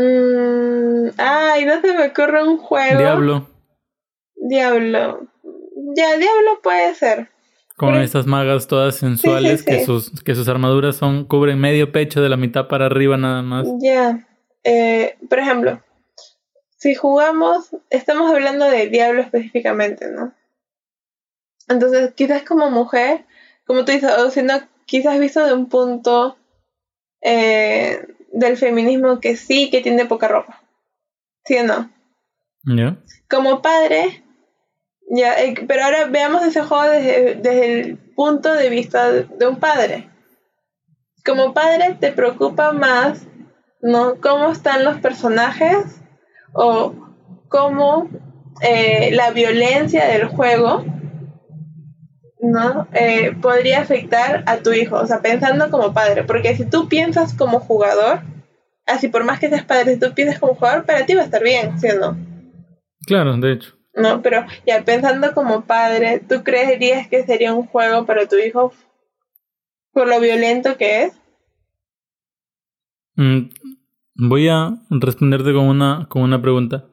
Um, 0.00 1.10
ay, 1.18 1.66
no 1.66 1.78
se 1.82 1.92
me 1.92 2.06
ocurre 2.06 2.42
un 2.42 2.56
juego. 2.56 2.98
Diablo. 2.98 3.46
Diablo. 4.34 5.28
Ya, 5.94 6.16
Diablo 6.16 6.60
puede 6.62 6.94
ser. 6.94 7.28
Con 7.76 7.96
estas 7.96 8.26
magas 8.26 8.66
todas 8.66 8.96
sensuales 8.96 9.62
que 9.62 9.84
sus 9.84 10.22
que 10.22 10.34
sus 10.34 10.48
armaduras 10.48 10.96
son 10.96 11.24
cubren 11.24 11.58
medio 11.58 11.92
pecho 11.92 12.22
de 12.22 12.30
la 12.30 12.38
mitad 12.38 12.66
para 12.66 12.86
arriba 12.86 13.18
nada 13.18 13.42
más. 13.42 13.68
Ya. 13.80 14.26
Eh, 14.64 15.16
por 15.28 15.38
ejemplo, 15.38 15.82
si 16.76 16.94
jugamos, 16.94 17.76
estamos 17.90 18.30
hablando 18.30 18.66
de 18.66 18.88
diablo 18.88 19.20
específicamente, 19.20 20.10
¿no? 20.10 20.32
Entonces, 21.68 22.12
quizás 22.14 22.42
como 22.42 22.70
mujer, 22.70 23.26
como 23.66 23.84
tú 23.84 23.92
dices, 23.92 24.10
o 24.18 24.30
si 24.30 24.42
no, 24.42 24.54
quizás 24.86 25.18
visto 25.18 25.44
de 25.44 25.52
un 25.52 25.68
punto 25.68 26.36
eh, 27.22 28.06
del 28.32 28.56
feminismo 28.56 29.20
que 29.20 29.36
sí, 29.36 29.70
que 29.70 29.80
tiene 29.80 30.06
poca 30.06 30.28
ropa. 30.28 30.62
¿Sí 31.44 31.56
o 31.56 31.64
no? 31.64 31.90
Como 33.28 33.62
padre, 33.62 34.22
ya, 35.08 35.34
eh, 35.42 35.54
pero 35.66 35.84
ahora 35.84 36.06
veamos 36.06 36.42
ese 36.44 36.62
juego 36.62 36.84
desde, 36.84 37.80
el 37.80 37.98
punto 38.14 38.52
de 38.52 38.68
vista 38.68 39.10
de, 39.10 39.46
un 39.46 39.56
padre. 39.56 40.08
como 41.24 41.54
padre 41.54 41.96
te 41.98 42.12
preocupa 42.12 42.72
más, 42.72 43.26
¿no? 43.80 44.20
Cómo 44.20 44.52
están 44.52 44.84
los 44.84 45.00
personajes 45.00 46.00
o 46.52 46.94
cómo 47.48 48.08
eh, 48.60 49.10
la 49.12 49.30
violencia 49.30 50.06
del 50.06 50.28
juego, 50.28 50.84
¿no? 52.42 52.88
Eh, 52.92 53.36
podría 53.40 53.80
afectar 53.80 54.42
a 54.46 54.58
tu 54.58 54.72
hijo, 54.72 54.96
o 54.96 55.06
sea, 55.06 55.20
pensando 55.20 55.70
como 55.70 55.92
padre, 55.92 56.24
porque 56.24 56.56
si 56.56 56.64
tú 56.64 56.88
piensas 56.88 57.34
como 57.34 57.60
jugador, 57.60 58.20
así 58.86 59.08
por 59.08 59.24
más 59.24 59.38
que 59.38 59.48
seas 59.48 59.64
padre, 59.64 59.94
si 59.94 60.00
tú 60.00 60.14
piensas 60.14 60.38
como 60.38 60.54
jugador, 60.54 60.84
para 60.84 61.06
ti 61.06 61.14
va 61.14 61.22
a 61.22 61.24
estar 61.24 61.42
bien, 61.42 61.78
¿sí 61.78 61.88
o 61.88 61.98
no? 61.98 62.16
Claro, 63.06 63.36
de 63.36 63.52
hecho. 63.52 63.74
No, 63.94 64.22
pero 64.22 64.46
ya 64.66 64.84
pensando 64.84 65.34
como 65.34 65.62
padre, 65.62 66.20
¿tú 66.26 66.42
creerías 66.44 67.08
que 67.08 67.24
sería 67.24 67.54
un 67.54 67.66
juego 67.66 68.06
para 68.06 68.26
tu 68.26 68.36
hijo 68.36 68.72
por 69.92 70.08
lo 70.08 70.20
violento 70.20 70.76
que 70.76 71.04
es? 71.04 71.20
Mm, 73.16 73.50
voy 74.14 74.48
a 74.48 74.76
responderte 74.90 75.52
con 75.52 75.66
una, 75.66 76.06
con 76.08 76.22
una 76.22 76.40
pregunta. 76.40 76.86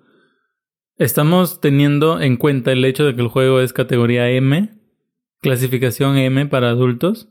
¿Estamos 0.95 1.61
teniendo 1.61 2.19
en 2.19 2.37
cuenta 2.37 2.71
el 2.71 2.83
hecho 2.83 3.05
de 3.05 3.15
que 3.15 3.21
el 3.21 3.27
juego 3.27 3.59
es 3.59 3.71
categoría 3.71 4.29
M, 4.31 4.76
clasificación 5.41 6.17
M 6.17 6.45
para 6.47 6.69
adultos? 6.69 7.29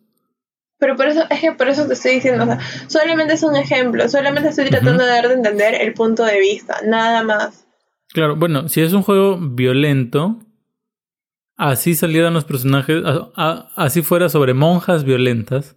Pero 0.79 0.97
por 0.97 1.07
eso, 1.07 1.25
es 1.31 1.41
que 1.41 1.53
por 1.53 1.69
eso 1.69 1.87
te 1.87 1.95
estoy 1.95 2.17
diciendo, 2.17 2.45
o 2.45 2.47
sea, 2.47 2.61
solamente 2.89 3.35
es 3.35 3.43
un 3.43 3.57
ejemplo, 3.57 4.09
solamente 4.09 4.51
estoy 4.51 4.67
tratando 4.67 5.05
de 5.05 5.09
dar 5.09 5.29
de 5.29 5.35
entender 5.35 5.75
el 5.75 5.95
punto 5.95 6.25
de 6.25 6.39
vista, 6.39 6.81
nada 6.85 7.23
más. 7.23 7.67
Claro, 8.09 8.37
bueno, 8.37 8.69
si 8.69 8.83
es 8.83 8.93
un 8.93 9.03
juego 9.03 9.39
violento, 9.39 10.39
así 11.57 11.95
salieran 11.95 12.35
los 12.35 12.45
personajes, 12.45 13.03
así 13.35 14.03
fuera 14.03 14.29
sobre 14.29 14.53
monjas 14.53 15.05
violentas, 15.05 15.77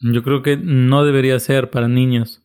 yo 0.00 0.22
creo 0.22 0.42
que 0.42 0.56
no 0.56 1.04
debería 1.04 1.38
ser 1.38 1.70
para 1.70 1.88
niños. 1.88 2.42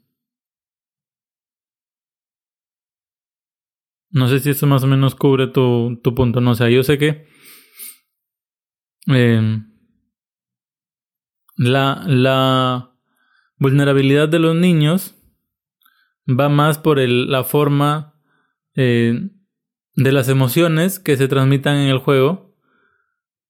No 4.09 4.27
sé 4.27 4.39
si 4.39 4.49
eso 4.49 4.67
más 4.67 4.83
o 4.83 4.87
menos 4.87 5.15
cubre 5.15 5.47
tu, 5.47 5.99
tu 6.03 6.13
punto, 6.15 6.41
no 6.41 6.53
sé, 6.55 6.71
yo 6.71 6.83
sé 6.83 6.97
que 6.97 7.27
eh, 9.07 9.63
la, 11.55 12.03
la 12.05 12.91
vulnerabilidad 13.57 14.29
de 14.29 14.39
los 14.39 14.55
niños 14.55 15.15
va 16.27 16.49
más 16.49 16.77
por 16.77 16.99
el, 16.99 17.31
la 17.31 17.43
forma 17.43 18.13
eh, 18.75 19.29
de 19.95 20.11
las 20.11 20.29
emociones 20.29 20.99
que 20.99 21.17
se 21.17 21.27
transmitan 21.27 21.77
en 21.77 21.89
el 21.89 21.97
juego 21.97 22.55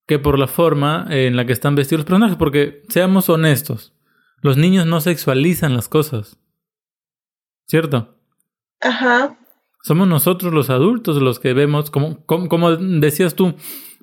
que 0.08 0.20
por 0.20 0.40
la 0.40 0.48
forma 0.48 1.06
en 1.10 1.36
la 1.36 1.46
que 1.46 1.52
están 1.52 1.76
vestidos 1.76 2.00
los 2.00 2.06
personajes. 2.06 2.38
Porque 2.38 2.84
seamos 2.88 3.30
honestos, 3.30 3.94
los 4.42 4.58
niños 4.58 4.86
no 4.86 5.02
sexualizan 5.02 5.76
las 5.76 5.90
cosas. 5.90 6.40
¿Cierto? 7.66 8.18
Ajá. 8.80 9.38
Somos 9.84 10.08
nosotros 10.08 10.54
los 10.54 10.70
adultos 10.70 11.22
los 11.22 11.40
que 11.40 11.54
vemos, 11.54 11.92
como, 11.92 12.26
como, 12.26 12.48
como 12.48 12.76
decías 12.76 13.36
tú, 13.36 13.56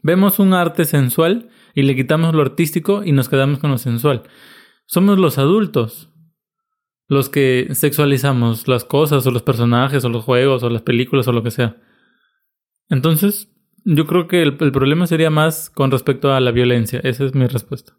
vemos 0.05 0.39
un 0.39 0.53
arte 0.53 0.85
sensual 0.85 1.49
y 1.75 1.83
le 1.83 1.97
quitamos 1.97 2.35
lo 2.35 2.43
artístico 2.43 3.03
y 3.05 3.11
nos 3.11 3.29
quedamos 3.29 3.59
con 3.59 3.73
lo 3.73 3.79
sensual. 3.79 4.23
Somos 4.87 5.19
los 5.19 5.39
adultos 5.39 6.11
los 7.09 7.29
que 7.29 7.69
sexualizamos 7.73 8.69
las 8.69 8.85
cosas 8.85 9.27
o 9.27 9.31
los 9.31 9.43
personajes 9.43 10.05
o 10.05 10.09
los 10.09 10.25
juegos 10.25 10.63
o 10.63 10.71
las 10.71 10.83
películas 10.83 11.27
o 11.29 11.33
lo 11.33 11.43
que 11.43 11.51
sea. 11.51 11.77
Entonces, 12.89 13.49
yo 13.85 14.07
creo 14.07 14.29
que 14.29 14.43
el, 14.43 14.57
problema 14.57 15.07
sería 15.07 15.31
más 15.31 15.71
con 15.71 15.91
respecto 15.91 16.33
a 16.33 16.41
la 16.41 16.51
violencia. 16.51 17.01
Esa 17.03 17.25
es 17.25 17.35
mi 17.35 17.47
respuesta. 17.47 17.95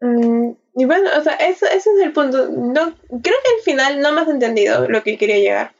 Mm, 0.00 0.52
y 0.76 0.84
bueno, 0.84 1.10
o 1.18 1.22
sea, 1.22 1.34
eso, 1.34 1.66
ese 1.66 1.90
es 1.90 2.00
el 2.02 2.12
punto. 2.12 2.48
No, 2.48 2.94
creo 3.08 3.20
que 3.20 3.28
al 3.56 3.62
final 3.64 4.00
no 4.00 4.12
me 4.12 4.20
has 4.22 4.28
entendido 4.28 4.88
lo 4.88 5.02
que 5.02 5.18
quería 5.18 5.38
llegar. 5.38 5.79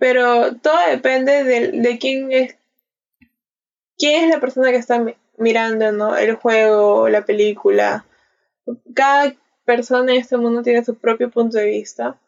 Pero 0.00 0.56
todo 0.56 0.78
depende 0.90 1.44
de, 1.44 1.68
de 1.72 1.98
quién 1.98 2.32
es 2.32 2.56
quién 3.96 4.24
es 4.24 4.30
la 4.30 4.40
persona 4.40 4.72
que 4.72 4.78
está 4.78 5.04
mirando, 5.36 5.92
¿no? 5.92 6.16
El 6.16 6.34
juego, 6.34 7.08
la 7.08 7.24
película. 7.24 8.04
Cada 8.94 9.36
persona 9.64 10.12
en 10.12 10.20
este 10.20 10.36
mundo 10.36 10.62
tiene 10.62 10.84
su 10.84 10.96
propio 10.96 11.30
punto 11.30 11.58
de 11.58 11.66
vista. 11.66 12.18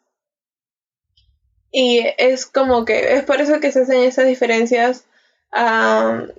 Y 1.71 2.05
es 2.17 2.45
como 2.45 2.85
que, 2.85 3.15
es 3.15 3.23
por 3.23 3.41
eso 3.41 3.59
que 3.59 3.71
se 3.71 3.81
hacen 3.81 4.01
esas 4.03 4.27
diferencias 4.27 5.05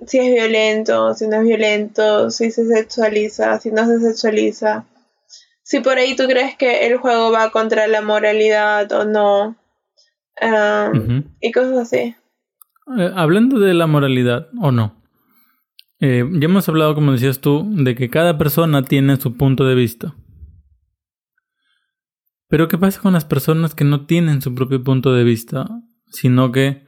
si 0.07 0.19
es 0.19 0.33
violento, 0.33 1.13
si 1.13 1.27
no 1.27 1.37
es 1.37 1.43
violento, 1.43 2.29
si 2.31 2.51
se 2.51 2.65
sexualiza, 2.65 3.59
si 3.59 3.71
no 3.71 3.85
se 3.85 3.99
sexualiza. 3.99 4.85
Si 5.63 5.79
por 5.79 5.97
ahí 5.97 6.15
tú 6.15 6.27
crees 6.27 6.55
que 6.57 6.85
el 6.85 6.97
juego 6.97 7.31
va 7.31 7.51
contra 7.51 7.87
la 7.87 8.01
moralidad 8.01 8.91
o 8.91 9.05
no. 9.05 9.55
Y 11.41 11.51
cosas 11.51 11.77
así. 11.77 12.15
Eh, 12.97 13.11
hablando 13.15 13.59
de 13.59 13.73
la 13.73 13.87
moralidad 13.87 14.49
o 14.59 14.71
no. 14.71 15.01
Eh, 15.99 16.23
ya 16.33 16.45
hemos 16.45 16.67
hablado, 16.69 16.93
como 16.93 17.13
decías 17.13 17.39
tú, 17.39 17.67
de 17.71 17.95
que 17.95 18.09
cada 18.09 18.37
persona 18.37 18.83
tiene 18.83 19.15
su 19.17 19.37
punto 19.37 19.65
de 19.65 19.75
vista. 19.75 20.15
Pero 22.47 22.67
¿qué 22.67 22.77
pasa 22.77 23.01
con 23.01 23.13
las 23.13 23.25
personas 23.25 23.73
que 23.73 23.85
no 23.85 24.05
tienen 24.05 24.41
su 24.41 24.53
propio 24.53 24.83
punto 24.83 25.13
de 25.13 25.23
vista, 25.23 25.67
sino 26.07 26.51
que 26.51 26.85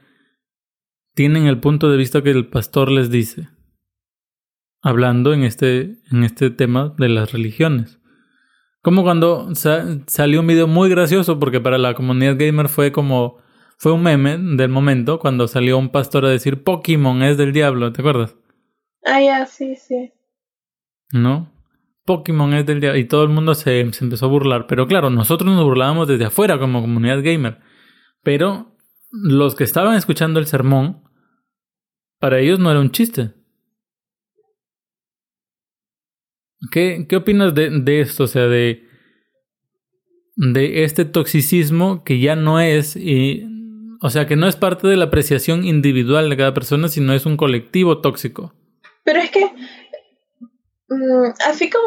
tienen 1.14 1.46
el 1.46 1.58
punto 1.58 1.90
de 1.90 1.96
vista 1.96 2.22
que 2.22 2.30
el 2.30 2.46
pastor 2.46 2.90
les 2.92 3.10
dice? 3.10 3.48
Hablando 4.82 5.32
en 5.32 5.42
este, 5.42 5.98
en 6.12 6.22
este 6.22 6.50
tema 6.50 6.94
de 6.96 7.08
las 7.08 7.32
religiones. 7.32 7.97
Como 8.82 9.02
cuando 9.02 9.48
salió 9.54 10.40
un 10.40 10.46
video 10.46 10.66
muy 10.66 10.88
gracioso, 10.88 11.38
porque 11.38 11.60
para 11.60 11.78
la 11.78 11.94
comunidad 11.94 12.36
gamer 12.38 12.68
fue 12.68 12.92
como. 12.92 13.38
Fue 13.80 13.92
un 13.92 14.02
meme 14.02 14.36
del 14.56 14.70
momento 14.70 15.20
cuando 15.20 15.46
salió 15.46 15.78
un 15.78 15.90
pastor 15.90 16.26
a 16.26 16.30
decir 16.30 16.64
Pokémon 16.64 17.22
es 17.22 17.36
del 17.36 17.52
diablo, 17.52 17.92
¿te 17.92 18.00
acuerdas? 18.00 18.34
Ah, 19.04 19.20
ya, 19.20 19.46
sí, 19.46 19.76
sí. 19.76 20.12
¿No? 21.12 21.52
Pokémon 22.04 22.54
es 22.54 22.66
del 22.66 22.80
día. 22.80 22.96
Y 22.96 23.04
todo 23.04 23.22
el 23.22 23.28
mundo 23.28 23.54
se, 23.54 23.80
empezó 23.80 24.26
a 24.26 24.28
burlar. 24.28 24.66
Pero 24.66 24.86
claro, 24.86 25.10
nosotros 25.10 25.54
nos 25.54 25.62
burlábamos 25.62 26.08
desde 26.08 26.24
afuera 26.24 26.58
como 26.58 26.80
comunidad 26.80 27.22
gamer. 27.22 27.60
Pero 28.22 28.74
los 29.12 29.54
que 29.54 29.64
estaban 29.64 29.94
escuchando 29.94 30.40
el 30.40 30.46
sermón, 30.46 31.02
para 32.18 32.40
ellos 32.40 32.58
no 32.58 32.70
era 32.70 32.80
un 32.80 32.90
chiste. 32.90 33.34
¿Qué, 36.70 37.06
qué 37.08 37.16
opinas 37.16 37.54
de, 37.54 37.70
de 37.70 38.00
esto? 38.00 38.24
O 38.24 38.26
sea, 38.26 38.46
de, 38.46 38.84
de 40.36 40.84
este 40.84 41.04
toxicismo 41.04 42.04
que 42.04 42.20
ya 42.20 42.36
no 42.36 42.60
es. 42.60 42.96
Y, 42.96 43.44
o 44.00 44.10
sea, 44.10 44.26
que 44.26 44.36
no 44.36 44.48
es 44.48 44.56
parte 44.56 44.86
de 44.86 44.96
la 44.96 45.06
apreciación 45.06 45.64
individual 45.64 46.30
de 46.30 46.36
cada 46.36 46.54
persona, 46.54 46.88
sino 46.88 47.12
es 47.12 47.26
un 47.26 47.36
colectivo 47.36 48.00
tóxico. 48.00 48.54
Pero 49.04 49.20
es 49.20 49.30
que, 49.30 49.44
mm, 50.88 51.32
así 51.46 51.70
como, 51.70 51.86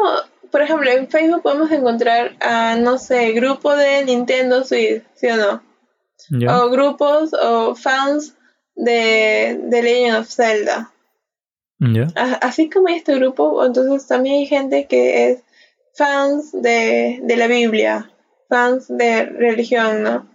por 0.50 0.62
ejemplo, 0.62 0.90
en 0.90 1.08
Facebook 1.08 1.42
podemos 1.42 1.70
encontrar 1.70 2.36
a, 2.40 2.76
no 2.76 2.98
sé, 2.98 3.32
grupo 3.32 3.74
de 3.74 4.04
Nintendo 4.04 4.64
Switch, 4.64 5.02
¿sí 5.14 5.28
o 5.28 5.36
no? 5.36 5.62
O 6.48 6.70
grupos 6.70 7.30
o 7.34 7.74
fans 7.74 8.36
de, 8.74 9.58
de 9.64 9.82
Legend 9.82 10.18
of 10.18 10.28
Zelda. 10.28 10.91
Así 12.14 12.70
como 12.70 12.88
hay 12.88 12.96
este 12.96 13.14
grupo, 13.16 13.64
entonces 13.64 14.06
también 14.06 14.36
hay 14.36 14.46
gente 14.46 14.86
que 14.86 15.30
es 15.30 15.42
fans 15.94 16.52
de, 16.52 17.20
de 17.22 17.36
la 17.36 17.46
Biblia, 17.46 18.10
fans 18.48 18.86
de 18.88 19.26
religión, 19.26 20.02
¿no? 20.02 20.28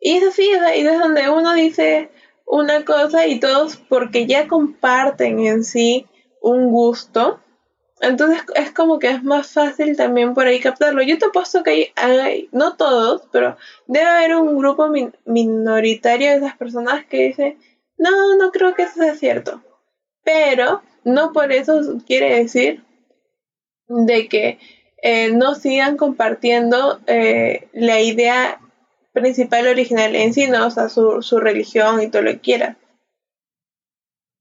Y 0.00 0.16
es 0.16 0.24
así, 0.24 0.50
y 0.76 0.86
es 0.86 0.98
donde 0.98 1.30
uno 1.30 1.54
dice, 1.54 2.10
una 2.46 2.84
cosa 2.84 3.26
y 3.26 3.40
todos 3.40 3.76
porque 3.76 4.26
ya 4.26 4.48
comparten 4.48 5.40
en 5.40 5.64
sí 5.64 6.06
un 6.40 6.70
gusto. 6.70 7.40
Entonces 8.00 8.42
es 8.54 8.70
como 8.72 8.98
que 8.98 9.08
es 9.08 9.22
más 9.22 9.52
fácil 9.52 9.96
también 9.96 10.34
por 10.34 10.46
ahí 10.46 10.60
captarlo. 10.60 11.02
Yo 11.02 11.18
te 11.18 11.26
apuesto 11.26 11.62
que 11.62 11.92
hay, 11.96 12.48
no 12.52 12.76
todos, 12.76 13.22
pero 13.32 13.56
debe 13.86 14.06
haber 14.06 14.36
un 14.36 14.58
grupo 14.58 14.88
minoritario 15.24 16.30
de 16.30 16.36
esas 16.36 16.56
personas 16.56 17.06
que 17.06 17.28
dicen, 17.28 17.58
no, 17.96 18.36
no 18.36 18.50
creo 18.50 18.74
que 18.74 18.82
eso 18.82 18.94
sea 18.94 19.14
cierto. 19.14 19.62
Pero 20.24 20.82
no 21.04 21.32
por 21.32 21.52
eso 21.52 21.80
quiere 22.06 22.38
decir 22.38 22.82
de 23.88 24.28
que 24.28 24.58
eh, 25.02 25.32
no 25.32 25.54
sigan 25.54 25.96
compartiendo 25.96 27.00
eh, 27.06 27.68
la 27.72 28.00
idea 28.00 28.60
principal 29.12 29.68
original 29.68 30.16
en 30.16 30.32
sí, 30.32 30.48
¿no? 30.48 30.66
O 30.66 30.70
sea, 30.70 30.88
su, 30.88 31.22
su 31.22 31.38
religión 31.38 32.02
y 32.02 32.08
todo 32.08 32.22
lo 32.22 32.30
que 32.32 32.40
quiera. 32.40 32.76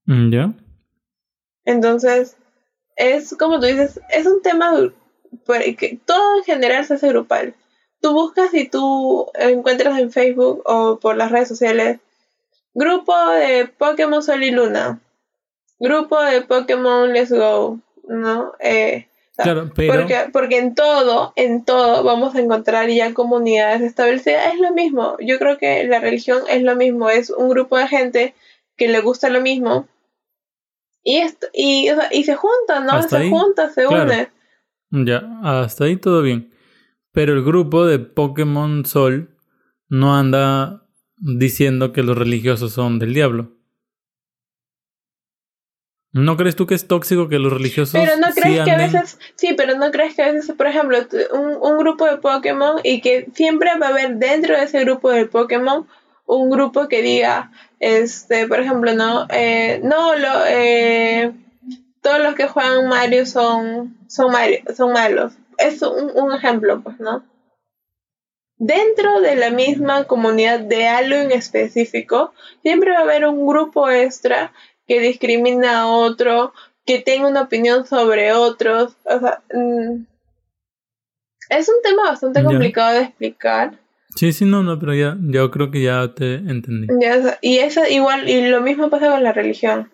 Mm, 0.06 0.32
¿Ya? 0.32 0.54
Entonces, 1.66 2.38
es 2.96 3.36
como 3.38 3.60
tú 3.60 3.68
dices, 3.68 4.00
es 4.10 4.26
un 4.26 4.42
tema 4.42 4.74
que 5.78 6.00
todo 6.06 6.38
en 6.38 6.44
general 6.44 6.86
se 6.86 6.96
hace 6.96 7.10
grupal. 7.10 7.56
Tú 8.02 8.14
buscas 8.14 8.54
y 8.54 8.68
tú 8.68 9.32
encuentras 9.36 10.00
en 10.00 10.12
Facebook 10.12 10.62
o 10.66 11.00
por 11.00 11.16
las 11.18 11.32
redes 11.32 11.48
sociales 11.48 12.00
grupo 12.74 13.14
de 13.30 13.68
Pokémon 13.68 14.24
Sol 14.24 14.44
y 14.44 14.52
Luna, 14.52 15.00
grupo 15.84 16.22
de 16.22 16.42
Pokémon 16.42 17.12
Let's 17.12 17.32
Go, 17.32 17.80
¿no? 18.08 18.54
Eh, 18.60 19.08
Claro, 19.36 19.72
pero 19.76 19.94
porque, 19.94 20.18
porque 20.32 20.60
en 20.60 20.76
todo, 20.76 21.34
en 21.36 21.66
todo 21.66 22.04
vamos 22.04 22.36
a 22.36 22.40
encontrar 22.40 22.88
ya 22.90 23.16
comunidades 23.16 23.82
establecidas. 23.82 24.54
Es 24.54 24.60
lo 24.60 24.74
mismo. 24.74 25.18
Yo 25.20 25.40
creo 25.40 25.58
que 25.58 25.86
la 25.86 26.00
religión 26.00 26.44
es 26.50 26.62
lo 26.62 26.76
mismo. 26.76 27.10
Es 27.10 27.32
un 27.32 27.50
grupo 27.50 27.78
de 27.78 27.88
gente 27.88 28.36
que 28.78 28.88
le 28.88 29.02
gusta 29.02 29.30
lo 29.30 29.42
mismo. 29.42 29.88
Y, 31.04 31.18
esto, 31.18 31.48
y, 31.52 31.90
o 31.90 31.96
sea, 31.96 32.10
y 32.12 32.24
se 32.26 32.36
juntan, 32.36 32.86
¿no? 32.86 32.94
Hasta 32.94 33.18
se 33.18 33.24
ahí, 33.24 33.30
junta, 33.30 33.70
se 33.72 33.86
claro. 33.86 34.12
une. 34.92 35.06
ya, 35.06 35.24
hasta 35.44 35.86
ahí 35.86 35.98
todo 35.98 36.22
bien. 36.22 36.54
Pero 37.12 37.34
el 37.34 37.44
grupo 37.44 37.86
de 37.88 38.00
Pokémon 38.00 38.86
Sol 38.86 39.36
no 39.90 40.16
anda 40.16 40.86
diciendo 41.18 41.92
que 41.92 42.04
los 42.04 42.18
religiosos 42.18 42.74
son 42.74 43.00
del 43.00 43.16
diablo. 43.16 43.58
¿No 46.14 46.38
crees 46.38 46.56
tú 46.56 46.68
que 46.68 46.76
es 46.76 46.88
tóxico 46.88 47.28
que 47.28 47.40
los 47.40 47.52
religiosos 47.52 48.00
Pero 48.00 48.18
no 48.18 48.32
sí 48.32 48.40
crees 48.40 48.64
que 48.64 48.72
a 48.72 48.78
veces, 48.78 49.20
sí, 49.36 49.56
pero 49.58 49.76
no 49.76 49.90
crees 49.90 50.16
que 50.16 50.22
a 50.22 50.32
veces, 50.32 50.56
por 50.56 50.68
ejemplo, 50.68 51.00
un, 51.34 51.58
un 51.60 51.78
grupo 51.80 52.06
de 52.06 52.18
Pokémon 52.18 52.80
y 52.84 53.02
que 53.02 53.28
siempre 53.34 53.72
va 53.80 53.88
a 53.88 53.90
haber 53.90 54.18
dentro 54.18 54.56
de 54.56 54.64
ese 54.64 54.82
grupo 54.82 55.10
de 55.10 55.26
Pokémon 55.26 55.88
un 56.26 56.50
grupo 56.52 56.88
que 56.88 57.02
diga, 57.02 57.52
este, 57.80 58.48
por 58.48 58.60
ejemplo, 58.60 58.94
no, 58.94 59.28
eh, 59.30 59.82
no, 59.84 60.16
lo, 60.16 60.46
eh, 60.48 61.34
todos 62.02 62.20
los 62.20 62.36
que 62.36 62.48
juegan 62.48 62.88
Mario 62.88 63.26
son, 63.26 63.98
son, 64.08 64.32
Mario, 64.32 64.60
son 64.76 64.94
malos. 64.94 65.34
Es 65.58 65.82
un, 65.82 66.12
un 66.16 66.34
ejemplo, 66.34 66.82
pues, 66.82 67.00
¿no? 67.00 67.24
Dentro 68.58 69.20
de 69.20 69.36
la 69.36 69.50
misma 69.50 70.06
comunidad 70.06 70.60
de 70.60 70.88
algo 70.88 71.16
en 71.16 71.32
específico, 71.32 72.34
siempre 72.62 72.92
va 72.92 73.00
a 73.00 73.02
haber 73.02 73.26
un 73.26 73.46
grupo 73.46 73.90
extra 73.90 74.54
que 74.88 75.00
discrimina 75.00 75.82
a 75.82 75.88
otro, 75.88 76.54
que 76.86 77.00
tenga 77.00 77.28
una 77.28 77.42
opinión 77.44 77.86
sobre 77.86 78.34
otros. 78.34 78.96
O 79.06 79.20
sea, 79.20 79.44
mm, 79.54 80.06
es 81.50 81.70
un 81.70 81.76
tema 81.84 82.04
bastante 82.04 82.42
Ya. 82.42 82.46
complicado 82.46 82.94
de 82.96 83.04
explicar. 83.06 83.80
Sí, 84.16 84.32
sí, 84.32 84.46
no, 84.46 84.62
no, 84.62 84.78
pero 84.80 84.94
ya, 84.94 85.18
yo 85.22 85.50
creo 85.50 85.72
que 85.72 85.82
ya 85.82 86.14
te 86.14 86.36
entendí. 86.36 86.88
Ya, 87.02 87.40
y 87.42 87.58
eso 87.58 87.82
igual, 87.90 88.30
y 88.30 88.48
lo 88.48 88.62
mismo 88.62 88.90
pasa 88.90 89.10
con 89.10 89.24
la 89.24 89.34
religión. 89.34 89.92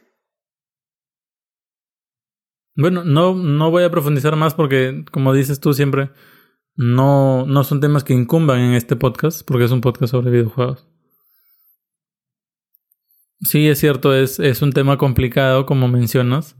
Bueno, 2.75 3.03
no, 3.03 3.35
no 3.35 3.71
voy 3.71 3.83
a 3.83 3.91
profundizar 3.91 4.35
más 4.35 4.53
porque, 4.53 5.03
como 5.11 5.33
dices 5.33 5.59
tú 5.59 5.73
siempre, 5.73 6.11
no, 6.75 7.45
no 7.45 7.63
son 7.63 7.79
temas 7.81 8.03
que 8.03 8.13
incumban 8.13 8.59
en 8.59 8.73
este 8.73 8.95
podcast, 8.95 9.45
porque 9.45 9.65
es 9.65 9.71
un 9.71 9.81
podcast 9.81 10.11
sobre 10.11 10.31
videojuegos. 10.31 10.87
Sí, 13.41 13.67
es 13.69 13.79
cierto, 13.79 14.13
es, 14.13 14.39
es 14.39 14.61
un 14.61 14.71
tema 14.71 14.97
complicado, 14.97 15.65
como 15.65 15.87
mencionas, 15.87 16.57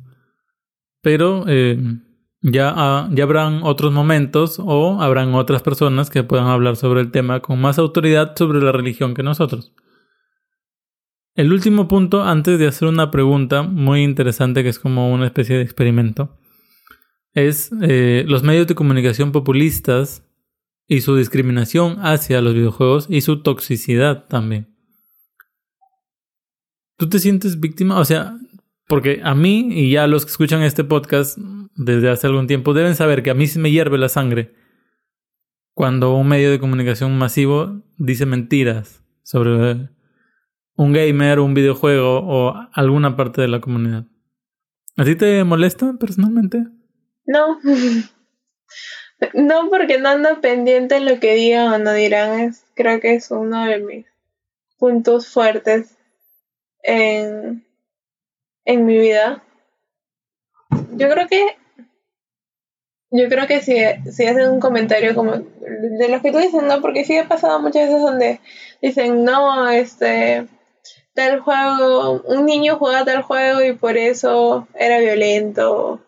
pero 1.02 1.44
eh, 1.48 1.78
ya, 2.42 2.74
ha- 2.76 3.10
ya 3.12 3.24
habrán 3.24 3.62
otros 3.64 3.92
momentos 3.92 4.60
o 4.64 5.02
habrán 5.02 5.34
otras 5.36 5.62
personas 5.62 6.10
que 6.10 6.24
puedan 6.24 6.48
hablar 6.48 6.78
sobre 6.78 7.02
el 7.02 7.12
tema 7.12 7.42
con 7.42 7.60
más 7.60 7.78
autoridad 7.80 8.34
sobre 8.38 8.62
la 8.62 8.72
religión 8.72 9.14
que 9.14 9.24
nosotros. 9.24 9.74
El 11.36 11.52
último 11.54 11.88
punto, 11.88 12.24
antes 12.24 12.60
de 12.60 12.68
hacer 12.68 12.88
una 12.88 13.12
pregunta 13.12 13.62
muy 13.64 14.04
interesante 14.04 14.64
que 14.64 14.70
es 14.70 14.80
como 14.80 15.12
una 15.14 15.26
especie 15.26 15.58
de 15.58 15.64
experimento, 15.64 16.38
es 17.34 17.72
eh, 17.82 18.24
los 18.28 18.44
medios 18.44 18.68
de 18.68 18.76
comunicación 18.76 19.32
populistas 19.32 20.26
y 20.88 21.02
su 21.02 21.16
discriminación 21.16 21.98
hacia 22.00 22.42
los 22.42 22.54
videojuegos 22.54 23.08
y 23.10 23.22
su 23.22 23.42
toxicidad 23.44 24.28
también. 24.28 24.76
¿Tú 27.00 27.08
te 27.08 27.20
sientes 27.20 27.62
víctima? 27.62 27.98
O 27.98 28.04
sea, 28.04 28.38
porque 28.86 29.22
a 29.24 29.34
mí 29.34 29.70
y 29.72 29.92
ya 29.92 30.06
los 30.06 30.26
que 30.26 30.32
escuchan 30.32 30.64
este 30.64 30.84
podcast 30.84 31.38
desde 31.74 32.10
hace 32.10 32.28
algún 32.28 32.46
tiempo 32.46 32.74
deben 32.74 32.94
saber 32.94 33.24
que 33.24 33.30
a 33.30 33.34
mí 33.34 33.48
se 33.48 33.58
me 33.58 33.72
hierve 33.72 33.98
la 33.98 34.10
sangre 34.10 34.54
cuando 35.74 36.14
un 36.14 36.28
medio 36.28 36.52
de 36.52 36.60
comunicación 36.60 37.18
masivo 37.18 37.84
dice 37.98 38.26
mentiras 38.26 39.02
sobre 39.24 39.90
un 40.76 40.92
gamer, 40.92 41.40
un 41.40 41.54
videojuego 41.54 42.20
o 42.20 42.54
alguna 42.74 43.16
parte 43.16 43.42
de 43.42 43.48
la 43.48 43.62
comunidad. 43.62 44.04
¿A 44.98 45.06
ti 45.06 45.16
te 45.16 45.42
molesta 45.46 45.94
personalmente? 45.98 46.66
No. 47.26 47.62
no, 49.34 49.70
porque 49.70 50.00
no 50.00 50.10
ando 50.10 50.42
pendiente 50.42 50.96
de 50.96 51.02
lo 51.02 51.18
que 51.22 51.36
digan 51.36 51.72
o 51.72 51.78
no 51.78 51.94
dirán. 51.94 52.42
Es, 52.42 52.66
creo 52.76 53.00
que 53.00 53.16
es 53.16 53.32
uno 53.32 53.64
de 53.64 53.80
mis 53.80 54.06
puntos 54.78 55.30
fuertes 55.30 55.96
en, 56.84 57.66
en 58.66 58.86
mi 58.86 58.98
vida. 58.98 59.44
Yo 60.96 61.10
creo 61.10 61.28
que 61.28 61.58
yo 63.12 63.28
creo 63.28 63.48
que 63.48 63.62
si, 63.62 63.76
si 64.12 64.26
hacen 64.28 64.50
un 64.50 64.60
comentario 64.60 65.16
como 65.16 65.32
de 65.34 66.08
los 66.10 66.22
que 66.22 66.32
tú 66.32 66.38
dices, 66.38 66.62
no, 66.62 66.80
porque 66.82 67.06
sí 67.06 67.18
ha 67.18 67.28
pasado 67.28 67.60
muchas 67.60 67.88
veces 67.88 68.02
donde 68.02 68.40
dicen, 68.82 69.24
no, 69.24 69.68
este, 69.70 70.48
tal 71.16 71.40
juego, 71.40 72.22
un 72.26 72.46
niño 72.46 72.78
juega 72.78 73.06
tal 73.06 73.24
juego 73.24 73.64
y 73.64 73.74
por 73.74 73.98
eso 73.98 74.68
era 74.76 75.00
violento 75.00 76.02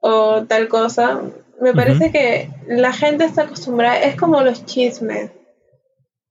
o 0.00 0.42
tal 0.44 0.68
cosa. 0.68 1.22
Me 1.60 1.72
parece 1.72 2.12
que 2.12 2.50
la 2.66 2.92
gente 2.92 3.24
está 3.24 3.42
acostumbrada, 3.42 4.00
es 4.00 4.14
como 4.14 4.42
los 4.42 4.66
chismes. 4.66 5.30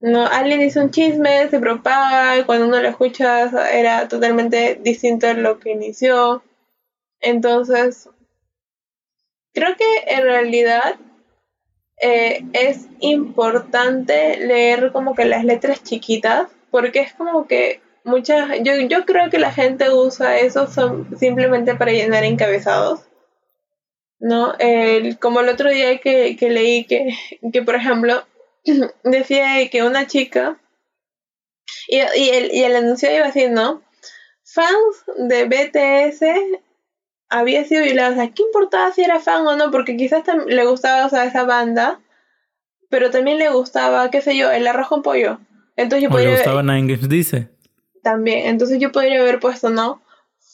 No, 0.00 0.26
alguien 0.26 0.58
dice 0.58 0.80
un 0.80 0.90
chisme, 0.90 1.48
se 1.50 1.60
propaga, 1.60 2.36
y 2.38 2.42
cuando 2.44 2.66
uno 2.66 2.80
lo 2.80 2.88
escucha 2.88 3.70
era 3.70 4.08
totalmente 4.08 4.74
distinto 4.82 5.28
a 5.28 5.34
lo 5.34 5.60
que 5.60 5.70
inició. 5.70 6.42
Entonces, 7.20 8.08
creo 9.52 9.76
que 9.76 10.14
en 10.14 10.22
realidad 10.22 10.96
eh, 12.00 12.44
es 12.52 12.86
importante 13.00 14.36
leer 14.38 14.90
como 14.92 15.14
que 15.14 15.24
las 15.26 15.44
letras 15.44 15.82
chiquitas, 15.82 16.48
porque 16.70 17.00
es 17.00 17.12
como 17.12 17.46
que 17.46 17.80
muchas, 18.04 18.50
yo, 18.62 18.74
yo 18.88 19.04
creo 19.04 19.30
que 19.30 19.38
la 19.38 19.52
gente 19.52 19.90
usa 19.90 20.38
eso 20.38 20.66
son- 20.66 21.08
simplemente 21.18 21.74
para 21.74 21.92
llenar 21.92 22.24
encabezados. 22.24 23.00
¿No? 24.20 24.54
El- 24.58 25.18
como 25.18 25.40
el 25.40 25.48
otro 25.48 25.70
día 25.70 25.98
que, 25.98 26.36
que 26.36 26.50
leí 26.50 26.84
que, 26.84 27.08
que, 27.52 27.62
por 27.62 27.74
ejemplo, 27.74 28.22
decía 29.04 29.68
que 29.70 29.82
una 29.82 30.06
chica, 30.06 30.58
y, 31.88 31.96
y, 31.96 32.28
el, 32.30 32.52
y 32.52 32.62
el 32.64 32.76
anuncio 32.76 33.14
iba 33.14 33.26
así, 33.26 33.48
¿no? 33.48 33.82
Fans 34.44 35.04
de 35.16 35.44
BTS 35.44 36.22
había 37.28 37.64
sido 37.64 37.84
violada. 37.84 38.10
O 38.10 38.14
sea, 38.14 38.30
¿qué 38.30 38.42
importaba 38.42 38.92
si 38.92 39.02
era 39.02 39.20
fan 39.20 39.46
o 39.46 39.56
no? 39.56 39.70
Porque 39.70 39.96
quizás 39.96 40.22
le 40.46 40.64
gustaba, 40.66 41.06
o 41.06 41.10
sea, 41.10 41.24
esa 41.26 41.44
banda, 41.44 42.00
pero 42.88 43.10
también 43.10 43.38
le 43.38 43.50
gustaba, 43.50 44.10
qué 44.10 44.22
sé 44.22 44.36
yo, 44.36 44.50
el 44.50 44.66
arroz 44.66 44.88
con 44.88 45.02
pollo. 45.02 45.38
Entonces 45.76 46.02
yo 46.02 46.08
¿O 46.08 46.16
le 46.18 46.24
podría 46.24 46.30
gustaba 46.32 46.62
Nine 46.62 46.92
Games 46.94 47.08
Dice? 47.08 47.50
también, 48.02 48.46
entonces 48.46 48.78
yo 48.78 48.90
podría 48.90 49.20
haber 49.20 49.38
puesto, 49.40 49.68
¿no? 49.68 50.00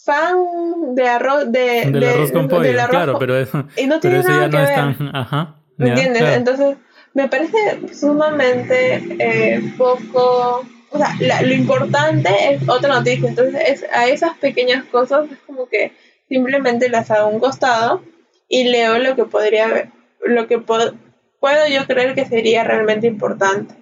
Fan 0.05 0.95
de 0.97 1.09
arroz, 1.09 1.51
de, 1.53 1.61
Del 1.91 2.01
de- 2.01 2.09
arroz 2.09 2.33
con 2.33 2.49
pollo, 2.49 2.71
arroz 2.81 2.91
claro, 2.91 3.19
pero 3.19 3.37
eso, 3.39 3.65
y 3.77 3.87
no 3.87 4.01
pero 4.01 4.01
tiene 4.01 4.19
eso 4.21 4.29
nada 4.29 4.41
ya 4.47 4.51
que 4.51 4.57
no 4.57 4.63
es 4.63 4.69
ver. 4.69 4.77
tan... 4.99 5.17
Ajá. 5.17 5.57
ya, 5.79 5.87
¿Entiendes? 5.87 6.19
claro. 6.23 6.37
Entonces, 6.37 6.77
me 7.15 7.29
parece 7.29 7.95
sumamente 7.95 9.03
eh, 9.19 9.73
poco. 9.79 10.67
O 10.91 10.99
sea, 10.99 11.17
lo 11.43 11.55
importante 11.55 12.31
es 12.51 12.69
otra 12.69 12.97
noticia. 12.97 13.29
Entonces, 13.29 13.61
es, 13.67 13.87
a 13.93 14.09
esas 14.09 14.37
pequeñas 14.39 14.85
cosas 14.85 15.31
es 15.31 15.39
como 15.47 15.69
que 15.69 15.93
simplemente 16.29 16.89
las 16.89 17.11
hago 17.11 17.29
a 17.29 17.31
un 17.31 17.41
costado 17.41 18.03
y 18.49 18.65
leo 18.65 18.99
lo 18.99 19.17
que 19.17 19.25
podría 19.25 19.69
ver, 19.69 19.89
lo 20.25 20.47
que 20.47 20.59
puedo 20.59 20.95
yo 21.69 21.87
creer 21.87 22.15
que 22.15 22.27
sería 22.27 22.65
realmente 22.65 23.07
importante. 23.07 23.75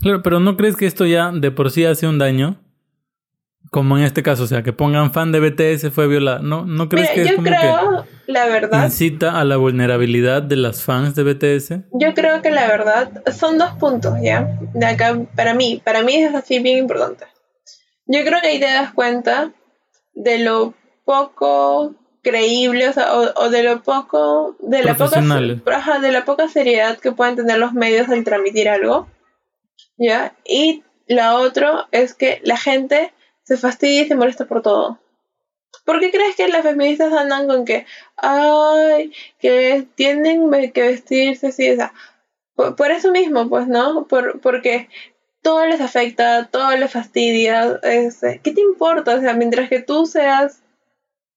Claro, 0.00 0.22
pero 0.22 0.40
¿no 0.40 0.56
crees 0.56 0.76
que 0.76 0.86
esto 0.86 1.06
ya 1.06 1.32
de 1.32 1.50
por 1.50 1.70
sí 1.70 1.84
hace 1.84 2.06
un 2.06 2.18
daño? 2.18 2.65
Como 3.70 3.98
en 3.98 4.04
este 4.04 4.22
caso, 4.22 4.44
o 4.44 4.46
sea, 4.46 4.62
que 4.62 4.72
pongan 4.72 5.12
fan 5.12 5.32
de 5.32 5.40
BTS 5.40 5.90
fue 5.92 6.06
violada. 6.06 6.38
¿No, 6.40 6.64
no 6.64 6.88
crees 6.88 7.10
Mira, 7.10 7.14
que 7.14 7.22
es 7.22 7.30
yo 7.30 7.36
como 7.36 7.48
creo, 7.48 8.06
la 8.26 8.44
que 8.44 8.50
verdad, 8.50 8.84
incita 8.84 9.40
a 9.40 9.44
la 9.44 9.56
vulnerabilidad 9.56 10.42
de 10.42 10.56
las 10.56 10.82
fans 10.82 11.14
de 11.14 11.22
BTS? 11.24 11.70
yo 11.92 12.14
creo 12.14 12.42
que 12.42 12.50
la 12.50 12.66
verdad 12.68 13.10
son 13.32 13.58
dos 13.58 13.72
puntos, 13.72 14.14
¿ya? 14.22 14.58
De 14.74 14.86
acá, 14.86 15.18
para 15.34 15.54
mí, 15.54 15.80
para 15.84 16.02
mí 16.02 16.14
es 16.16 16.34
así 16.34 16.58
bien 16.60 16.78
importante. 16.78 17.26
Yo 18.06 18.24
creo 18.24 18.40
que 18.40 18.48
ahí 18.48 18.60
te 18.60 18.66
das 18.66 18.92
cuenta 18.92 19.52
de 20.14 20.38
lo 20.38 20.74
poco 21.04 21.94
creíble, 22.22 22.88
o 22.88 22.92
sea, 22.92 23.14
o, 23.14 23.32
o 23.36 23.50
de 23.50 23.62
lo 23.62 23.82
poco, 23.82 24.56
de 24.60 24.82
la 24.82 24.96
poca, 24.96 25.22
ajá, 25.72 26.00
de 26.00 26.10
la 26.10 26.24
poca 26.24 26.48
seriedad 26.48 26.98
que 26.98 27.12
pueden 27.12 27.36
tener 27.36 27.58
los 27.58 27.72
medios 27.72 28.08
al 28.08 28.24
transmitir 28.24 28.68
algo, 28.68 29.08
¿ya? 29.96 30.34
Y 30.44 30.82
la 31.06 31.36
otra 31.36 31.86
es 31.92 32.14
que 32.14 32.40
la 32.42 32.56
gente 32.56 33.12
se 33.46 33.56
fastidia 33.56 34.02
y 34.02 34.08
se 34.08 34.16
molesta 34.16 34.46
por 34.46 34.62
todo. 34.62 34.98
¿Por 35.84 36.00
qué 36.00 36.10
crees 36.10 36.36
que 36.36 36.48
las 36.48 36.62
feministas 36.62 37.12
andan 37.12 37.46
con 37.46 37.64
que, 37.64 37.86
ay, 38.16 39.12
que 39.38 39.86
tienen 39.94 40.50
que 40.72 40.82
vestirse 40.82 41.48
así? 41.48 41.70
O 41.70 41.76
sea, 41.76 41.92
por, 42.54 42.76
por 42.76 42.90
eso 42.90 43.12
mismo, 43.12 43.48
pues, 43.48 43.68
¿no? 43.68 44.06
Por, 44.06 44.40
porque 44.40 44.88
todo 45.42 45.64
les 45.66 45.80
afecta, 45.80 46.48
todo 46.50 46.76
les 46.76 46.92
fastidia. 46.92 47.78
este, 47.82 48.40
¿Qué 48.42 48.52
te 48.52 48.60
importa? 48.60 49.14
O 49.14 49.20
sea, 49.20 49.34
mientras 49.34 49.68
que 49.68 49.80
tú 49.80 50.06
seas 50.06 50.62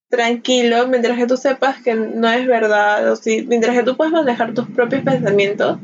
tranquilo 0.09 0.87
mientras 0.87 1.17
que 1.17 1.27
tú 1.27 1.37
sepas 1.37 1.81
que 1.81 1.93
no 1.93 2.27
es 2.29 2.47
verdad, 2.47 3.11
o 3.11 3.15
si, 3.15 3.43
mientras 3.43 3.75
que 3.75 3.83
tú 3.83 3.95
puedes 3.95 4.11
manejar 4.11 4.53
tus 4.53 4.67
propios 4.69 5.03
pensamientos. 5.03 5.77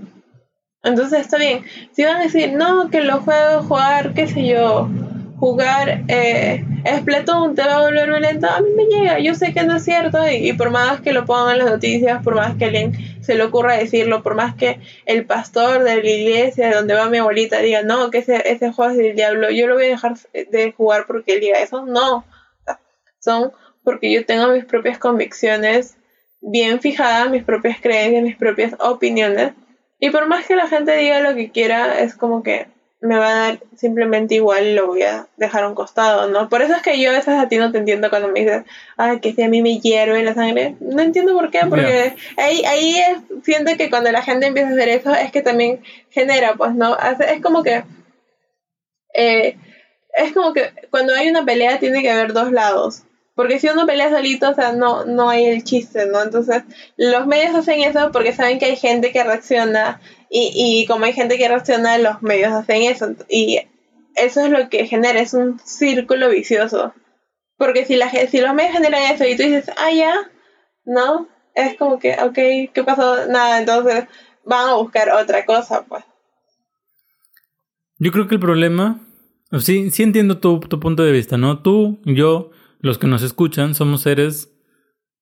Entonces 0.84 1.22
está 1.22 1.38
bien. 1.38 1.64
Si 1.92 2.04
van 2.04 2.18
a 2.18 2.24
decir, 2.24 2.54
no, 2.54 2.90
que 2.90 3.02
lo 3.02 3.22
juego, 3.22 3.64
jugar, 3.64 4.14
qué 4.14 4.28
sé 4.28 4.46
yo, 4.48 4.90
jugar 5.38 6.04
eh, 6.08 6.64
Splatoon 6.86 7.56
te 7.56 7.64
va 7.64 7.76
a 7.76 7.82
volver 7.82 8.10
violento, 8.10 8.48
a 8.48 8.62
mí 8.62 8.70
me 8.76 8.86
llega, 8.86 9.20
yo 9.20 9.36
sé 9.36 9.54
que 9.54 9.64
no 9.64 9.76
es 9.76 9.84
cierto 9.84 10.20
y, 10.30 10.54
por 10.54 10.70
más 10.70 11.02
que 11.02 11.14
lo 11.14 11.26
pongan 11.26 11.54
en 11.54 11.58
las 11.60 11.72
noticias, 11.72 12.24
por 12.24 12.36
más 12.36 12.56
que 12.58 12.66
alguien 12.66 12.94
se 13.22 13.36
le 13.36 13.44
ocurra 13.44 13.76
decirlo, 13.76 14.24
por 14.24 14.36
más 14.36 14.56
que 14.56 14.80
el 15.06 15.26
pastor 15.26 15.84
de 15.84 16.02
la 16.02 16.10
iglesia 16.10 16.74
donde 16.74 16.94
va 16.94 17.10
mi 17.10 17.18
abuelita 17.18 17.60
diga, 17.60 17.82
no, 17.82 18.12
que 18.12 18.20
ese, 18.20 18.50
ese 18.50 18.72
juego 18.72 18.92
es 18.92 18.98
del 18.98 19.16
diablo, 19.16 19.50
yo 19.50 19.68
lo 19.68 19.76
voy 19.76 19.86
a 19.86 19.90
dejar 19.90 20.16
de 20.34 20.72
jugar 20.72 21.06
porque 21.08 21.34
él 21.34 21.42
diga 21.42 21.60
eso, 21.60 21.86
no, 21.86 22.26
son 23.20 23.52
porque 23.84 24.12
yo 24.12 24.26
tengo 24.26 24.48
mis 24.50 24.66
propias 24.66 24.98
convicciones 24.98 25.98
bien 26.42 26.80
fijadas, 26.80 27.30
mis 27.30 27.44
propias 27.44 27.80
creencias, 27.82 28.24
mis 28.24 28.36
propias 28.36 28.76
opiniones. 28.80 29.54
Y 30.00 30.10
por 30.10 30.28
más 30.28 30.46
que 30.46 30.56
la 30.56 30.68
gente 30.68 30.96
diga 30.98 31.22
lo 31.22 31.36
que 31.36 31.52
quiera, 31.52 32.00
es 32.00 32.16
como 32.16 32.44
que 32.44 32.68
me 33.06 33.18
va 33.18 33.28
a 33.28 33.40
dar 33.48 33.60
simplemente 33.76 34.36
igual 34.36 34.66
y 34.66 34.74
lo 34.74 34.88
voy 34.88 35.04
a 35.04 35.28
dejar 35.38 35.64
a 35.64 35.68
un 35.68 35.76
costado, 35.76 36.28
¿no? 36.30 36.50
Por 36.50 36.62
eso 36.62 36.76
es 36.76 36.82
que 36.82 37.00
yo 37.00 37.12
a 37.12 37.14
veces 37.14 37.36
a 37.36 37.48
ti 37.48 37.58
no 37.58 37.72
te 37.72 37.78
entiendo 37.78 38.10
cuando 38.10 38.30
me 38.30 38.42
dices, 38.42 38.64
ah, 38.98 39.20
que 39.22 39.34
si 39.34 39.44
a 39.44 39.50
mí 39.50 39.62
me 39.62 39.80
hierve 39.80 40.24
la 40.24 40.34
sangre. 40.34 40.76
No 40.80 41.02
entiendo 41.02 41.34
por 41.34 41.52
qué, 41.52 41.60
porque 41.70 42.16
ahí, 42.38 42.64
ahí 42.66 42.98
es, 42.98 43.18
siento 43.44 43.76
que 43.78 43.90
cuando 43.90 44.12
la 44.12 44.22
gente 44.22 44.48
empieza 44.48 44.70
a 44.70 44.74
hacer 44.74 44.90
eso 44.90 45.14
es 45.14 45.32
que 45.32 45.42
también 45.42 45.82
genera, 46.10 46.56
pues, 46.56 46.74
¿no? 46.76 46.98
Es 46.98 47.42
como 47.42 47.64
que... 47.64 47.84
Eh, 49.14 49.58
es 50.18 50.34
como 50.34 50.54
que 50.54 50.72
cuando 50.92 51.14
hay 51.14 51.30
una 51.30 51.46
pelea 51.46 51.80
tiene 51.80 52.02
que 52.02 52.12
haber 52.12 52.34
dos 52.34 52.52
lados. 52.52 53.04
Porque 53.36 53.60
si 53.60 53.68
uno 53.68 53.86
pelea 53.86 54.10
solito, 54.10 54.50
o 54.50 54.54
sea, 54.54 54.72
no, 54.72 55.06
no 55.06 55.30
hay 55.30 55.46
el 55.46 55.64
chiste, 55.64 56.06
¿no? 56.06 56.24
Entonces, 56.24 56.64
los 56.96 57.28
medios 57.28 57.54
hacen 57.54 57.82
eso 57.82 58.12
porque 58.12 58.32
saben 58.32 58.60
que 58.60 58.66
hay 58.66 58.76
gente 58.78 59.12
que 59.12 59.24
reacciona 59.24 60.00
y, 60.30 60.54
y 60.56 60.86
como 60.88 61.06
hay 61.06 61.14
gente 61.14 61.38
que 61.38 61.48
reacciona, 61.48 61.98
los 61.98 62.22
medios 62.22 62.54
hacen 62.54 62.84
eso. 62.84 63.14
Y 63.30 63.60
eso 64.16 64.46
es 64.46 64.50
lo 64.50 64.70
que 64.70 64.88
genera, 64.88 65.20
es 65.20 65.34
un 65.34 65.60
círculo 65.60 66.30
vicioso. 66.30 66.94
Porque 67.58 67.86
si, 67.86 67.98
la, 67.98 68.10
si 68.10 68.40
los 68.40 68.54
medios 68.54 68.74
generan 68.74 69.14
eso 69.14 69.26
y 69.26 69.36
tú 69.36 69.44
dices, 69.44 69.70
ah, 69.78 69.92
ya, 69.92 70.16
no, 70.86 71.28
es 71.54 71.78
como 71.78 72.00
que, 72.00 72.14
ok, 72.14 72.72
¿qué 72.74 72.84
pasó? 72.86 73.28
Nada, 73.28 73.60
entonces 73.60 74.06
van 74.46 74.70
a 74.70 74.76
buscar 74.76 75.10
otra 75.10 75.46
cosa, 75.46 75.86
pues. 75.86 76.04
Yo 77.98 78.12
creo 78.12 78.28
que 78.28 78.36
el 78.36 78.42
problema, 78.42 79.00
sí, 79.60 79.90
sí 79.92 80.04
entiendo 80.04 80.40
tu, 80.40 80.60
tu 80.60 80.80
punto 80.80 81.04
de 81.04 81.14
vista, 81.14 81.38
¿no? 81.38 81.62
Tú, 81.62 82.00
yo, 82.04 82.52
los 82.86 83.00
que 83.00 83.08
nos 83.08 83.24
escuchan 83.24 83.74
somos 83.74 84.02
seres, 84.02 84.56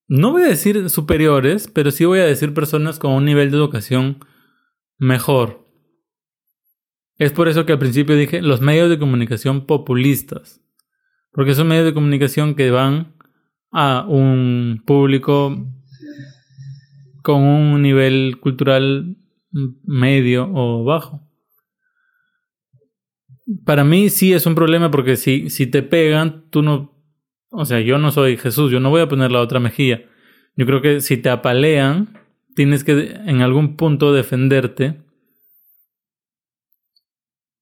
no 0.06 0.32
voy 0.32 0.42
a 0.42 0.48
decir 0.48 0.90
superiores, 0.90 1.66
pero 1.66 1.90
sí 1.90 2.04
voy 2.04 2.18
a 2.18 2.26
decir 2.26 2.52
personas 2.52 2.98
con 2.98 3.12
un 3.12 3.24
nivel 3.24 3.50
de 3.50 3.56
educación 3.56 4.18
mejor. 4.98 5.66
Es 7.16 7.32
por 7.32 7.48
eso 7.48 7.64
que 7.64 7.72
al 7.72 7.78
principio 7.78 8.16
dije 8.16 8.42
los 8.42 8.60
medios 8.60 8.90
de 8.90 8.98
comunicación 8.98 9.64
populistas, 9.64 10.60
porque 11.32 11.54
son 11.54 11.68
medios 11.68 11.86
de 11.86 11.94
comunicación 11.94 12.54
que 12.54 12.70
van 12.70 13.14
a 13.72 14.04
un 14.06 14.82
público 14.84 15.56
con 17.22 17.40
un 17.40 17.80
nivel 17.80 18.40
cultural 18.40 19.16
medio 19.84 20.50
o 20.52 20.84
bajo. 20.84 21.26
Para 23.64 23.84
mí 23.84 24.10
sí 24.10 24.34
es 24.34 24.44
un 24.44 24.54
problema 24.54 24.90
porque 24.90 25.16
si, 25.16 25.48
si 25.48 25.66
te 25.66 25.82
pegan, 25.82 26.50
tú 26.50 26.60
no 26.60 26.93
o 27.54 27.64
sea, 27.64 27.80
yo 27.80 27.98
no 27.98 28.10
soy 28.10 28.36
Jesús, 28.36 28.70
yo 28.70 28.80
no 28.80 28.90
voy 28.90 29.00
a 29.00 29.08
poner 29.08 29.30
la 29.30 29.40
otra 29.40 29.60
mejilla. 29.60 30.02
Yo 30.56 30.66
creo 30.66 30.82
que 30.82 31.00
si 31.00 31.16
te 31.16 31.30
apalean, 31.30 32.18
tienes 32.54 32.84
que 32.84 33.12
en 33.26 33.42
algún 33.42 33.76
punto 33.76 34.12
defenderte. 34.12 35.00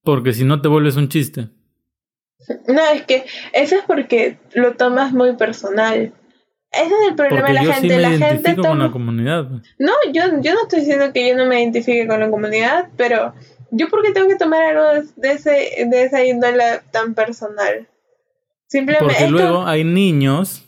Porque 0.03 0.33
si 0.33 0.43
no 0.43 0.61
te 0.61 0.67
vuelves 0.67 0.95
un 0.95 1.09
chiste. 1.09 1.49
No, 2.67 2.81
es 2.93 3.03
que 3.03 3.25
eso 3.53 3.75
es 3.75 3.83
porque 3.87 4.37
lo 4.53 4.73
tomas 4.73 5.13
muy 5.13 5.35
personal. 5.35 6.13
Ese 6.71 6.85
es 6.87 7.09
el 7.09 7.15
problema 7.15 7.47
de 7.47 7.53
la 7.53 7.61
gente. 7.61 7.81
Sí 7.81 7.87
me 7.87 7.99
la 7.99 8.09
gente 8.09 8.55
con 8.55 8.79
la 8.79 8.91
comunidad. 8.91 9.47
No, 9.77 9.93
yo, 10.11 10.23
yo 10.41 10.55
no 10.55 10.63
estoy 10.63 10.79
diciendo 10.79 11.13
que 11.13 11.29
yo 11.29 11.37
no 11.37 11.45
me 11.45 11.61
identifique 11.61 12.07
con 12.07 12.19
la 12.19 12.29
comunidad, 12.29 12.89
pero 12.97 13.33
yo 13.71 13.87
porque 13.89 14.11
tengo 14.11 14.27
que 14.27 14.35
tomar 14.35 14.63
algo 14.63 15.07
de, 15.15 15.31
ese, 15.31 15.85
de 15.87 16.03
esa 16.03 16.25
índole 16.25 16.81
tan 16.91 17.13
personal. 17.13 17.87
Porque 18.99 19.27
luego 19.29 19.65
hay 19.65 19.83
niños 19.83 20.63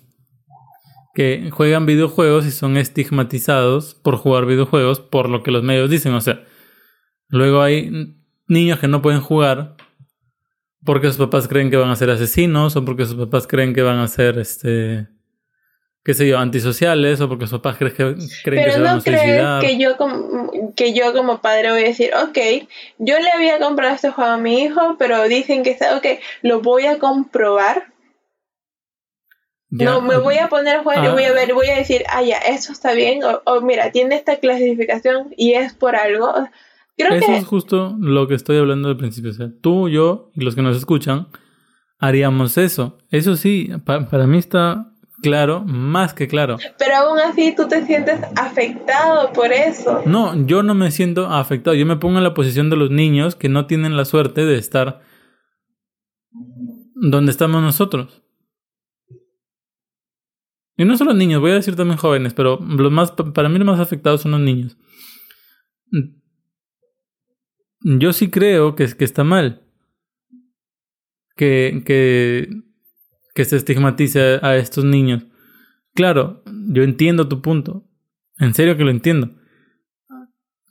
que 1.16 1.50
juegan 1.50 1.86
videojuegos 1.86 2.46
y 2.46 2.52
son 2.52 2.76
estigmatizados 2.76 3.96
por 3.96 4.18
jugar 4.18 4.46
videojuegos 4.46 5.00
por 5.00 5.30
lo 5.30 5.44
que 5.44 5.52
los 5.52 5.64
medios 5.64 5.90
dicen. 5.90 6.14
O 6.14 6.22
sea, 6.22 6.44
luego 7.30 7.62
hay 7.62 8.18
niños 8.48 8.80
que 8.80 8.90
no 8.90 9.02
pueden 9.02 9.22
jugar 9.22 9.76
porque 10.84 11.08
sus 11.08 11.18
papás 11.18 11.48
creen 11.48 11.72
que 11.72 11.78
van 11.78 11.90
a 11.90 11.96
ser 11.96 12.10
asesinos 12.10 12.76
o 12.76 12.86
porque 12.86 13.06
sus 13.06 13.16
papás 13.16 13.48
creen 13.48 13.74
que 13.74 13.82
van 13.82 13.98
a 13.98 14.08
ser, 14.08 14.38
este, 14.38 15.08
qué 16.04 16.14
sé 16.14 16.28
yo, 16.28 16.38
antisociales 16.38 17.22
o 17.22 17.30
porque 17.30 17.48
sus 17.48 17.60
papás 17.60 17.78
creen 17.78 17.94
que, 17.94 18.16
creen 18.44 18.66
que 18.66 18.72
se 18.72 18.82
van 18.82 18.98
a 18.98 19.02
suicidar. 19.02 19.62
que 19.62 19.80
yo, 19.80 19.98
como, 19.98 20.52
que 20.76 20.94
yo 20.94 21.14
como 21.14 21.42
padre 21.42 21.72
voy 21.72 21.82
a 21.82 21.88
decir, 21.88 22.12
ok, 22.14 22.68
yo 23.00 23.18
le 23.20 23.32
había 23.32 23.58
comprado 23.58 23.96
este 23.96 24.12
juego 24.12 24.32
a 24.32 24.38
mi 24.38 24.62
hijo, 24.62 24.98
pero 25.00 25.24
dicen 25.28 25.64
que 25.64 25.72
está, 25.72 25.98
ok, 25.98 26.06
lo 26.44 26.60
voy 26.60 26.86
a 26.86 27.00
comprobar 27.00 27.95
no, 29.84 30.02
me 30.02 30.18
voy 30.18 30.38
a 30.38 30.48
poner 30.48 30.78
a 30.78 30.84
jugar 30.84 31.04
y 31.04 31.10
voy 31.10 31.24
a 31.24 31.30
ah. 31.30 31.34
ver, 31.34 31.54
voy 31.54 31.68
a 31.68 31.78
decir, 31.78 32.04
ah, 32.10 32.24
ya, 32.24 32.38
esto 32.38 32.72
está 32.72 32.94
bien, 32.94 33.22
o, 33.24 33.62
mira, 33.62 33.92
tiene 33.92 34.16
esta 34.16 34.38
clasificación 34.38 35.34
y 35.38 35.54
es 35.54 35.74
por 35.74 35.96
algo. 35.96 36.34
Creo 36.98 37.14
Eso 37.14 37.32
es 37.34 37.46
justo 37.46 37.96
lo 38.00 38.28
que 38.28 38.36
estoy 38.36 38.58
hablando 38.58 38.88
al 38.88 38.98
principio. 38.98 39.32
O 39.32 39.34
sea, 39.34 39.50
tú, 39.62 39.90
yo 39.90 40.32
y 40.34 40.42
los 40.44 40.56
que 40.56 40.62
nos 40.62 40.78
escuchan 40.78 41.28
haríamos 42.00 42.58
eso. 42.58 42.98
Eso 43.12 43.36
sí, 43.36 43.70
para 43.84 44.28
mí 44.28 44.38
está 44.38 44.94
claro, 45.22 45.64
más 45.66 46.14
que 46.14 46.28
claro. 46.28 46.58
Pero 46.78 46.96
aún 46.96 47.20
así 47.20 47.54
tú 47.56 47.68
te 47.68 47.86
sientes 47.86 48.20
afectado 48.36 49.34
por 49.34 49.52
eso. 49.52 50.04
No, 50.06 50.46
yo 50.46 50.64
no 50.64 50.76
me 50.76 50.92
siento 50.92 51.28
afectado. 51.28 51.76
Yo 51.76 51.86
me 51.86 51.98
pongo 51.98 52.18
en 52.18 52.24
la 52.24 52.34
posición 52.34 52.70
de 52.70 52.78
los 52.78 52.92
niños 52.92 53.36
que 53.36 53.50
no 53.50 53.66
tienen 53.66 53.98
la 53.98 54.06
suerte 54.06 54.46
de 54.46 54.58
estar 54.58 55.02
donde 56.96 57.32
estamos 57.32 57.62
nosotros. 57.62 58.25
Y 60.78 60.86
no 60.86 60.98
solo 60.98 61.14
niños, 61.14 61.42
voy 61.42 61.52
a 61.52 61.56
decir 61.56 61.76
también 61.76 61.98
jóvenes, 61.98 62.34
pero 62.34 62.60
los 62.60 62.92
más, 62.92 63.12
para 63.12 63.50
mí 63.50 63.58
los 63.58 63.68
más 63.68 63.80
afectados 63.80 64.22
son 64.22 64.32
los 64.32 64.42
niños. 64.42 64.78
Yo 67.82 68.14
sí 68.14 68.30
creo 68.30 68.76
que, 68.76 68.88
que 68.88 69.06
está 69.06 69.24
mal 69.24 69.62
que, 71.36 71.84
que, 71.86 72.50
que 73.34 73.46
se 73.46 73.56
estigmatice 73.58 74.40
a 74.42 74.58
estos 74.58 74.84
niños. 74.84 75.24
Claro, 75.94 76.44
yo 76.46 76.84
entiendo 76.84 77.28
tu 77.28 77.42
punto. 77.42 77.88
En 78.38 78.54
serio 78.54 78.76
que 78.76 78.84
lo 78.84 78.92
entiendo. 78.92 79.32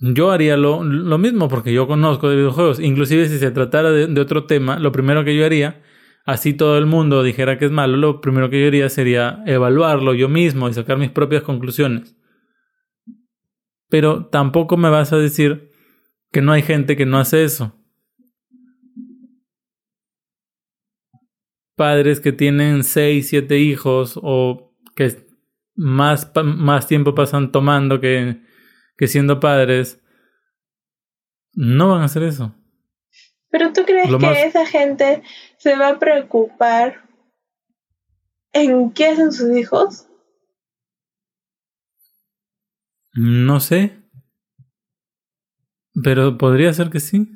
Yo 0.00 0.32
haría 0.32 0.58
lo, 0.58 0.84
lo 0.84 1.16
mismo 1.16 1.48
porque 1.48 1.72
yo 1.72 1.86
conozco 1.86 2.28
de 2.28 2.36
videojuegos. 2.36 2.78
Inclusive 2.78 3.28
si 3.28 3.38
se 3.38 3.50
tratara 3.52 3.90
de 3.90 4.20
otro 4.20 4.44
tema, 4.44 4.78
lo 4.78 4.92
primero 4.92 5.24
que 5.24 5.34
yo 5.34 5.46
haría 5.46 5.82
así 6.24 6.54
todo 6.54 6.78
el 6.78 6.86
mundo 6.86 7.22
dijera 7.22 7.58
que 7.58 7.66
es 7.66 7.70
malo, 7.70 7.96
lo 7.96 8.20
primero 8.20 8.50
que 8.50 8.60
yo 8.60 8.66
haría 8.66 8.88
sería 8.88 9.42
evaluarlo 9.46 10.14
yo 10.14 10.28
mismo 10.28 10.68
y 10.68 10.74
sacar 10.74 10.98
mis 10.98 11.10
propias 11.10 11.42
conclusiones. 11.42 12.16
Pero 13.88 14.26
tampoco 14.26 14.76
me 14.76 14.90
vas 14.90 15.12
a 15.12 15.18
decir 15.18 15.70
que 16.32 16.42
no 16.42 16.52
hay 16.52 16.62
gente 16.62 16.96
que 16.96 17.06
no 17.06 17.18
hace 17.18 17.44
eso. 17.44 17.78
Padres 21.76 22.20
que 22.20 22.32
tienen 22.32 22.84
seis, 22.84 23.28
siete 23.28 23.58
hijos 23.58 24.18
o 24.22 24.74
que 24.96 25.26
más, 25.76 26.32
más 26.44 26.86
tiempo 26.86 27.14
pasan 27.14 27.52
tomando 27.52 28.00
que, 28.00 28.40
que 28.96 29.08
siendo 29.08 29.40
padres, 29.40 30.02
no 31.52 31.90
van 31.90 32.02
a 32.02 32.04
hacer 32.06 32.22
eso. 32.22 32.54
Pero 33.50 33.72
tú 33.72 33.82
crees 33.84 34.10
que 34.16 34.46
esa 34.46 34.66
gente 34.66 35.22
se 35.64 35.76
va 35.76 35.88
a 35.88 35.98
preocupar 35.98 37.08
en 38.52 38.92
qué 38.92 39.06
hacen 39.06 39.32
sus 39.32 39.56
hijos? 39.56 40.06
No 43.14 43.60
sé. 43.60 43.96
Pero 46.02 46.36
podría 46.36 46.70
ser 46.74 46.90
que 46.90 47.00
sí. 47.00 47.30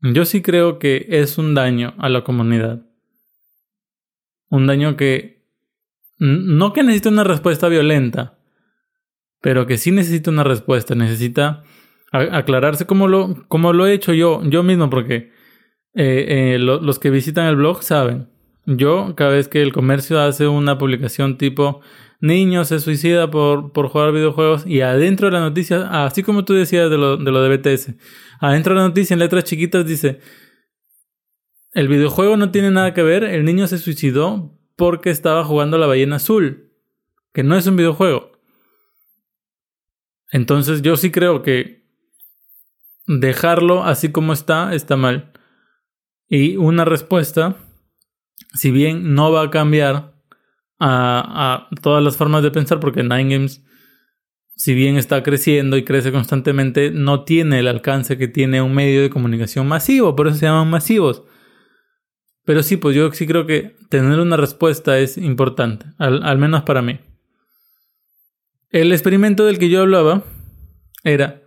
Yo 0.00 0.24
sí 0.24 0.42
creo 0.42 0.80
que 0.80 1.06
es 1.08 1.38
un 1.38 1.54
daño 1.54 1.94
a 1.98 2.08
la 2.08 2.24
comunidad. 2.24 2.84
Un 4.48 4.66
daño 4.66 4.96
que... 4.96 5.46
No 6.18 6.72
que 6.72 6.82
necesite 6.82 7.10
una 7.10 7.22
respuesta 7.22 7.68
violenta, 7.68 8.40
pero 9.40 9.68
que 9.68 9.78
sí 9.78 9.92
necesita 9.92 10.32
una 10.32 10.42
respuesta, 10.42 10.96
necesita 10.96 11.62
aclararse 12.18 12.86
como 12.86 13.08
lo, 13.08 13.46
lo 13.50 13.86
he 13.86 13.92
hecho 13.92 14.12
yo, 14.12 14.42
yo 14.44 14.62
mismo, 14.62 14.90
porque 14.90 15.32
eh, 15.94 16.54
eh, 16.54 16.58
lo- 16.58 16.80
los 16.80 16.98
que 16.98 17.10
visitan 17.10 17.46
el 17.46 17.56
blog 17.56 17.82
saben. 17.82 18.28
Yo, 18.66 19.14
cada 19.16 19.30
vez 19.30 19.48
que 19.48 19.62
el 19.62 19.72
comercio 19.72 20.20
hace 20.20 20.48
una 20.48 20.76
publicación 20.78 21.38
tipo 21.38 21.80
niño 22.20 22.64
se 22.64 22.80
suicida 22.80 23.30
por, 23.30 23.72
por 23.72 23.88
jugar 23.88 24.12
videojuegos 24.12 24.66
y 24.66 24.80
adentro 24.80 25.28
de 25.28 25.32
la 25.34 25.40
noticia, 25.40 26.04
así 26.04 26.22
como 26.22 26.44
tú 26.44 26.54
decías 26.54 26.90
de 26.90 26.96
lo 26.98 27.16
de, 27.16 27.30
lo 27.30 27.42
de 27.42 27.56
BTS, 27.56 27.94
adentro 28.40 28.74
de 28.74 28.80
la 28.80 28.88
noticia 28.88 29.14
en 29.14 29.20
letras 29.20 29.44
chiquitas 29.44 29.86
dice, 29.86 30.18
el 31.72 31.88
videojuego 31.88 32.36
no 32.36 32.50
tiene 32.50 32.70
nada 32.70 32.94
que 32.94 33.02
ver, 33.02 33.22
el 33.22 33.44
niño 33.44 33.66
se 33.66 33.78
suicidó 33.78 34.58
porque 34.76 35.10
estaba 35.10 35.44
jugando 35.44 35.76
a 35.76 35.80
la 35.80 35.86
ballena 35.86 36.16
azul, 36.16 36.72
que 37.32 37.42
no 37.42 37.54
es 37.56 37.66
un 37.66 37.76
videojuego. 37.76 38.32
Entonces 40.30 40.82
yo 40.82 40.96
sí 40.96 41.10
creo 41.10 41.42
que 41.42 41.75
dejarlo 43.06 43.84
así 43.84 44.10
como 44.10 44.32
está 44.32 44.74
está 44.74 44.96
mal. 44.96 45.32
Y 46.28 46.56
una 46.56 46.84
respuesta, 46.84 47.56
si 48.54 48.70
bien 48.70 49.14
no 49.14 49.30
va 49.30 49.42
a 49.42 49.50
cambiar 49.50 50.14
a, 50.78 51.68
a 51.68 51.68
todas 51.82 52.02
las 52.02 52.16
formas 52.16 52.42
de 52.42 52.50
pensar, 52.50 52.80
porque 52.80 53.02
Nine 53.02 53.32
Games, 53.32 53.64
si 54.56 54.74
bien 54.74 54.96
está 54.96 55.22
creciendo 55.22 55.76
y 55.76 55.84
crece 55.84 56.10
constantemente, 56.10 56.90
no 56.90 57.24
tiene 57.24 57.60
el 57.60 57.68
alcance 57.68 58.18
que 58.18 58.28
tiene 58.28 58.60
un 58.60 58.74
medio 58.74 59.02
de 59.02 59.10
comunicación 59.10 59.68
masivo, 59.68 60.16
por 60.16 60.26
eso 60.26 60.38
se 60.38 60.46
llaman 60.46 60.68
masivos. 60.68 61.22
Pero 62.44 62.62
sí, 62.62 62.76
pues 62.76 62.96
yo 62.96 63.12
sí 63.12 63.26
creo 63.26 63.46
que 63.46 63.76
tener 63.88 64.18
una 64.18 64.36
respuesta 64.36 64.98
es 64.98 65.18
importante, 65.18 65.86
al, 65.98 66.22
al 66.22 66.38
menos 66.38 66.62
para 66.62 66.82
mí. 66.82 67.00
El 68.70 68.92
experimento 68.92 69.46
del 69.46 69.58
que 69.58 69.68
yo 69.68 69.82
hablaba 69.82 70.24
era 71.04 71.45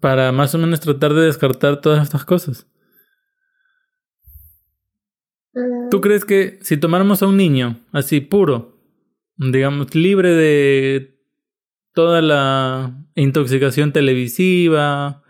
para 0.00 0.32
más 0.32 0.54
o 0.54 0.58
menos 0.58 0.80
tratar 0.80 1.14
de 1.14 1.22
descartar 1.26 1.80
todas 1.80 2.02
estas 2.02 2.24
cosas. 2.24 2.66
Mm, 5.54 5.90
¿Tú 5.90 6.00
crees 6.00 6.24
que 6.24 6.58
si 6.62 6.76
tomáramos 6.76 7.22
a 7.22 7.26
un 7.26 7.36
niño 7.36 7.80
así 7.92 8.20
puro, 8.20 8.78
digamos, 9.36 9.94
libre 9.94 10.30
de 10.30 11.18
toda 11.94 12.20
la 12.20 13.04
intoxicación 13.14 13.92
televisiva, 13.92 15.22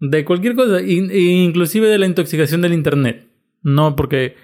de 0.00 0.24
cualquier 0.24 0.54
cosa, 0.54 0.80
in- 0.80 1.10
inclusive 1.14 1.88
de 1.88 1.98
la 1.98 2.06
intoxicación 2.06 2.62
del 2.62 2.72
internet, 2.72 3.28
no 3.62 3.96
porque 3.96 4.36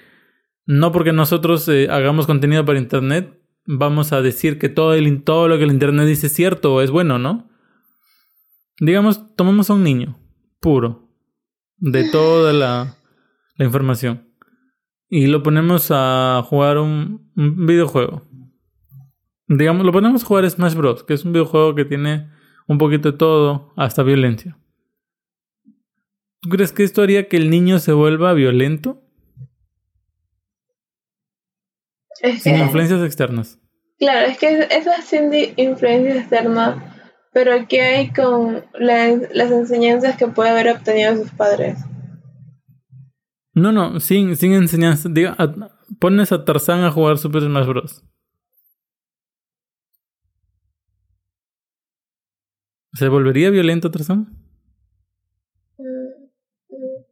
no 0.67 0.93
porque 0.93 1.13
nosotros 1.13 1.69
eh, 1.69 1.89
hagamos 1.91 2.27
contenido 2.27 2.65
para 2.65 2.79
internet, 2.79 3.39
vamos 3.67 4.13
a 4.13 4.23
decir 4.23 4.59
que 4.59 4.71
todo, 4.71 4.95
el, 4.95 5.23
todo 5.23 5.47
lo 5.47 5.59
que 5.59 5.65
el 5.65 5.71
internet 5.71 6.07
dice 6.07 6.27
es 6.29 6.33
cierto 6.33 6.75
o 6.75 6.81
es 6.81 6.91
bueno, 6.91 7.19
¿no? 7.19 7.51
Digamos, 8.81 9.35
tomamos 9.37 9.71
a 9.71 9.75
un 9.75 9.85
niño 9.85 10.19
puro 10.61 11.09
de 11.77 12.11
toda 12.11 12.53
la, 12.53 12.97
la 13.57 13.65
información 13.65 14.29
y 15.09 15.27
lo 15.27 15.43
ponemos 15.43 15.89
a 15.91 16.43
jugar 16.47 16.79
un, 16.79 17.31
un 17.37 17.67
videojuego. 17.67 18.23
Digamos, 19.47 19.85
lo 19.85 19.93
ponemos 19.93 20.23
a 20.23 20.27
jugar 20.27 20.49
Smash 20.51 20.75
Bros., 20.75 21.05
que 21.05 21.15
es 21.15 21.25
un 21.25 21.33
videojuego 21.33 21.75
que 21.75 21.85
tiene 21.85 22.31
un 22.67 22.79
poquito 22.79 23.13
de 23.13 23.19
todo, 23.19 23.73
hasta 23.77 24.03
violencia. 24.03 24.59
¿Tú 26.41 26.49
crees 26.49 26.73
que 26.73 26.83
esto 26.83 27.03
haría 27.03 27.29
que 27.29 27.37
el 27.37 27.51
niño 27.51 27.79
se 27.79 27.93
vuelva 27.93 28.33
violento? 28.33 29.03
Es 32.21 32.43
Sin 32.43 32.55
que, 32.55 32.61
influencias 32.63 33.03
externas. 33.03 33.59
claro, 33.99 34.27
es 34.29 34.39
que 34.39 34.67
eso 34.71 34.91
es 34.99 35.05
sin 35.05 35.31
di- 35.31 35.53
influencia 35.57 36.17
externa, 36.21 36.94
pero 37.35 37.67
¿qué 37.69 37.83
hay 37.83 38.11
con 38.13 38.65
la- 38.79 39.17
las 39.33 39.51
enseñanzas 39.51 40.17
que 40.17 40.29
puede 40.29 40.51
haber 40.51 40.69
obtenido 40.71 41.15
sus 41.17 41.31
padres? 41.33 41.79
No, 43.53 43.71
no, 43.73 44.01
sin, 44.01 44.35
sin 44.37 44.53
enseñanza. 44.53 45.09
Diga, 45.13 45.35
a- 45.39 45.53
pones 46.01 46.33
a 46.33 46.45
Tarzán 46.45 46.83
a 46.85 46.91
jugar 46.91 47.19
Super 47.19 47.43
Smash 47.43 47.67
Bros. 47.67 48.03
¿Se 52.95 53.09
volvería 53.09 53.51
violento 53.51 53.91
Tarzán? 53.91 54.29
Mm, 55.79 55.85
mm. 56.71 57.05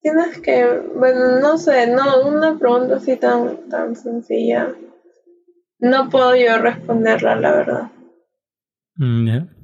Tienes 0.00 0.38
que, 0.40 0.80
bueno, 0.94 1.40
no 1.40 1.58
sé, 1.58 1.92
no, 1.92 2.26
una 2.28 2.58
pregunta 2.58 2.96
así 2.96 3.16
tan, 3.16 3.68
tan 3.68 3.94
sencilla. 3.96 4.72
No 5.78 6.08
puedo 6.08 6.34
yo 6.36 6.56
responderla, 6.58 7.36
la 7.36 7.52
verdad. 7.52 7.90
Mm, 8.96 9.26
ya. 9.26 9.55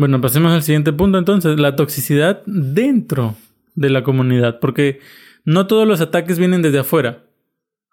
Bueno, 0.00 0.18
pasemos 0.22 0.50
al 0.52 0.62
siguiente 0.62 0.94
punto 0.94 1.18
entonces, 1.18 1.60
la 1.60 1.76
toxicidad 1.76 2.42
dentro 2.46 3.36
de 3.74 3.90
la 3.90 4.02
comunidad, 4.02 4.58
porque 4.58 4.98
no 5.44 5.66
todos 5.66 5.86
los 5.86 6.00
ataques 6.00 6.38
vienen 6.38 6.62
desde 6.62 6.78
afuera. 6.78 7.26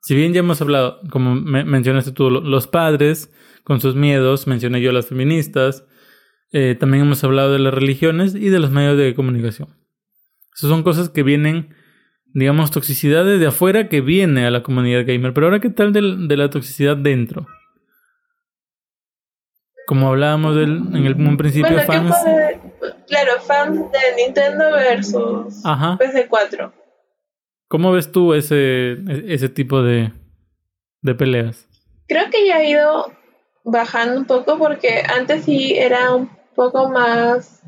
Si 0.03 0.15
bien 0.15 0.31
ya 0.31 0.39
hemos 0.39 0.61
hablado, 0.61 1.01
como 1.09 1.35
me- 1.35 1.65
mencionaste 1.65 2.13
tú, 2.13 2.29
lo- 2.29 2.39
los 2.39 2.65
padres 2.65 3.29
con 3.65 3.81
sus 3.81 3.95
miedos, 3.95 4.47
mencioné 4.47 4.79
yo 4.79 4.93
las 4.93 5.07
feministas, 5.07 5.85
eh, 6.53 6.77
también 6.79 7.03
hemos 7.03 7.25
hablado 7.25 7.51
de 7.51 7.59
las 7.59 7.73
religiones 7.73 8.35
y 8.35 8.47
de 8.47 8.59
los 8.59 8.71
medios 8.71 8.97
de 8.97 9.13
comunicación. 9.13 9.67
Esas 10.55 10.69
son 10.69 10.83
cosas 10.83 11.09
que 11.09 11.23
vienen, 11.23 11.75
digamos, 12.33 12.71
toxicidad 12.71 13.25
desde 13.25 13.47
afuera 13.47 13.89
que 13.89 13.99
viene 13.99 14.45
a 14.45 14.51
la 14.51 14.63
comunidad 14.63 15.05
gamer. 15.05 15.33
Pero 15.33 15.47
ahora, 15.47 15.59
¿qué 15.59 15.71
tal 15.71 15.91
de 15.91 16.37
la 16.37 16.49
toxicidad 16.49 16.95
dentro? 16.95 17.47
Como 19.87 20.09
hablábamos 20.09 20.55
del, 20.55 20.77
en 20.93 21.05
el 21.05 21.15
un 21.15 21.37
principio, 21.37 21.71
Bueno, 21.71 21.81
¿qué 21.81 21.97
fans. 21.97 22.15
puede- 22.23 22.59
Claro, 23.07 23.31
fans 23.41 23.77
de 23.91 24.23
Nintendo 24.23 24.71
versus 24.73 25.65
Ajá. 25.65 25.97
PC4. 25.97 26.71
¿Cómo 27.69 27.91
ves 27.93 28.11
tú 28.11 28.33
ese, 28.33 28.97
ese 29.33 29.49
tipo 29.49 29.81
de, 29.81 30.11
de 31.01 31.15
peleas? 31.15 31.67
Creo 32.07 32.29
que 32.29 32.45
ya 32.47 32.57
ha 32.57 32.63
ido 32.63 33.11
bajando 33.63 34.19
un 34.19 34.25
poco 34.25 34.57
porque 34.57 35.03
antes 35.17 35.45
sí 35.45 35.73
era 35.77 36.13
un 36.13 36.29
poco 36.55 36.89
más 36.89 37.61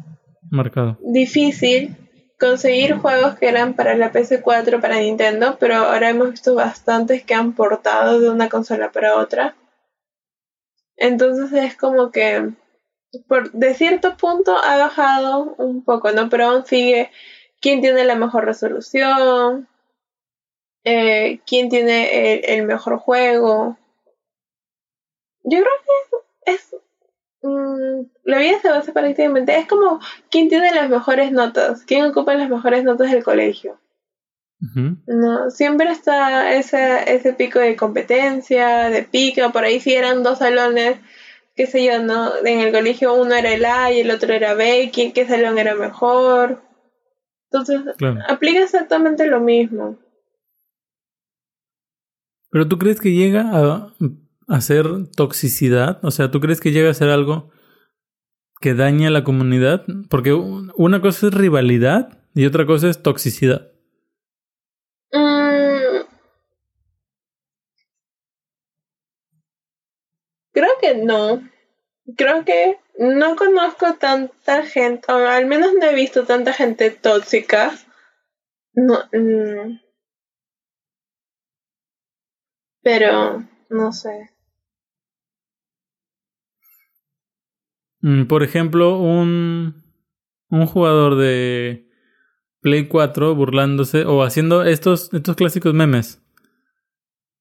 Marcado. 0.52 0.98
difícil 1.02 1.96
conseguir 2.40 2.96
juegos 2.98 3.36
que 3.36 3.48
eran 3.50 3.74
para 3.76 3.96
la 3.96 4.12
PS4, 4.14 4.80
para 4.80 5.00
Nintendo, 5.00 5.58
pero 5.60 5.76
ahora 5.76 6.10
hemos 6.10 6.32
visto 6.32 6.56
bastantes 6.56 7.24
que 7.24 7.34
han 7.34 7.54
portado 7.54 8.20
de 8.20 8.30
una 8.30 8.48
consola 8.50 8.92
para 8.92 9.18
otra. 9.18 9.56
Entonces 11.00 11.52
es 11.54 11.76
como 11.78 12.12
que 12.12 12.52
por, 13.28 13.52
de 13.52 13.74
cierto 13.74 14.18
punto 14.18 14.56
ha 14.58 14.78
bajado 14.78 15.56
un 15.58 15.84
poco, 15.84 16.12
¿no? 16.12 16.30
Pero 16.30 16.46
aún 16.48 16.66
sigue 16.66 17.10
quién 17.62 17.82
tiene 17.82 18.04
la 18.04 18.16
mejor 18.16 18.46
resolución, 18.46 19.68
eh, 20.84 21.40
quién 21.48 21.70
tiene 21.70 22.40
el, 22.54 22.66
mejor 22.66 22.98
juego. 22.98 23.78
Yo 25.44 25.60
creo 25.60 25.72
que 26.46 26.52
es, 26.52 26.76
mm, 27.42 28.02
la 28.24 28.40
vida 28.40 28.60
se 28.60 28.70
basa 28.70 28.94
prácticamente, 28.94 29.58
es 29.58 29.68
como 29.68 30.00
quién 30.30 30.50
tiene 30.50 30.74
las 30.74 30.90
mejores 30.90 31.32
notas, 31.32 31.84
quién 31.86 32.06
ocupa 32.06 32.36
las 32.36 32.50
mejores 32.50 32.84
notas 32.84 33.12
del 33.12 33.24
colegio. 33.24 33.80
No, 34.62 35.50
siempre 35.50 35.90
está 35.90 36.54
ese, 36.54 37.14
ese 37.14 37.34
pico 37.34 37.60
de 37.60 37.76
competencia, 37.76 38.90
de 38.90 39.04
pica, 39.04 39.52
por 39.52 39.64
ahí 39.64 39.80
si 39.80 39.94
eran 39.94 40.22
dos 40.22 40.40
salones, 40.40 40.98
qué 41.56 41.66
sé 41.66 41.86
yo, 41.86 42.04
¿no? 42.04 42.32
En 42.46 42.60
el 42.60 42.74
colegio 42.74 43.14
uno 43.14 43.34
era 43.36 43.54
el 43.54 43.64
A 43.66 43.92
y 43.92 44.02
el 44.02 44.12
otro 44.12 44.34
era 44.34 44.54
B, 44.56 44.92
¿quién, 44.94 45.14
qué 45.14 45.26
salón 45.26 45.58
era 45.58 45.76
mejor? 45.76 46.62
Entonces, 47.52 47.82
Claro. 47.98 48.20
aplica 48.28 48.62
exactamente 48.62 49.28
lo 49.28 49.40
mismo. 49.40 49.98
Pero 52.52 52.68
tú 52.68 52.78
crees 52.78 53.00
que 53.00 53.14
llega 53.14 53.50
a, 53.52 53.94
a 54.50 54.62
ser 54.62 54.88
toxicidad? 55.16 56.00
O 56.04 56.12
sea, 56.12 56.32
¿tú 56.32 56.42
crees 56.42 56.60
que 56.60 56.72
llega 56.72 56.90
a 56.90 56.96
ser 56.96 57.10
algo 57.10 57.52
que 58.60 58.74
daña 58.74 59.08
a 59.08 59.12
la 59.12 59.24
comunidad? 59.24 59.86
Porque 60.10 60.34
una 60.34 61.02
cosa 61.02 61.28
es 61.28 61.34
rivalidad 61.34 62.20
y 62.34 62.46
otra 62.46 62.66
cosa 62.66 62.90
es 62.90 63.02
toxicidad. 63.02 63.72
Mm, 65.14 66.06
creo 70.52 70.70
que 70.82 70.96
no. 70.96 71.42
Creo 72.18 72.46
que 72.46 72.80
no 72.98 73.36
conozco 73.36 73.96
tanta 73.96 74.64
gente, 74.66 75.12
o 75.12 75.16
al 75.18 75.46
menos 75.46 75.74
no 75.74 75.86
he 75.86 75.96
visto 75.96 76.26
tanta 76.26 76.54
gente 76.54 76.92
tóxica. 76.92 77.72
No, 78.74 78.96
mm, 79.14 79.80
pero 82.82 83.44
no 83.70 83.92
sé. 83.92 84.32
Mm, 88.02 88.26
Por 88.28 88.44
ejemplo, 88.44 89.00
un, 89.00 89.84
un 90.50 90.66
jugador 90.68 91.16
de 91.18 91.89
Play 92.62 92.88
4 92.88 93.36
burlándose 93.36 94.06
o 94.06 94.24
haciendo 94.24 94.64
estos, 94.64 95.14
estos 95.14 95.36
clásicos 95.36 95.74
memes. 95.74 96.22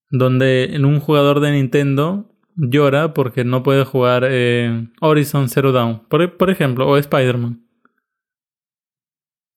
Donde 0.09 0.75
en 0.75 0.85
un 0.85 0.99
jugador 0.99 1.39
de 1.39 1.51
Nintendo 1.51 2.29
llora 2.55 3.13
porque 3.13 3.43
no 3.43 3.63
puede 3.63 3.85
jugar 3.85 4.25
eh, 4.27 4.87
Horizon 5.01 5.49
Zero 5.49 5.71
Dawn, 5.71 6.07
por, 6.07 6.37
por 6.37 6.49
ejemplo, 6.49 6.87
o 6.87 6.97
Spider-Man. 6.97 7.65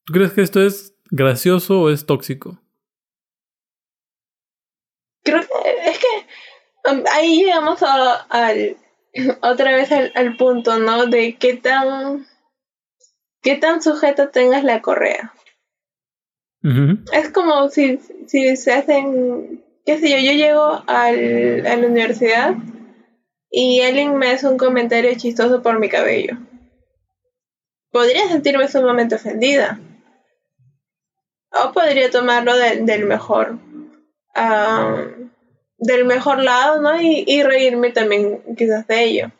¿Tú 0.04 0.12
crees 0.12 0.32
que 0.32 0.42
esto 0.42 0.60
es 0.60 0.96
gracioso 1.10 1.80
o 1.80 1.90
es 1.90 2.06
tóxico? 2.06 2.60
Creo 5.24 5.40
que 5.40 5.90
es 5.90 5.98
que 5.98 6.90
um, 6.90 7.04
ahí 7.12 7.44
llegamos 7.44 7.82
a, 7.82 8.14
al, 8.28 8.76
otra 9.42 9.76
vez 9.76 9.92
al, 9.92 10.12
al, 10.16 10.36
punto, 10.36 10.78
¿no? 10.78 11.06
De 11.06 11.36
qué 11.36 11.54
tan, 11.54 12.26
qué 13.42 13.56
tan 13.56 13.80
sujeta 13.80 14.32
tengas 14.32 14.64
la 14.64 14.82
correa. 14.82 15.32
Es 17.12 17.30
como 17.30 17.68
si, 17.70 17.98
si 18.26 18.56
se 18.56 18.72
hacen, 18.72 19.64
qué 19.84 19.98
sé 19.98 20.10
yo, 20.10 20.18
yo 20.18 20.32
llego 20.32 20.82
al, 20.86 21.66
a 21.66 21.76
la 21.76 21.86
universidad 21.86 22.54
y 23.50 23.80
alguien 23.82 24.16
me 24.16 24.30
hace 24.30 24.48
un 24.48 24.56
comentario 24.56 25.12
chistoso 25.16 25.62
por 25.62 25.78
mi 25.78 25.88
cabello. 25.88 26.38
Podría 27.90 28.28
sentirme 28.28 28.68
sumamente 28.68 29.16
ofendida. 29.16 29.80
O 31.50 31.72
podría 31.72 32.10
tomarlo 32.10 32.56
del 32.56 33.04
mejor. 33.04 33.58
Del 35.76 36.04
mejor 36.04 36.42
lado, 36.42 36.80
¿no? 36.80 36.98
Y, 37.00 37.24
y 37.26 37.42
reírme 37.42 37.90
también 37.90 38.40
quizás 38.56 38.86
de 38.86 39.04
ello. 39.04 39.32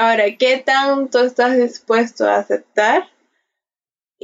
Ahora, 0.00 0.24
¿qué 0.38 0.56
tanto 0.64 1.20
estás 1.20 1.56
dispuesto 1.56 2.26
a 2.26 2.36
aceptar? 2.36 3.11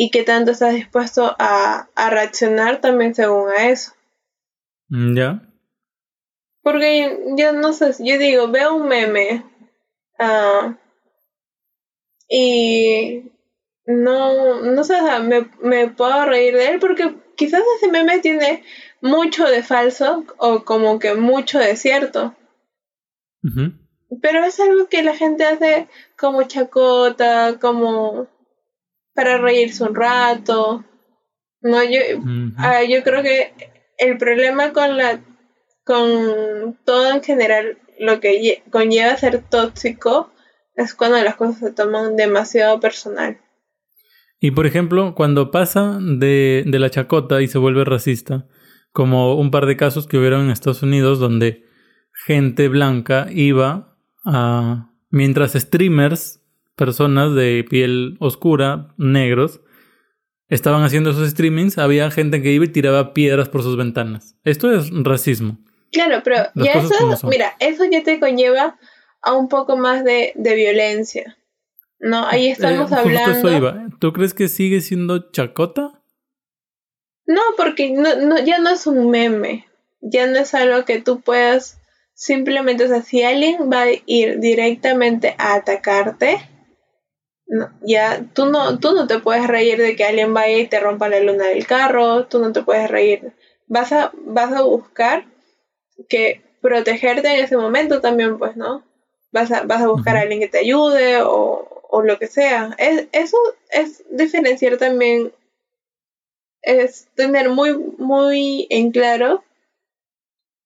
Y 0.00 0.12
qué 0.12 0.22
tanto 0.22 0.52
estás 0.52 0.74
dispuesto 0.74 1.34
a, 1.40 1.88
a 1.96 2.10
reaccionar 2.10 2.80
también 2.80 3.16
según 3.16 3.50
a 3.50 3.68
eso. 3.68 3.94
Mm, 4.90 5.16
ya. 5.16 5.42
Porque 6.62 7.18
yo, 7.36 7.52
no 7.52 7.72
sé, 7.72 7.92
yo 7.98 8.16
digo, 8.16 8.46
veo 8.46 8.76
un 8.76 8.86
meme 8.86 9.44
uh, 10.20 10.72
y 12.28 13.32
no, 13.86 14.60
no 14.60 14.84
sé, 14.84 14.94
me, 15.20 15.50
me 15.62 15.88
puedo 15.88 16.24
reír 16.26 16.54
de 16.54 16.68
él 16.68 16.78
porque 16.78 17.16
quizás 17.34 17.64
ese 17.78 17.90
meme 17.90 18.20
tiene 18.20 18.62
mucho 19.00 19.48
de 19.48 19.64
falso 19.64 20.24
o 20.36 20.62
como 20.64 21.00
que 21.00 21.14
mucho 21.14 21.58
de 21.58 21.74
cierto. 21.74 22.36
Pero 24.22 24.44
es 24.44 24.60
algo 24.60 24.86
que 24.86 25.02
la 25.02 25.16
gente 25.16 25.44
hace 25.44 25.88
como 26.16 26.44
chacota, 26.44 27.58
como 27.60 28.28
para 29.18 29.36
reírse 29.36 29.82
un 29.82 29.96
rato. 29.96 30.84
No, 31.60 31.82
yo, 31.82 31.98
ah, 32.56 32.84
yo 32.88 33.02
creo 33.02 33.20
que 33.24 33.52
el 33.98 34.16
problema 34.16 34.72
con 34.72 34.96
la 34.96 35.20
con 35.82 36.78
todo 36.84 37.12
en 37.12 37.24
general 37.24 37.78
lo 37.98 38.20
que 38.20 38.62
conlleva 38.70 39.16
ser 39.16 39.42
tóxico 39.42 40.30
es 40.76 40.94
cuando 40.94 41.20
las 41.20 41.34
cosas 41.34 41.58
se 41.58 41.72
toman 41.72 42.14
demasiado 42.14 42.78
personal. 42.78 43.40
Y 44.38 44.52
por 44.52 44.66
ejemplo, 44.66 45.16
cuando 45.16 45.50
pasa 45.50 45.98
de, 46.00 46.62
de 46.64 46.78
la 46.78 46.90
chacota 46.90 47.42
y 47.42 47.48
se 47.48 47.58
vuelve 47.58 47.84
racista, 47.84 48.46
como 48.92 49.34
un 49.34 49.50
par 49.50 49.66
de 49.66 49.76
casos 49.76 50.06
que 50.06 50.16
hubieron 50.16 50.42
en 50.42 50.50
Estados 50.50 50.84
Unidos 50.84 51.18
donde 51.18 51.64
gente 52.24 52.68
blanca 52.68 53.26
iba 53.32 53.98
a... 54.24 54.92
mientras 55.10 55.54
streamers, 55.54 56.40
personas 56.78 57.34
de 57.34 57.66
piel 57.68 58.16
oscura, 58.20 58.94
negros, 58.96 59.60
estaban 60.48 60.82
haciendo 60.84 61.10
esos 61.10 61.28
streamings, 61.28 61.76
había 61.76 62.10
gente 62.10 62.40
que 62.40 62.52
iba 62.52 62.64
y 62.64 62.68
tiraba 62.68 63.12
piedras 63.12 63.50
por 63.50 63.62
sus 63.62 63.76
ventanas. 63.76 64.36
Esto 64.44 64.72
es 64.72 64.88
racismo. 64.90 65.58
Claro, 65.92 66.22
pero 66.24 66.36
ya 66.54 66.72
eso, 66.72 67.28
mira, 67.28 67.54
eso 67.60 67.84
ya 67.90 68.02
te 68.02 68.20
conlleva 68.20 68.78
a 69.22 69.32
un 69.32 69.48
poco 69.48 69.76
más 69.76 70.04
de, 70.04 70.32
de 70.36 70.54
violencia. 70.54 71.36
No, 71.98 72.26
ahí 72.26 72.46
eh, 72.46 72.52
estamos 72.52 72.92
hablando. 72.92 73.96
¿Tú 73.98 74.12
crees 74.12 74.32
que 74.32 74.48
sigue 74.48 74.80
siendo 74.80 75.30
chacota? 75.32 76.02
No, 77.26 77.40
porque 77.56 77.90
no, 77.90 78.14
no, 78.16 78.38
ya 78.38 78.58
no 78.58 78.70
es 78.70 78.86
un 78.86 79.10
meme. 79.10 79.66
Ya 80.00 80.26
no 80.28 80.38
es 80.38 80.54
algo 80.54 80.84
que 80.84 81.00
tú 81.00 81.20
puedas 81.20 81.80
simplemente, 82.14 82.84
o 82.84 82.88
sea, 82.88 83.02
si 83.02 83.22
alguien 83.22 83.70
va 83.72 83.82
a 83.82 83.92
ir 84.06 84.40
directamente 84.40 85.34
a 85.38 85.54
atacarte, 85.54 86.38
no, 87.48 87.70
ya 87.82 88.24
tú 88.34 88.46
no, 88.46 88.78
tú 88.78 88.92
no 88.92 89.06
te 89.06 89.18
puedes 89.20 89.46
reír 89.46 89.78
de 89.78 89.96
que 89.96 90.04
alguien 90.04 90.34
vaya 90.34 90.58
y 90.58 90.68
te 90.68 90.80
rompa 90.80 91.08
la 91.08 91.20
luna 91.20 91.46
del 91.46 91.66
carro, 91.66 92.26
tú 92.26 92.38
no 92.38 92.52
te 92.52 92.62
puedes 92.62 92.90
reír. 92.90 93.32
Vas 93.66 93.92
a, 93.92 94.12
vas 94.14 94.52
a 94.52 94.62
buscar 94.62 95.26
que 96.08 96.42
protegerte 96.60 97.28
en 97.28 97.44
ese 97.44 97.56
momento 97.56 98.00
también, 98.00 98.38
pues, 98.38 98.56
¿no? 98.56 98.84
Vas 99.32 99.50
a, 99.50 99.62
vas 99.62 99.82
a 99.82 99.88
buscar 99.88 100.16
a 100.16 100.20
alguien 100.20 100.40
que 100.40 100.48
te 100.48 100.58
ayude 100.58 101.22
o, 101.22 101.82
o 101.90 102.02
lo 102.02 102.18
que 102.18 102.26
sea. 102.26 102.74
Es, 102.78 103.08
eso 103.12 103.36
es 103.70 104.04
diferenciar 104.10 104.76
también, 104.76 105.32
es 106.62 107.08
tener 107.14 107.48
muy, 107.48 107.76
muy 107.98 108.66
en 108.70 108.90
claro 108.90 109.42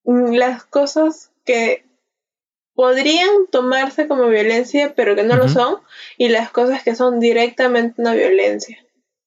las 0.05 0.65
cosas 0.65 1.31
que 1.45 1.85
podrían 2.75 3.47
tomarse 3.51 4.09
como 4.09 4.29
violencia, 4.29 4.95
pero 4.95 5.15
que 5.15 5.25
no 5.25 5.37
lo 5.37 5.49
son, 5.49 5.77
y 6.17 6.29
las 6.29 6.51
cosas 6.51 6.83
que 6.83 6.95
son 6.95 7.21
directamente 7.21 8.01
una 8.01 8.15
violencia. 8.15 8.79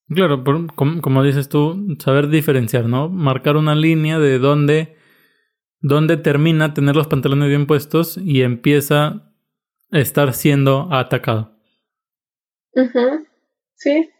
Claro, 0.08 0.44
como, 0.74 1.22
dices 1.22 1.48
tú, 1.48 1.96
saber 1.98 2.28
diferenciar, 2.28 2.84
¿no? 2.84 3.08
Marcar 3.08 3.56
una 3.56 3.74
línea 3.74 4.18
de 4.18 4.38
dónde, 4.38 4.96
dónde 5.80 6.16
termina 6.16 6.74
tener 6.74 6.94
los 6.94 7.08
pantalones 7.08 7.48
bien 7.48 7.66
puestos 7.66 8.16
y 8.16 8.42
empieza 8.42 9.32
a 9.90 9.98
estar 9.98 10.32
siendo 10.32 10.88
atacado. 10.92 11.56
Sí. 13.74 14.10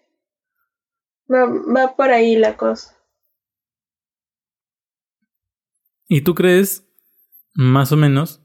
Va, 1.33 1.47
va 1.47 1.97
por 1.97 2.11
ahí 2.11 2.37
la 2.37 2.57
cosa. 2.57 2.97
¿Y 6.09 6.23
tú 6.23 6.35
crees, 6.35 6.89
más 7.55 7.91
o 7.91 7.97
menos, 7.97 8.43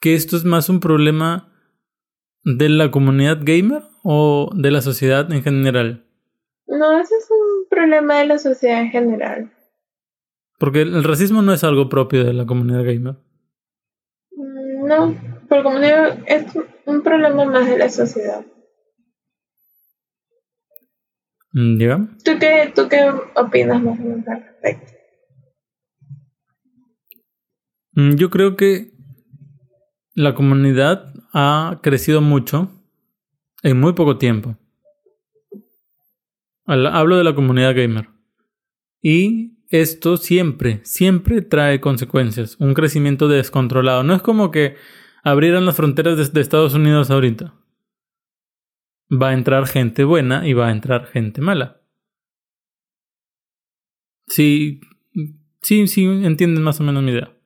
que 0.00 0.14
esto 0.14 0.36
es 0.36 0.44
más 0.44 0.68
un 0.68 0.80
problema 0.80 1.52
de 2.44 2.68
la 2.70 2.90
comunidad 2.90 3.38
gamer 3.42 3.82
o 4.02 4.50
de 4.54 4.70
la 4.70 4.80
sociedad 4.80 5.30
en 5.30 5.42
general? 5.42 6.06
No, 6.66 6.98
ese 6.98 7.14
es 7.16 7.28
un 7.30 7.68
problema 7.68 8.18
de 8.20 8.26
la 8.26 8.38
sociedad 8.38 8.80
en 8.80 8.90
general. 8.90 9.52
Porque 10.58 10.82
el 10.82 11.04
racismo 11.04 11.42
no 11.42 11.52
es 11.52 11.64
algo 11.64 11.88
propio 11.88 12.24
de 12.24 12.32
la 12.32 12.46
comunidad 12.46 12.84
gamer. 12.84 13.16
Mm, 14.32 14.86
no, 14.86 15.14
pero 15.48 15.62
como 15.62 15.80
digo, 15.80 15.96
es 16.26 16.46
un 16.86 17.02
problema 17.02 17.44
más 17.44 17.68
de 17.68 17.78
la 17.78 17.88
sociedad. 17.90 18.44
Mm, 21.52 21.78
¿Ya? 21.78 21.96
¿Tú 22.24 22.32
qué, 22.38 22.72
¿Tú 22.74 22.88
qué 22.88 23.10
opinas 23.34 23.82
más 23.82 23.98
o 23.98 24.02
menos 24.02 24.28
al 24.28 24.44
respecto? 24.44 24.92
Mm, 27.92 28.14
yo 28.14 28.30
creo 28.30 28.56
que 28.56 28.99
la 30.14 30.34
comunidad 30.34 31.12
ha 31.32 31.80
crecido 31.82 32.20
mucho 32.20 32.70
en 33.62 33.78
muy 33.80 33.92
poco 33.92 34.18
tiempo. 34.18 34.56
Hablo 36.66 37.16
de 37.16 37.24
la 37.24 37.34
comunidad 37.34 37.74
gamer. 37.74 38.08
Y 39.02 39.58
esto 39.68 40.16
siempre, 40.16 40.80
siempre 40.84 41.42
trae 41.42 41.80
consecuencias. 41.80 42.56
Un 42.60 42.74
crecimiento 42.74 43.28
descontrolado. 43.28 44.02
No 44.02 44.14
es 44.14 44.22
como 44.22 44.50
que 44.50 44.76
abrieran 45.22 45.66
las 45.66 45.76
fronteras 45.76 46.32
de 46.32 46.40
Estados 46.40 46.74
Unidos 46.74 47.10
ahorita 47.10 47.54
va 49.10 49.30
a 49.30 49.34
entrar 49.34 49.66
gente 49.66 50.04
buena 50.04 50.46
y 50.46 50.52
va 50.52 50.68
a 50.68 50.72
entrar 50.72 51.06
gente 51.06 51.40
mala. 51.40 51.82
Sí, 54.28 54.80
sí, 55.62 55.88
sí, 55.88 56.04
entienden 56.04 56.62
más 56.62 56.80
o 56.80 56.84
menos 56.84 57.02
mi 57.02 57.10
idea. 57.10 57.36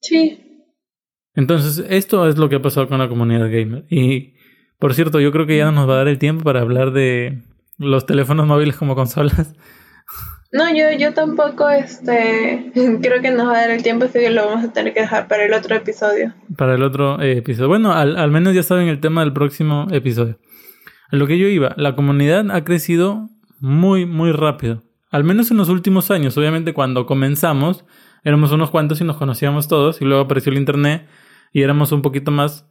Sí. 0.00 0.43
Entonces, 1.34 1.84
esto 1.88 2.28
es 2.28 2.38
lo 2.38 2.48
que 2.48 2.56
ha 2.56 2.62
pasado 2.62 2.88
con 2.88 2.98
la 2.98 3.08
comunidad 3.08 3.50
gamer. 3.50 3.84
Y, 3.90 4.34
por 4.78 4.94
cierto, 4.94 5.20
yo 5.20 5.32
creo 5.32 5.46
que 5.46 5.56
ya 5.56 5.66
no 5.66 5.72
nos 5.72 5.88
va 5.88 5.94
a 5.94 5.98
dar 5.98 6.08
el 6.08 6.18
tiempo 6.18 6.44
para 6.44 6.60
hablar 6.60 6.92
de 6.92 7.42
los 7.78 8.06
teléfonos 8.06 8.46
móviles 8.46 8.76
como 8.76 8.94
consolas. 8.94 9.54
No, 10.52 10.72
yo, 10.72 10.84
yo 10.96 11.12
tampoco, 11.14 11.68
este, 11.68 12.70
creo 13.02 13.20
que 13.20 13.32
nos 13.32 13.48
va 13.48 13.52
a 13.52 13.60
dar 13.62 13.70
el 13.70 13.82
tiempo, 13.82 14.04
así 14.04 14.20
que 14.20 14.30
lo 14.30 14.46
vamos 14.46 14.64
a 14.64 14.72
tener 14.72 14.94
que 14.94 15.00
dejar 15.00 15.26
para 15.26 15.44
el 15.44 15.52
otro 15.52 15.74
episodio. 15.74 16.32
Para 16.56 16.76
el 16.76 16.82
otro 16.84 17.20
eh, 17.20 17.38
episodio. 17.38 17.68
Bueno, 17.68 17.92
al, 17.92 18.16
al 18.16 18.30
menos 18.30 18.54
ya 18.54 18.62
saben 18.62 18.86
el 18.86 19.00
tema 19.00 19.22
del 19.22 19.32
próximo 19.32 19.88
episodio. 19.90 20.38
A 21.10 21.16
lo 21.16 21.26
que 21.26 21.38
yo 21.38 21.48
iba, 21.48 21.74
la 21.76 21.96
comunidad 21.96 22.48
ha 22.52 22.62
crecido 22.62 23.28
muy, 23.58 24.06
muy 24.06 24.30
rápido. 24.30 24.84
Al 25.10 25.24
menos 25.24 25.50
en 25.50 25.56
los 25.56 25.68
últimos 25.68 26.10
años. 26.10 26.36
Obviamente 26.38 26.72
cuando 26.72 27.06
comenzamos 27.06 27.84
éramos 28.24 28.52
unos 28.52 28.70
cuantos 28.70 29.00
y 29.00 29.04
nos 29.04 29.16
conocíamos 29.16 29.68
todos 29.68 30.00
y 30.00 30.04
luego 30.04 30.22
apareció 30.22 30.50
el 30.50 30.58
Internet 30.58 31.06
y 31.54 31.62
éramos 31.62 31.92
un 31.92 32.02
poquito 32.02 32.30
más. 32.30 32.68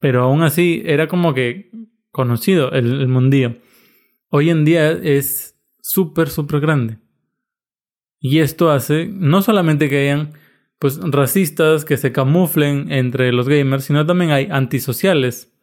Pero 0.00 0.24
aún 0.24 0.42
así 0.42 0.82
era 0.84 1.06
como 1.06 1.32
que 1.32 1.70
conocido 2.10 2.72
el, 2.72 3.00
el 3.00 3.08
mundillo. 3.08 3.56
Hoy 4.28 4.50
en 4.50 4.66
día 4.66 4.90
es 4.90 5.58
súper, 5.80 6.28
súper 6.28 6.60
grande. 6.60 6.98
Y 8.18 8.40
esto 8.40 8.70
hace 8.70 9.06
no 9.06 9.40
solamente 9.40 9.88
que 9.88 10.02
hayan 10.02 10.32
pues 10.78 10.98
racistas 11.02 11.84
que 11.84 11.96
se 11.96 12.10
camuflen 12.10 12.90
entre 12.90 13.32
los 13.32 13.48
gamers, 13.48 13.84
sino 13.84 14.04
también 14.04 14.30
hay 14.30 14.48
antisociales 14.50 15.54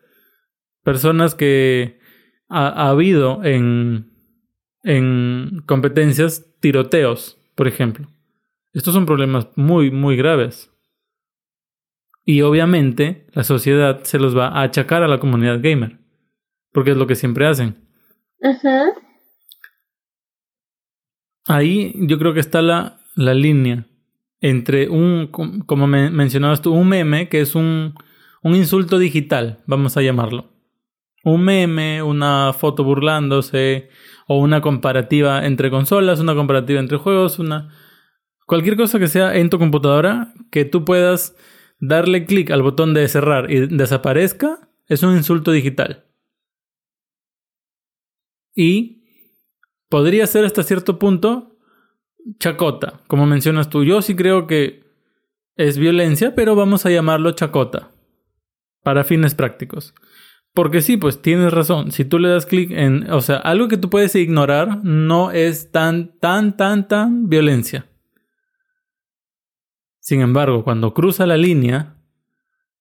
personas 0.84 1.36
que 1.36 2.00
ha, 2.48 2.89
habido 2.89 3.43
en, 3.43 4.12
en 4.84 5.64
competencias 5.66 6.45
tiroteos, 6.62 7.38
por 7.56 7.68
ejemplo. 7.68 8.08
Estos 8.74 8.93
son 8.93 9.06
problemas 9.06 9.50
muy, 9.56 9.91
muy 9.91 10.16
graves. 10.16 10.72
Y 12.30 12.41
obviamente 12.41 13.25
la 13.32 13.45
sociedad 13.45 14.03
se 14.03 14.19
los 14.19 14.38
va 14.38 14.49
a 14.49 14.63
achacar 14.63 15.01
a 15.01 15.07
la 15.07 15.17
comunidad 15.17 15.61
gamer. 15.61 15.97
Porque 16.73 16.91
es 16.91 16.97
lo 16.97 17.07
que 17.07 17.15
siempre 17.15 17.47
hacen. 17.47 17.78
Ahí 21.45 21.93
yo 21.95 22.19
creo 22.19 22.34
que 22.34 22.41
está 22.41 22.61
la, 22.61 22.99
la 23.15 23.34
línea 23.34 23.88
entre 24.41 24.89
un, 24.89 25.28
como 25.28 25.88
mencionabas 25.88 26.61
tú, 26.61 26.73
un 26.73 26.89
meme 26.89 27.30
que 27.30 27.39
es 27.39 27.55
un, 27.55 27.95
un 28.43 28.55
insulto 28.55 28.99
digital, 28.99 29.63
vamos 29.65 29.95
a 29.95 30.01
llamarlo. 30.01 30.51
Un 31.23 31.45
meme, 31.45 32.03
una 32.03 32.51
foto 32.51 32.84
burlándose, 32.84 33.88
o 34.28 34.38
una 34.38 34.59
comparativa 34.59 35.45
entre 35.45 35.69
consolas, 35.69 36.19
una 36.19 36.36
comparativa 36.36 36.82
entre 36.82 36.97
juegos, 36.97 37.39
una 37.39 37.69
cualquier 38.45 38.75
cosa 38.75 38.99
que 38.99 39.07
sea 39.07 39.38
en 39.38 39.49
tu 39.49 39.57
computadora 39.57 40.34
que 40.51 40.65
tú 40.65 40.84
puedas 40.84 41.38
darle 41.80 42.25
clic 42.25 42.51
al 42.51 42.61
botón 42.61 42.93
de 42.93 43.07
cerrar 43.07 43.51
y 43.51 43.67
desaparezca, 43.67 44.69
es 44.88 45.03
un 45.03 45.15
insulto 45.15 45.51
digital. 45.51 46.05
Y 48.55 49.03
podría 49.89 50.25
ser 50.28 50.45
hasta 50.45 50.63
cierto 50.63 50.97
punto 50.97 51.57
chacota, 52.39 53.01
como 53.07 53.25
mencionas 53.25 53.69
tú. 53.69 53.84
Yo 53.84 54.01
sí 54.01 54.15
creo 54.15 54.47
que 54.47 54.84
es 55.55 55.78
violencia, 55.78 56.36
pero 56.36 56.55
vamos 56.55 56.86
a 56.86 56.89
llamarlo 56.89 57.32
chacota 57.32 57.91
para 58.84 59.03
fines 59.03 59.36
prácticos. 59.36 59.93
Porque 60.53 60.82
sí, 60.82 60.97
pues 60.97 61.21
tienes 61.21 61.53
razón. 61.53 61.91
Si 61.91 62.03
tú 62.05 62.17
le 62.19 62.30
das 62.30 62.45
clic 62.45 62.71
en, 62.71 63.11
o 63.11 63.21
sea, 63.21 63.38
algo 63.38 63.67
que 63.67 63.78
tú 63.78 63.89
puedes 63.89 64.15
ignorar 64.15 64.84
no 64.84 65.32
es 65.32 65.71
tan, 65.71 66.17
tan, 66.19 66.57
tan, 66.57 66.88
tan 66.88 67.30
violencia. 67.30 67.86
Sin 70.08 70.22
embargo, 70.22 70.64
cuando 70.64 70.93
cruza 70.93 71.28
la 71.28 71.36
línea 71.36 71.97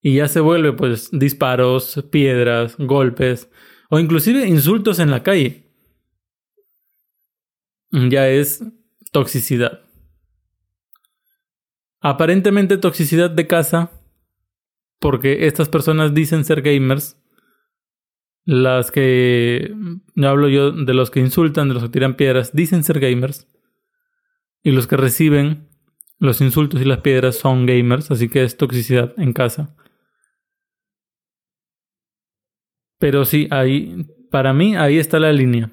y 0.01 0.15
ya 0.15 0.29
se 0.29 0.39
vuelve, 0.39 0.75
pues, 0.75 1.09
disparos, 1.11 2.07
piedras, 2.13 2.77
golpes 2.79 3.51
o 3.91 3.99
inclusive 3.99 4.47
insultos 4.47 5.01
en 5.01 5.11
la 5.11 5.25
calle, 5.25 5.73
ya 7.91 8.29
es 8.29 8.63
toxicidad. 9.11 9.81
Aparentemente 11.99 12.79
toxicidad 12.79 13.29
de 13.29 13.49
casa 13.49 13.91
porque 15.01 15.49
estas 15.49 15.69
personas 15.69 16.15
dicen 16.15 16.45
ser 16.45 16.63
gamers. 16.63 17.21
Las 18.45 18.93
que 18.93 19.75
no 20.15 20.29
hablo 20.29 20.49
yo 20.49 20.71
de 20.71 20.95
los 20.95 21.11
que 21.11 21.19
insultan, 21.19 21.67
de 21.67 21.75
los 21.75 21.83
que 21.83 21.89
tiran 21.89 22.15
piedras, 22.15 22.53
dicen 22.53 22.85
ser 22.85 23.01
gamers. 23.01 23.49
Y 24.63 24.71
los 24.71 24.87
que 24.87 24.97
reciben 24.97 25.66
los 26.19 26.41
insultos 26.41 26.81
y 26.81 26.85
las 26.85 27.01
piedras 27.01 27.37
son 27.37 27.67
gamers, 27.67 28.11
así 28.11 28.29
que 28.29 28.43
es 28.43 28.57
toxicidad 28.57 29.13
en 29.19 29.33
casa. 29.33 29.77
Pero 32.99 33.25
sí, 33.25 33.49
ahí, 33.51 34.07
para 34.31 34.53
mí, 34.53 34.77
ahí 34.77 34.99
está 34.99 35.19
la 35.19 35.33
línea. 35.33 35.71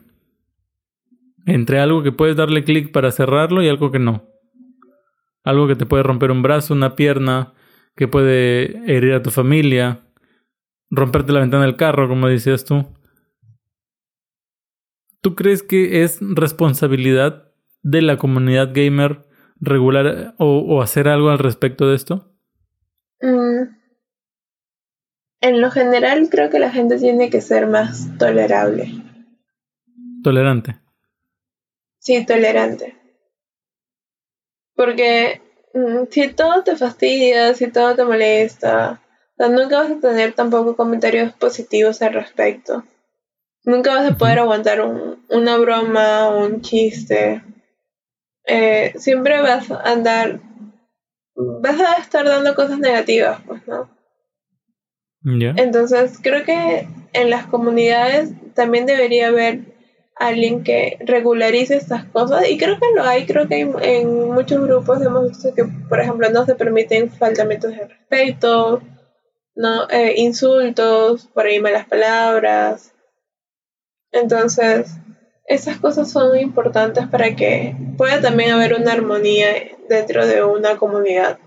Entre 1.46 1.80
algo 1.80 2.04
que 2.04 2.12
puedes 2.12 2.36
darle 2.36 2.64
clic 2.64 2.92
para 2.92 3.12
cerrarlo 3.12 3.64
y 3.64 3.70
algo 3.70 3.92
que 3.92 4.00
no. 4.00 4.30
Algo 5.44 5.68
que 5.68 5.76
te 5.76 5.86
puede 5.86 6.04
romper 6.04 6.32
un 6.32 6.42
brazo, 6.42 6.74
una 6.74 6.96
pierna, 6.96 7.54
que 7.96 8.08
puede 8.08 8.78
herir 8.92 9.14
a 9.14 9.24
tu 9.24 9.30
familia, 9.30 10.02
romperte 10.90 11.32
la 11.32 11.42
ventana 11.42 11.66
del 11.66 11.76
carro, 11.76 12.08
como 12.08 12.28
decías 12.28 12.66
tú. 12.66 12.86
¿Tú 15.22 15.36
crees 15.36 15.64
que 15.64 16.04
es 16.04 16.20
responsabilidad 16.22 17.52
de 17.82 18.02
la 18.02 18.18
comunidad 18.18 18.72
gamer 18.74 19.26
regular 19.64 20.36
o, 20.38 20.82
hacer 20.82 21.08
algo 21.08 21.30
al 21.30 21.40
respecto 21.40 21.88
de 21.88 21.96
esto? 21.96 22.32
Mm. 23.22 23.76
En 25.42 25.62
lo 25.62 25.72
general 25.72 26.30
creo 26.30 26.50
que 26.50 26.60
la 26.60 26.72
gente 26.72 26.98
tiene 26.98 27.30
que 27.30 27.42
ser 27.42 27.68
más 27.68 28.18
tolerable. 28.18 28.92
Tolerante. 30.24 30.80
Sí, 32.00 32.26
tolerante. 32.26 32.96
Porque 34.76 35.42
Mm, 35.74 36.06
si 36.12 36.28
todo 36.30 36.64
te 36.64 36.76
fastidia, 36.76 37.56
si 37.56 37.68
todo 37.72 37.96
te 37.96 38.06
molesta, 38.06 39.02
nunca 39.40 39.80
vas 39.80 39.92
a 39.92 40.00
tener 40.00 40.34
tampoco 40.34 40.76
comentarios 40.76 41.34
positivos 41.34 42.02
al 42.04 42.14
respecto. 42.14 42.84
Nunca 43.66 43.96
vas 43.96 44.12
a 44.12 44.18
poder 44.18 44.40
aguantar 44.40 44.82
una 45.30 45.58
broma 45.58 46.30
o 46.30 46.46
un 46.46 46.62
chiste. 46.62 47.42
Eh, 48.46 48.94
siempre 48.98 49.42
vas 49.42 49.72
a 49.72 49.82
andar, 49.82 50.42
vas 51.36 51.80
a 51.80 51.94
estar 52.02 52.26
dando 52.26 52.56
cosas 52.56 52.80
negativas, 52.80 53.42
pues, 53.46 53.66
¿no? 53.68 53.90
Entonces, 55.56 56.20
creo 56.22 56.44
que 56.44 56.88
en 57.14 57.30
las 57.30 57.46
comunidades 57.48 58.32
también 58.54 58.86
debería 58.86 59.28
haber 59.28 59.74
alguien 60.16 60.64
que 60.64 60.98
regularice 61.00 61.76
estas 61.76 62.06
cosas 62.06 62.48
y 62.50 62.58
creo 62.58 62.78
que 62.80 62.94
lo 62.96 63.04
hay, 63.04 63.26
creo 63.26 63.48
que 63.48 63.62
en 63.62 64.32
muchos 64.32 64.62
grupos 64.62 65.02
hemos 65.02 65.30
visto 65.30 65.54
que 65.56 65.66
por 65.90 66.00
ejemplo 66.00 66.30
no 66.30 66.46
se 66.46 66.56
permiten 66.56 67.10
faltamientos 67.12 67.72
de 67.72 67.88
respeto, 67.88 68.82
no 69.56 69.90
eh, 69.90 70.16
insultos, 70.18 71.28
por 71.28 71.46
ahí 71.46 71.60
malas 71.60 71.88
palabras. 71.88 72.94
Entonces, 74.12 74.92
esas 75.46 75.78
cosas 75.78 76.12
son 76.12 76.38
importantes 76.40 77.08
para 77.08 77.36
que 77.36 77.76
pueda 77.98 78.22
también 78.22 78.52
haber 78.52 78.74
una 78.74 78.94
armonía 78.94 79.48
dentro 79.90 80.26
de 80.26 80.44
una 80.44 80.78
comunidad. 80.78 81.40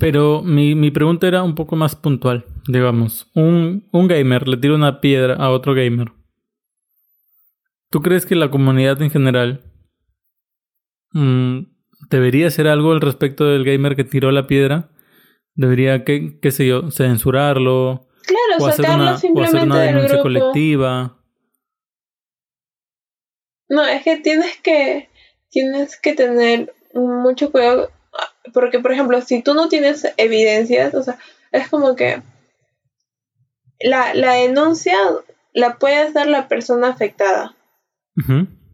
Pero 0.00 0.42
mi, 0.42 0.74
mi 0.74 0.90
pregunta 0.90 1.28
era 1.28 1.42
un 1.42 1.54
poco 1.54 1.76
más 1.76 1.94
puntual. 1.94 2.46
Digamos, 2.66 3.30
un, 3.34 3.86
un 3.92 4.08
gamer 4.08 4.48
le 4.48 4.56
tira 4.56 4.74
una 4.74 5.00
piedra 5.00 5.34
a 5.34 5.50
otro 5.50 5.74
gamer. 5.74 6.12
¿Tú 7.90 8.00
crees 8.00 8.26
que 8.26 8.34
la 8.34 8.50
comunidad 8.50 9.00
en 9.02 9.10
general 9.10 9.72
mm, 11.12 11.58
debería 12.10 12.48
hacer 12.48 12.66
algo 12.66 12.92
al 12.92 13.00
respecto 13.00 13.44
del 13.44 13.64
gamer 13.64 13.94
que 13.94 14.04
tiró 14.04 14.32
la 14.32 14.46
piedra? 14.46 14.90
¿Debería, 15.54 16.04
qué, 16.04 16.40
qué 16.40 16.50
sé 16.50 16.66
yo, 16.66 16.90
censurarlo? 16.90 18.08
Claro, 18.26 18.64
o 18.64 18.66
hacer 18.66 18.84
una, 18.90 19.12
o 19.12 19.42
hacer 19.42 19.62
una 19.62 19.80
denuncia 19.80 20.20
colectiva. 20.20 21.16
No, 23.68 23.84
es 23.84 24.02
que 24.02 24.16
tienes 24.18 24.56
que 24.62 25.08
tienes 25.50 25.98
que 26.00 26.14
tener 26.14 26.74
mucho 26.92 27.50
cuidado 27.50 27.90
porque 28.52 28.78
por 28.80 28.92
ejemplo, 28.92 29.20
si 29.22 29.42
tú 29.42 29.54
no 29.54 29.68
tienes 29.68 30.06
evidencias, 30.16 30.94
o 30.94 31.02
sea, 31.02 31.18
es 31.52 31.68
como 31.68 31.96
que 31.96 32.22
la, 33.80 34.14
la 34.14 34.34
denuncia 34.34 34.96
la 35.52 35.78
puede 35.78 35.96
hacer 35.96 36.26
la 36.26 36.48
persona 36.48 36.88
afectada. 36.88 37.54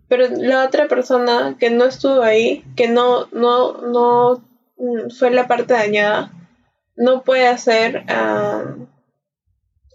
Pero 0.09 0.27
la 0.37 0.67
otra 0.67 0.89
persona 0.89 1.57
que 1.59 1.71
no 1.71 1.85
estuvo 1.85 2.23
ahí, 2.23 2.65
que 2.77 2.89
no, 2.89 3.27
no, 3.33 3.81
no 3.81 4.45
mm, 4.77 5.11
fue 5.17 5.31
la 5.31 5.47
parte 5.47 5.73
dañada, 5.73 6.31
no 6.97 7.23
puede 7.23 7.47
hacer 7.47 8.05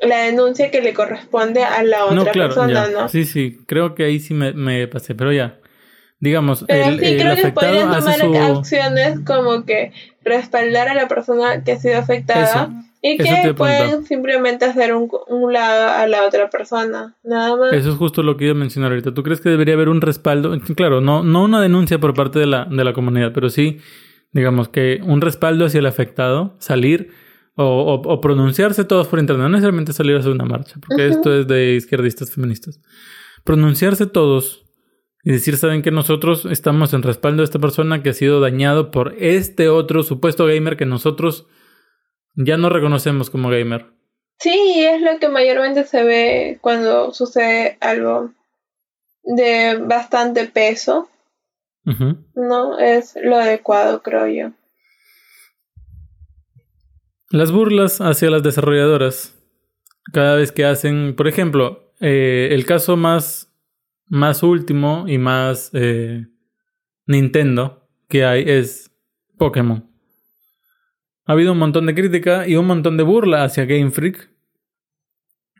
la 0.01 0.23
denuncia 0.23 0.71
que 0.71 0.81
le 0.81 0.93
corresponde 0.93 1.63
a 1.63 1.83
la 1.83 2.05
otra 2.05 2.31
persona, 2.31 2.87
¿no? 2.89 3.09
Sí, 3.09 3.25
sí, 3.25 3.59
creo 3.65 3.95
que 3.95 4.03
ahí 4.03 4.19
sí 4.19 4.33
me, 4.33 4.53
me 4.53 4.87
pasé, 4.87 5.15
pero 5.15 5.31
ya. 5.31 5.59
Digamos, 6.19 6.63
el, 6.69 6.99
sí, 6.99 7.17
creo 7.17 7.35
que 7.35 7.51
podrían 7.51 7.91
tomar 7.91 8.57
acciones 8.57 9.19
como 9.25 9.65
que 9.65 9.91
respaldar 10.23 10.87
a 10.87 10.95
la 10.95 11.07
persona 11.07 11.63
que 11.63 11.73
ha 11.73 11.77
sido 11.77 11.99
afectada 11.99 12.71
y 13.01 13.17
que 13.17 13.53
pueden 13.53 14.05
simplemente 14.05 14.65
hacer 14.65 14.95
un, 14.95 15.09
un, 15.27 15.53
lado 15.53 15.89
a 15.89 16.07
la 16.07 16.25
otra 16.25 16.49
persona, 16.49 17.15
nada 17.23 17.55
más. 17.57 17.73
Eso 17.73 17.91
es 17.91 17.97
justo 17.97 18.23
lo 18.23 18.37
que 18.37 18.45
iba 18.45 18.53
a 18.53 18.57
mencionar 18.57 18.91
ahorita. 18.91 19.13
¿Tú 19.13 19.23
crees 19.23 19.41
que 19.41 19.49
debería 19.49 19.75
haber 19.75 19.89
un 19.89 20.01
respaldo? 20.01 20.57
Claro, 20.75 21.01
no, 21.01 21.21
no 21.21 21.43
una 21.43 21.61
denuncia 21.61 21.99
por 21.99 22.15
parte 22.15 22.39
de 22.39 22.47
la, 22.47 22.65
de 22.65 22.83
la 22.83 22.93
comunidad, 22.93 23.31
pero 23.33 23.49
sí, 23.49 23.79
digamos 24.31 24.69
que 24.69 25.01
un 25.03 25.21
respaldo 25.21 25.65
hacia 25.65 25.79
el 25.79 25.85
afectado, 25.85 26.55
salir 26.59 27.11
o, 27.55 27.93
o, 27.93 28.21
pronunciarse 28.21 28.83
todos 28.83 29.07
por 29.07 29.19
internet, 29.19 29.43
no 29.43 29.49
necesariamente 29.49 29.93
salir 29.93 30.15
a 30.15 30.19
hacer 30.19 30.31
una 30.31 30.45
marcha, 30.45 30.75
porque 30.85 31.07
esto 31.07 31.33
es 31.39 31.47
de 31.47 31.75
izquierdistas 31.75 32.31
feministas. 32.31 32.81
Pronunciarse 33.43 34.05
todos 34.07 34.65
y 35.23 35.31
decir, 35.31 35.57
saben 35.57 35.81
que 35.81 35.91
nosotros 35.91 36.45
estamos 36.45 36.93
en 36.93 37.01
respaldo 37.01 37.41
de 37.41 37.45
esta 37.45 37.59
persona 37.59 38.03
que 38.03 38.09
ha 38.09 38.13
sido 38.13 38.39
dañado 38.39 38.91
por 38.91 39.15
este 39.17 39.69
otro 39.69 40.03
supuesto 40.03 40.45
gamer 40.45 40.77
que 40.77 40.85
nosotros 40.85 41.47
ya 42.35 42.57
no 42.57 42.69
reconocemos 42.69 43.29
como 43.29 43.49
gamer. 43.49 43.87
Sí, 44.37 44.85
es 44.85 45.01
lo 45.01 45.17
que 45.19 45.29
mayormente 45.29 45.85
se 45.85 46.03
ve 46.03 46.59
cuando 46.61 47.13
sucede 47.13 47.77
algo 47.79 48.31
de 49.23 49.77
bastante 49.77 50.45
peso. 50.45 51.09
No 52.35 52.79
es 52.79 53.17
lo 53.21 53.37
adecuado, 53.37 54.01
creo 54.01 54.27
yo. 54.27 54.51
Las 57.29 57.51
burlas 57.51 58.01
hacia 58.01 58.29
las 58.29 58.43
desarrolladoras 58.43 59.35
cada 60.13 60.35
vez 60.35 60.51
que 60.51 60.65
hacen, 60.65 61.15
por 61.15 61.27
ejemplo, 61.27 61.91
eh, 61.99 62.49
el 62.51 62.65
caso 62.65 62.97
más, 62.97 63.51
más 64.07 64.43
último 64.43 65.05
y 65.07 65.17
más 65.17 65.71
eh, 65.73 66.27
Nintendo 67.07 67.87
que 68.07 68.25
hay 68.25 68.43
es 68.47 68.91
Pokémon. 69.37 69.89
Ha 71.25 71.31
habido 71.31 71.53
un 71.53 71.57
montón 71.57 71.87
de 71.87 71.95
crítica 71.95 72.47
y 72.47 72.55
un 72.55 72.67
montón 72.67 72.97
de 72.97 73.03
burla 73.03 73.43
hacia 73.43 73.65
Game 73.65 73.89
Freak, 73.89 74.29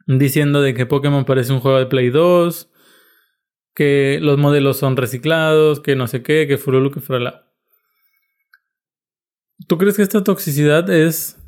diciendo 0.06 0.62
de 0.62 0.76
que 0.76 0.86
Pokémon 0.86 1.26
parece 1.26 1.52
un 1.52 1.60
juego 1.60 1.80
de 1.80 1.88
Play 1.88 2.12
2, 2.12 2.72
que 3.74 4.20
los 4.22 4.38
modelos 4.38 4.78
son 4.78 4.96
reciclados, 4.96 5.80
que 5.80 5.96
no 5.96 6.06
sé 6.06 6.22
qué, 6.22 6.46
que 6.48 6.60
furulu, 6.60 6.92
que 6.92 7.02
frala. 7.02 7.52
¿Tú 9.68 9.80
crees 9.80 9.96
que 9.96 10.04
esta 10.04 10.24
toxicidad 10.24 10.88
es 10.92 11.42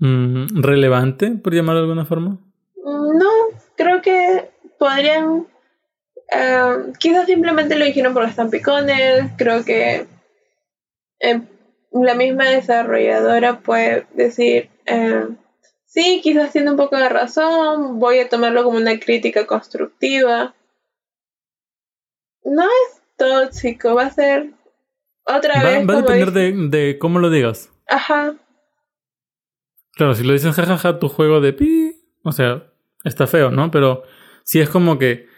mm, 0.00 0.62
relevante, 0.62 1.30
por 1.30 1.54
llamarlo 1.54 1.80
de 1.80 1.86
alguna 1.86 2.04
forma? 2.04 2.38
No, 2.84 3.30
creo 3.76 4.02
que 4.02 4.50
podrían. 4.78 5.46
Eh, 6.32 6.92
quizás 6.98 7.26
simplemente 7.26 7.76
lo 7.76 7.84
dijeron 7.84 8.14
porque 8.14 8.30
están 8.30 8.50
picones. 8.50 9.30
Creo 9.36 9.64
que 9.64 10.06
eh, 11.20 11.40
la 11.92 12.14
misma 12.14 12.46
desarrolladora 12.46 13.60
puede 13.60 14.06
decir. 14.14 14.70
Eh, 14.86 15.28
sí, 15.86 16.20
quizás 16.22 16.52
tiene 16.52 16.70
un 16.70 16.76
poco 16.76 16.96
de 16.96 17.08
razón. 17.08 17.98
Voy 17.98 18.18
a 18.18 18.28
tomarlo 18.28 18.64
como 18.64 18.78
una 18.78 18.98
crítica 18.98 19.46
constructiva. 19.46 20.54
No 22.42 22.62
es 22.64 23.02
tóxico, 23.16 23.94
va 23.94 24.06
a 24.06 24.10
ser 24.10 24.50
otra 25.24 25.62
vez. 25.62 25.88
Va 25.88 25.94
a 25.94 25.96
depender 25.96 26.32
de, 26.32 26.52
de, 26.68 26.98
cómo 26.98 27.18
lo 27.18 27.30
digas. 27.30 27.70
Ajá. 27.86 28.34
Claro, 29.92 30.14
si 30.14 30.24
lo 30.24 30.32
dices 30.32 30.54
jajaja, 30.54 30.98
tu 30.98 31.08
juego 31.08 31.40
de 31.40 31.52
pi. 31.52 31.92
O 32.22 32.32
sea, 32.32 32.72
está 33.04 33.26
feo, 33.26 33.50
¿no? 33.50 33.70
Pero 33.70 34.02
si 34.44 34.60
es 34.60 34.68
como 34.68 34.98
que. 34.98 35.28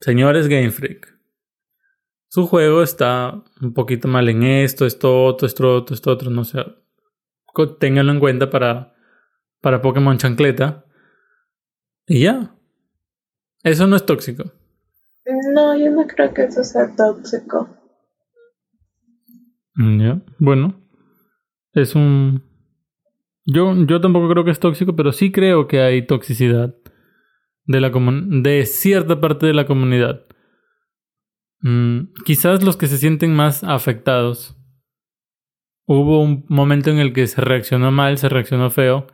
Señores 0.00 0.48
Game 0.48 0.70
Freak. 0.70 1.18
Su 2.28 2.46
juego 2.46 2.82
está 2.82 3.42
un 3.60 3.72
poquito 3.72 4.06
mal 4.06 4.28
en 4.28 4.42
esto, 4.42 4.86
esto, 4.86 5.24
otro, 5.24 5.46
esto, 5.46 5.76
otro, 5.76 5.94
esto, 5.94 6.10
otro, 6.10 6.30
no 6.30 6.44
sé. 6.44 6.64
Ténganlo 7.80 8.12
en 8.12 8.20
cuenta 8.20 8.50
para, 8.50 8.94
para 9.60 9.82
Pokémon 9.82 10.18
Chancleta. 10.18 10.84
Y 12.06 12.22
ya. 12.22 12.54
Eso 13.64 13.86
no 13.86 13.96
es 13.96 14.06
tóxico. 14.06 14.44
No, 15.52 15.76
yo 15.76 15.90
no 15.90 16.06
creo 16.06 16.32
que 16.32 16.44
eso 16.44 16.62
sea 16.64 16.94
tóxico. 16.94 17.68
Mm, 19.74 20.00
ya, 20.00 20.22
bueno. 20.38 20.80
Es 21.72 21.94
un... 21.94 22.47
Yo, 23.50 23.74
yo 23.86 24.02
tampoco 24.02 24.28
creo 24.28 24.44
que 24.44 24.50
es 24.50 24.60
tóxico, 24.60 24.94
pero 24.94 25.10
sí 25.10 25.32
creo 25.32 25.66
que 25.68 25.80
hay 25.80 26.06
toxicidad 26.06 26.74
de, 27.64 27.80
la 27.80 27.90
de 27.90 28.66
cierta 28.66 29.22
parte 29.22 29.46
de 29.46 29.54
la 29.54 29.64
comunidad. 29.64 30.26
Mm, 31.62 32.12
quizás 32.26 32.62
los 32.62 32.76
que 32.76 32.88
se 32.88 32.98
sienten 32.98 33.34
más 33.34 33.64
afectados. 33.64 34.54
Hubo 35.86 36.22
un 36.22 36.44
momento 36.50 36.90
en 36.90 36.98
el 36.98 37.14
que 37.14 37.26
se 37.26 37.40
reaccionó 37.40 37.90
mal, 37.90 38.18
se 38.18 38.28
reaccionó 38.28 38.68
feo. 38.68 39.06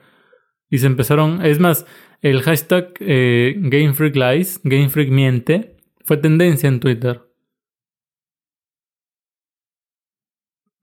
Y 0.69 0.79
se 0.79 0.89
empezaron... 0.89 1.47
Es 1.47 1.61
más, 1.61 1.87
el 2.21 2.43
hashtag 2.43 2.93
eh, 2.99 3.55
Game 3.59 3.95
Freak 3.95 4.17
Lies, 4.17 4.61
Game 4.65 4.89
Freak 4.89 5.11
miente, 5.11 5.77
fue 6.05 6.17
tendencia 6.17 6.69
en 6.69 6.81
Twitter. 6.81 7.24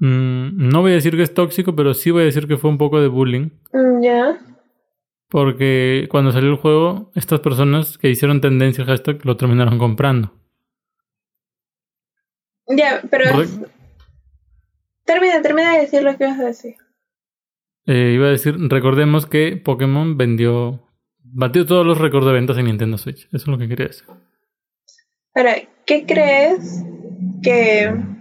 Mm, 0.02 0.68
no 0.70 0.82
voy 0.82 0.94
a 0.94 0.96
decir 0.96 1.16
que 1.16 1.22
es 1.22 1.32
tóxico, 1.32 1.76
pero 1.76 1.94
sí 1.94 2.10
voy 2.10 2.24
a 2.24 2.26
decir 2.26 2.48
que 2.48 2.58
fue 2.58 2.72
un 2.72 2.80
poco 2.80 3.00
de 3.00 3.08
bullying. 3.08 3.52
Mm, 3.72 4.02
ya. 4.02 4.40
Porque 5.30 6.08
cuando 6.10 6.32
salió 6.32 6.50
el 6.50 6.58
juego, 6.58 7.12
estas 7.14 7.40
personas 7.40 8.00
que 8.00 8.10
hicieron 8.10 8.42
tendencia 8.42 8.84
al 8.84 8.90
hashtag 8.90 9.24
lo 9.24 9.38
terminaron 9.38 9.78
comprando. 9.78 10.34
Ya, 12.68 13.04
pero. 13.12 13.26
Termina, 15.06 15.42
termina 15.44 15.74
de 15.76 15.82
decir 15.82 16.02
lo 16.02 16.18
que 16.18 16.24
ibas 16.24 16.40
a 16.40 16.46
decir. 16.46 16.76
Eh, 17.86 18.14
iba 18.16 18.26
a 18.26 18.32
decir, 18.32 18.56
recordemos 18.58 19.28
que 19.28 19.56
Pokémon 19.56 20.18
vendió. 20.18 20.88
Batió 21.24 21.66
todos 21.68 21.86
los 21.86 22.00
récords 22.00 22.26
de 22.26 22.34
ventas 22.34 22.58
en 22.58 22.66
Nintendo 22.66 22.98
Switch. 22.98 23.28
Eso 23.28 23.36
es 23.36 23.48
lo 23.48 23.60
que 23.60 23.68
quería 23.68 23.88
decir. 23.88 24.08
Ahora, 25.36 25.56
¿qué 25.86 26.06
crees 26.08 26.84
que... 27.44 28.21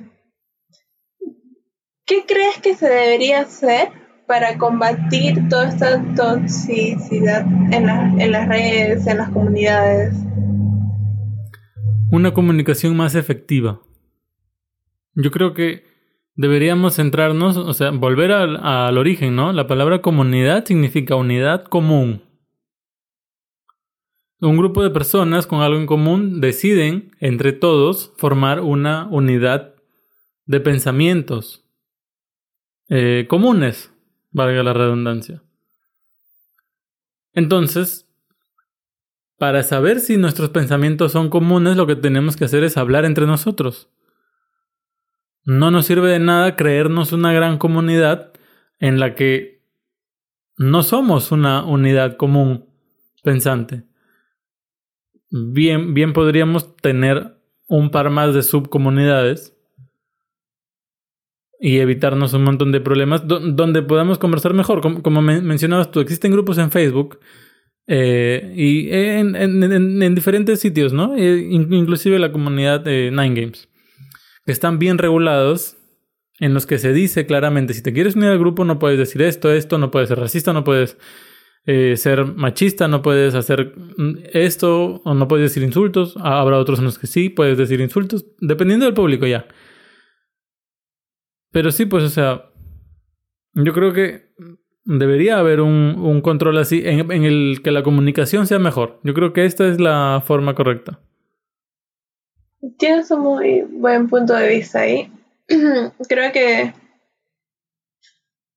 ¿Qué 2.11 2.25
crees 2.27 2.59
que 2.61 2.75
se 2.75 2.89
debería 2.89 3.43
hacer 3.43 3.91
para 4.27 4.59
combatir 4.59 5.49
toda 5.49 5.69
esta 5.69 6.03
toxicidad 6.17 7.47
en, 7.73 7.89
en 8.21 8.33
las 8.33 8.49
redes, 8.49 9.07
en 9.07 9.19
las 9.19 9.31
comunidades? 9.31 10.17
Una 12.11 12.35
comunicación 12.35 12.97
más 12.97 13.15
efectiva. 13.15 13.81
Yo 15.15 15.31
creo 15.31 15.55
que 15.55 15.85
deberíamos 16.35 16.97
centrarnos, 16.97 17.57
o 17.57 17.73
sea, 17.75 17.93
volver 17.93 18.33
al, 18.33 18.57
al, 18.57 18.99
origen, 18.99 19.37
¿no? 19.37 19.53
La 19.53 19.69
palabra 19.69 20.03
comunidad 20.03 20.65
significa 20.65 21.15
unidad 21.15 21.63
común. 21.63 22.25
Un 24.41 24.57
grupo 24.57 24.83
de 24.83 24.91
personas 24.91 25.47
con 25.47 25.61
algo 25.61 25.79
en 25.79 25.87
común 25.87 26.41
deciden, 26.41 27.13
entre 27.21 27.53
todos, 27.53 28.13
formar 28.17 28.63
una 28.63 29.07
unidad 29.13 29.77
de 30.47 30.59
pensamientos 30.59 31.70
eh, 32.91 33.27
comunes, 33.29 33.93
valga 34.31 34.63
la 34.63 34.75
redundancia. 34.75 35.43
Entonces, 37.33 38.07
para 39.39 39.63
saber 39.63 40.01
si 40.01 40.19
nuestros 40.19 40.51
pensamientos 40.51 41.13
son 41.13 41.31
comunes, 41.31 41.79
lo 41.79 41.87
que 41.87 41.97
tenemos 41.97 42.37
que 42.37 42.45
hacer 42.45 42.63
es 42.63 42.77
hablar 42.77 43.07
entre 43.07 43.27
nosotros. 43.27 43.89
No 45.45 45.71
nos 45.71 45.87
sirve 45.87 46.11
de 46.11 46.19
nada 46.19 46.57
creernos 46.57 47.13
una 47.13 47.33
gran 47.33 47.57
comunidad 47.57 48.33
en 48.79 49.01
la 49.01 49.15
que 49.15 49.65
no 50.59 50.83
somos 50.83 51.33
una 51.33 51.65
unidad 51.65 52.19
común 52.19 52.69
pensante 53.23 53.89
bien, 55.31 55.95
bien 55.95 56.13
podríamos 56.13 56.77
tener 56.77 57.37
un 57.69 57.91
par 57.91 58.11
más 58.11 58.35
de 58.35 58.43
subcomunidades 58.43 59.57
y 61.61 61.79
evitarnos 61.79 62.33
un 62.33 62.45
montón 62.45 62.73
de 62.73 62.81
problemas 62.81 63.23
donde 63.27 63.83
podamos 63.83 64.19
conversar 64.19 64.55
mejor. 64.55 64.81
Como, 64.81 65.23
mencionabas 65.23 65.91
tú, 65.91 66.01
existen 66.01 66.33
grupos 66.33 66.57
en 66.57 66.71
Facebook 66.71 67.21
eh, 67.87 68.55
y 68.57 68.91
en, 68.91 69.37
en, 69.37 70.15
diferentes 70.15 70.61
sitios, 70.61 70.93
¿no? 70.93 71.15
Eh, 71.17 71.47
inclusive 71.51 72.19
la 72.19 72.33
comunidad 72.33 72.81
de 72.81 73.11
Nine 73.11 73.41
Games, 73.41 73.69
que 74.47 74.53
están 74.53 74.79
bien 74.79 74.97
regulados, 74.97 75.77
en 76.39 76.55
los 76.55 76.65
que 76.65 76.79
se 76.79 76.95
dice 76.95 77.27
claramente, 77.27 77.75
si 77.75 77.83
te 77.83 77.93
quieres 77.93 78.17
unir 78.17 78.31
al 78.31 78.39
grupo 78.39 78.65
no 78.65 78.79
puedes 78.79 78.99
decir 78.99 79.21
esto, 79.21 79.53
esto, 79.53 79.77
no 79.77 79.91
puedes 79.91 80.09
ser 80.09 80.19
racista, 80.19 80.55
no 80.55 80.65
puedes 80.65 80.97
eh, 81.67 81.99
ser 81.99 82.25
machista, 82.25 82.89
no 82.89 83.03
puedes 83.03 83.35
hacer 83.35 83.75
esto 84.33 85.03
o 85.05 85.15
no 85.15 85.29
puedes 85.29 85.51
decir 85.51 85.63
insultos. 85.63 86.17
Habrá 86.19 86.59
otros 86.59 86.79
en 86.79 86.87
los 86.87 86.99
que 86.99 87.07
sí 87.07 87.29
puedes 87.29 87.59
decir 87.59 87.81
insultos, 87.81 88.25
dependiendo 88.41 88.87
del 88.87 88.95
público 88.95 89.27
ya. 89.27 89.47
Pero 91.53 91.73
sí, 91.73 91.87
pues, 91.87 92.05
o 92.05 92.09
sea, 92.09 92.51
yo 93.55 93.73
creo 93.73 93.93
que 93.93 94.31
debería 94.85 95.39
haber 95.39 95.61
un, 95.61 95.97
un 95.99 96.21
control 96.21 96.59
así 96.59 96.83
en, 96.85 97.11
el 97.11 97.61
que 97.63 97.71
la 97.71 97.83
comunicación 97.83 98.47
sea 98.47 98.59
mejor. 98.59 99.01
Yo 99.05 99.15
creo 99.15 99.33
que 99.33 99.45
esta 99.45 99.67
es 99.67 99.81
la 99.81 100.23
forma 100.25 100.55
correcta. 100.55 101.01
Tienes 102.79 103.11
un 103.11 103.21
muy 103.21 103.63
buen 103.63 104.09
punto 104.09 104.35
de 104.35 104.49
vista 104.49 104.81
ahí. 104.81 105.13
creo 106.09 106.33
que 106.33 106.73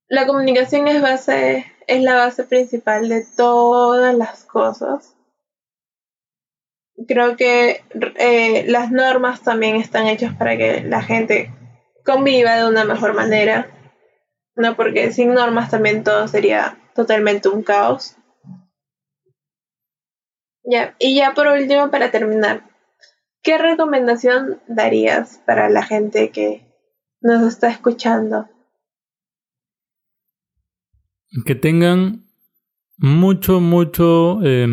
la 0.07 0.27
comunicación 0.27 0.87
es 0.87 1.01
base 1.01 1.65
es 1.87 2.01
la 2.01 2.15
base 2.15 2.43
principal 2.43 3.09
de 3.09 3.25
todas 3.35 4.15
las 4.15 4.45
cosas. 4.45 5.15
Creo 7.07 7.35
que 7.35 7.83
eh, 8.17 8.65
las 8.67 8.91
normas 8.91 9.41
también 9.41 9.75
están 9.75 10.07
hechas 10.07 10.35
para 10.35 10.55
que 10.55 10.81
la 10.81 11.01
gente 11.01 11.51
conviva 12.03 12.55
de 12.55 12.67
una 12.67 12.85
mejor 12.85 13.13
manera. 13.13 13.69
No, 14.55 14.75
porque 14.75 15.11
sin 15.11 15.33
normas 15.33 15.71
también 15.71 16.03
todo 16.03 16.27
sería 16.27 16.77
totalmente 16.95 17.49
un 17.49 17.63
caos. 17.63 18.15
Ya, 20.63 20.95
y 20.99 21.15
ya 21.15 21.33
por 21.33 21.47
último, 21.47 21.91
para 21.91 22.11
terminar, 22.11 22.63
¿qué 23.41 23.57
recomendación 23.57 24.61
darías 24.67 25.41
para 25.45 25.69
la 25.69 25.83
gente 25.83 26.29
que 26.31 26.65
nos 27.21 27.47
está 27.47 27.69
escuchando? 27.69 28.47
que 31.45 31.55
tengan 31.55 32.25
mucho, 32.97 33.59
mucho, 33.59 34.39
eh, 34.43 34.67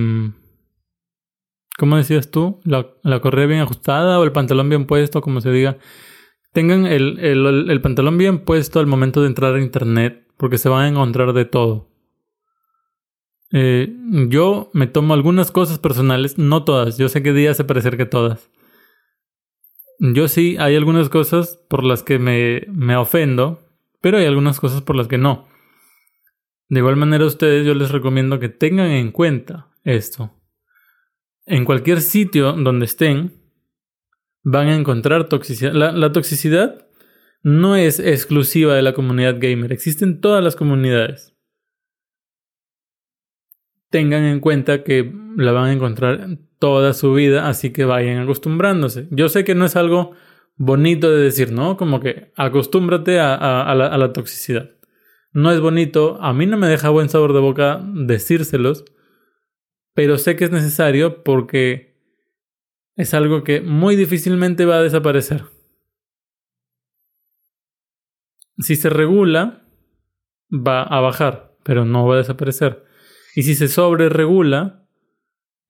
¿cómo 1.78 1.96
decías 1.96 2.30
tú? 2.30 2.60
La, 2.64 2.86
la, 3.02 3.20
correa 3.20 3.46
bien 3.46 3.60
ajustada 3.60 4.20
o 4.20 4.24
el 4.24 4.32
pantalón 4.32 4.68
bien 4.68 4.86
puesto, 4.86 5.22
como 5.22 5.40
se 5.40 5.50
diga. 5.50 5.78
Tengan 6.52 6.86
el, 6.86 7.18
el, 7.20 7.70
el 7.70 7.80
pantalón 7.80 8.18
bien 8.18 8.40
puesto 8.40 8.80
al 8.80 8.86
momento 8.86 9.20
de 9.20 9.28
entrar 9.28 9.54
a 9.54 9.60
internet, 9.62 10.26
porque 10.36 10.58
se 10.58 10.68
van 10.68 10.84
a 10.84 10.88
encontrar 10.88 11.32
de 11.32 11.44
todo. 11.44 11.90
Eh, 13.52 13.92
yo 14.28 14.70
me 14.72 14.86
tomo 14.86 15.14
algunas 15.14 15.50
cosas 15.50 15.78
personales, 15.78 16.38
no 16.38 16.64
todas. 16.64 16.98
Yo 16.98 17.08
sé 17.08 17.22
que 17.22 17.32
Día 17.32 17.50
hace 17.50 17.64
parecer 17.64 17.96
que 17.96 18.06
todas. 18.06 18.50
Yo 19.98 20.28
sí, 20.28 20.56
hay 20.58 20.76
algunas 20.76 21.08
cosas 21.08 21.58
por 21.68 21.84
las 21.84 22.02
que 22.02 22.18
me, 22.18 22.64
me 22.68 22.96
ofendo, 22.96 23.60
pero 24.00 24.18
hay 24.18 24.24
algunas 24.24 24.58
cosas 24.60 24.82
por 24.82 24.96
las 24.96 25.08
que 25.08 25.18
no. 25.18 25.46
De 26.68 26.78
igual 26.78 26.96
manera, 26.96 27.24
a 27.24 27.26
ustedes 27.26 27.66
yo 27.66 27.74
les 27.74 27.90
recomiendo 27.90 28.38
que 28.38 28.48
tengan 28.48 28.90
en 28.90 29.10
cuenta 29.10 29.68
esto. 29.84 30.32
En 31.44 31.64
cualquier 31.64 32.00
sitio 32.00 32.52
donde 32.52 32.84
estén, 32.84 33.39
van 34.42 34.68
a 34.68 34.76
encontrar 34.76 35.28
toxicidad. 35.28 35.72
La, 35.72 36.12
toxicidad 36.12 36.86
no 37.42 37.76
es 37.76 37.98
exclusiva 38.00 38.74
de 38.74 38.82
la 38.82 38.92
comunidad 38.92 39.36
gamer, 39.38 39.72
existen 39.72 40.20
todas 40.20 40.42
las 40.42 40.56
comunidades. 40.56 41.34
Tengan 43.90 44.24
en 44.24 44.40
cuenta 44.40 44.84
que 44.84 45.12
la 45.36 45.52
van 45.52 45.64
a 45.66 45.72
encontrar 45.72 46.38
toda 46.58 46.92
su 46.92 47.12
vida, 47.12 47.48
así 47.48 47.72
que 47.72 47.84
vayan 47.84 48.18
acostumbrándose. 48.18 49.08
Yo 49.10 49.28
sé 49.28 49.44
que 49.44 49.54
no 49.54 49.64
es 49.64 49.74
algo 49.76 50.12
bonito 50.56 51.10
de 51.10 51.22
decir, 51.22 51.50
¿no? 51.50 51.76
Como 51.76 52.00
que 52.00 52.32
acostúmbrate 52.36 53.18
a 53.18 53.74
la 53.74 54.12
toxicidad 54.12 54.70
no 55.32 55.52
es 55.52 55.60
bonito, 55.60 56.20
a 56.20 56.32
mí 56.32 56.46
no 56.46 56.56
me 56.56 56.66
deja 56.66 56.90
buen 56.90 57.08
sabor 57.08 57.32
de 57.32 57.40
boca 57.40 57.82
decírselos, 57.94 58.84
pero 59.94 60.18
sé 60.18 60.36
que 60.36 60.44
es 60.44 60.50
necesario 60.50 61.22
porque 61.22 61.89
es 63.00 63.14
algo 63.14 63.44
que 63.44 63.62
muy 63.62 63.96
difícilmente 63.96 64.66
va 64.66 64.76
a 64.76 64.82
desaparecer. 64.82 65.44
Si 68.58 68.76
se 68.76 68.90
regula, 68.90 69.66
va 70.52 70.82
a 70.82 71.00
bajar, 71.00 71.56
pero 71.64 71.86
no 71.86 72.06
va 72.06 72.16
a 72.16 72.18
desaparecer. 72.18 72.84
Y 73.34 73.44
si 73.44 73.54
se 73.54 73.68
sobre 73.68 74.10
regula, 74.10 74.86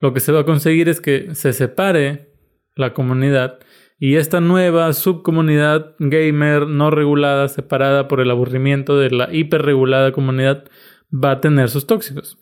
lo 0.01 0.13
que 0.13 0.19
se 0.19 0.33
va 0.33 0.41
a 0.41 0.45
conseguir 0.45 0.89
es 0.89 0.99
que 0.99 1.33
se 1.35 1.53
separe 1.53 2.33
la 2.75 2.93
comunidad 2.93 3.59
y 3.97 4.15
esta 4.15 4.41
nueva 4.41 4.91
subcomunidad 4.91 5.95
gamer 5.99 6.67
no 6.67 6.91
regulada, 6.91 7.47
separada 7.47 8.09
por 8.09 8.19
el 8.19 8.31
aburrimiento 8.31 8.97
de 8.97 9.11
la 9.11 9.33
hiperregulada 9.33 10.11
comunidad, 10.11 10.65
va 11.13 11.31
a 11.31 11.39
tener 11.39 11.69
sus 11.69 11.87
tóxicos. 11.87 12.37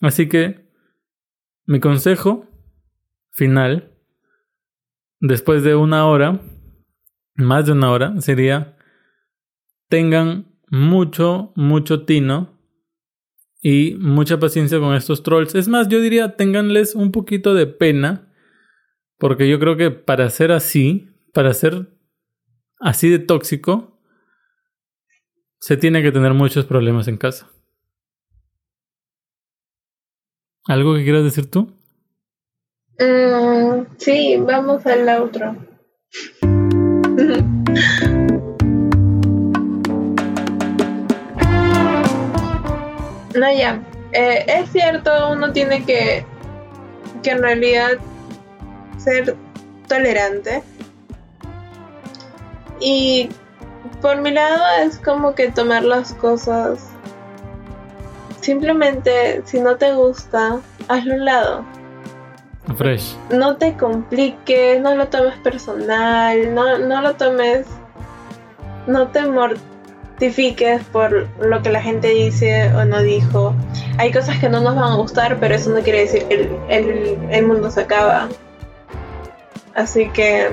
Así 0.00 0.28
que 0.28 0.66
mi 1.66 1.78
consejo 1.78 2.55
final, 3.36 3.92
después 5.20 5.62
de 5.62 5.74
una 5.74 6.06
hora, 6.06 6.40
más 7.34 7.66
de 7.66 7.72
una 7.72 7.90
hora, 7.90 8.20
sería 8.22 8.78
tengan 9.88 10.58
mucho, 10.68 11.52
mucho 11.54 12.06
tino 12.06 12.58
y 13.60 13.94
mucha 14.00 14.40
paciencia 14.40 14.80
con 14.80 14.94
estos 14.94 15.22
trolls. 15.22 15.54
Es 15.54 15.68
más, 15.68 15.88
yo 15.88 16.00
diría, 16.00 16.36
tenganles 16.36 16.94
un 16.94 17.12
poquito 17.12 17.52
de 17.52 17.66
pena 17.66 18.32
porque 19.18 19.48
yo 19.48 19.60
creo 19.60 19.76
que 19.76 19.90
para 19.90 20.30
ser 20.30 20.50
así, 20.50 21.10
para 21.34 21.52
ser 21.52 21.94
así 22.80 23.10
de 23.10 23.18
tóxico, 23.18 24.00
se 25.60 25.76
tiene 25.76 26.02
que 26.02 26.12
tener 26.12 26.32
muchos 26.32 26.64
problemas 26.64 27.06
en 27.06 27.18
casa. 27.18 27.50
¿Algo 30.64 30.94
que 30.94 31.04
quieras 31.04 31.22
decir 31.22 31.50
tú? 31.50 31.75
Mm, 32.98 33.86
sí, 33.98 34.38
vamos 34.38 34.86
al 34.86 35.06
otro. 35.20 35.54
no, 43.34 43.52
ya. 43.52 43.82
Eh, 44.12 44.44
es 44.46 44.70
cierto, 44.70 45.10
uno 45.30 45.52
tiene 45.52 45.84
que, 45.84 46.24
que 47.22 47.30
en 47.30 47.42
realidad 47.42 47.98
ser 48.96 49.36
tolerante. 49.88 50.62
Y 52.80 53.28
por 54.00 54.22
mi 54.22 54.30
lado 54.30 54.62
es 54.82 54.98
como 54.98 55.34
que 55.34 55.50
tomar 55.50 55.84
las 55.84 56.14
cosas. 56.14 56.88
Simplemente, 58.40 59.42
si 59.44 59.60
no 59.60 59.76
te 59.76 59.92
gusta, 59.92 60.60
hazlo 60.88 61.14
un 61.14 61.24
lado. 61.26 61.75
No 63.30 63.56
te 63.56 63.76
compliques, 63.76 64.80
no 64.80 64.94
lo 64.94 65.08
tomes 65.08 65.38
personal, 65.38 66.54
no, 66.54 66.78
no 66.78 67.00
lo 67.00 67.14
tomes. 67.14 67.66
No 68.86 69.08
te 69.08 69.24
mortifiques 69.26 70.82
por 70.84 71.28
lo 71.40 71.62
que 71.62 71.70
la 71.70 71.80
gente 71.80 72.08
dice 72.08 72.72
o 72.74 72.84
no 72.84 73.02
dijo. 73.02 73.54
Hay 73.98 74.12
cosas 74.12 74.38
que 74.38 74.48
no 74.48 74.60
nos 74.60 74.74
van 74.74 74.92
a 74.92 74.96
gustar, 74.96 75.38
pero 75.38 75.54
eso 75.54 75.70
no 75.70 75.80
quiere 75.80 76.00
decir 76.00 76.24
que 76.26 76.50
el, 76.68 77.18
el 77.30 77.46
mundo 77.46 77.70
se 77.70 77.82
acaba. 77.82 78.28
Así 79.74 80.08
que 80.10 80.50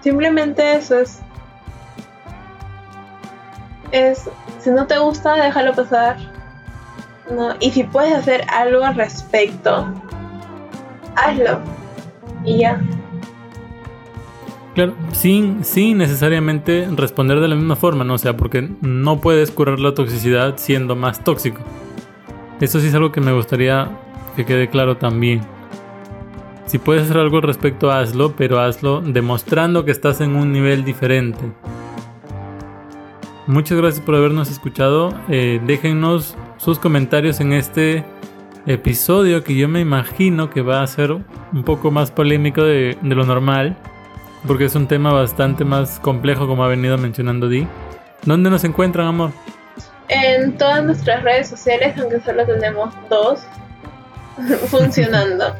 simplemente 0.00 0.74
eso 0.74 1.00
es. 1.00 1.20
Es. 3.90 4.28
Si 4.60 4.70
no 4.70 4.86
te 4.86 4.98
gusta, 4.98 5.34
déjalo 5.34 5.74
pasar. 5.74 6.16
¿no? 7.30 7.54
Y 7.60 7.70
si 7.70 7.84
puedes 7.84 8.14
hacer 8.14 8.44
algo 8.48 8.84
al 8.84 8.94
respecto, 8.94 9.92
hazlo. 11.16 11.60
Y 12.44 12.58
ya. 12.58 12.80
Claro, 14.74 14.94
sin, 15.12 15.64
sin 15.64 15.98
necesariamente 15.98 16.88
responder 16.96 17.38
de 17.40 17.48
la 17.48 17.54
misma 17.54 17.76
forma, 17.76 18.02
¿no? 18.02 18.14
O 18.14 18.18
sea, 18.18 18.36
porque 18.36 18.68
no 18.80 19.20
puedes 19.20 19.50
curar 19.50 19.78
la 19.78 19.94
toxicidad 19.94 20.54
siendo 20.56 20.96
más 20.96 21.22
tóxico. 21.22 21.60
Eso 22.60 22.80
sí 22.80 22.88
es 22.88 22.94
algo 22.94 23.12
que 23.12 23.20
me 23.20 23.32
gustaría 23.32 23.88
que 24.34 24.44
quede 24.44 24.68
claro 24.68 24.96
también. 24.96 25.42
Si 26.66 26.78
puedes 26.78 27.04
hacer 27.04 27.18
algo 27.18 27.36
al 27.36 27.42
respecto, 27.42 27.90
hazlo, 27.90 28.34
pero 28.36 28.58
hazlo 28.60 29.00
demostrando 29.00 29.84
que 29.84 29.90
estás 29.90 30.20
en 30.20 30.34
un 30.34 30.52
nivel 30.52 30.84
diferente. 30.84 31.52
Muchas 33.46 33.76
gracias 33.76 34.04
por 34.04 34.14
habernos 34.14 34.50
escuchado. 34.50 35.12
Eh, 35.28 35.60
déjennos 35.66 36.34
sus 36.56 36.78
comentarios 36.78 37.40
en 37.40 37.52
este 37.52 38.04
episodio 38.66 39.44
que 39.44 39.54
yo 39.54 39.68
me 39.68 39.80
imagino 39.80 40.50
que 40.50 40.62
va 40.62 40.82
a 40.82 40.86
ser 40.86 41.12
un 41.12 41.64
poco 41.64 41.90
más 41.90 42.10
polémico 42.10 42.62
de, 42.62 42.96
de 43.00 43.14
lo 43.14 43.24
normal, 43.24 43.76
porque 44.46 44.64
es 44.64 44.74
un 44.74 44.86
tema 44.86 45.12
bastante 45.12 45.64
más 45.64 45.98
complejo 46.00 46.46
como 46.46 46.64
ha 46.64 46.68
venido 46.68 46.96
mencionando 46.98 47.48
Di. 47.48 47.66
¿Dónde 48.24 48.50
nos 48.50 48.64
encuentran, 48.64 49.06
amor? 49.06 49.30
En 50.08 50.56
todas 50.56 50.84
nuestras 50.84 51.22
redes 51.22 51.48
sociales, 51.48 51.94
aunque 51.98 52.20
solo 52.20 52.46
tenemos 52.46 52.94
dos 53.08 53.40
funcionando. 54.68 55.54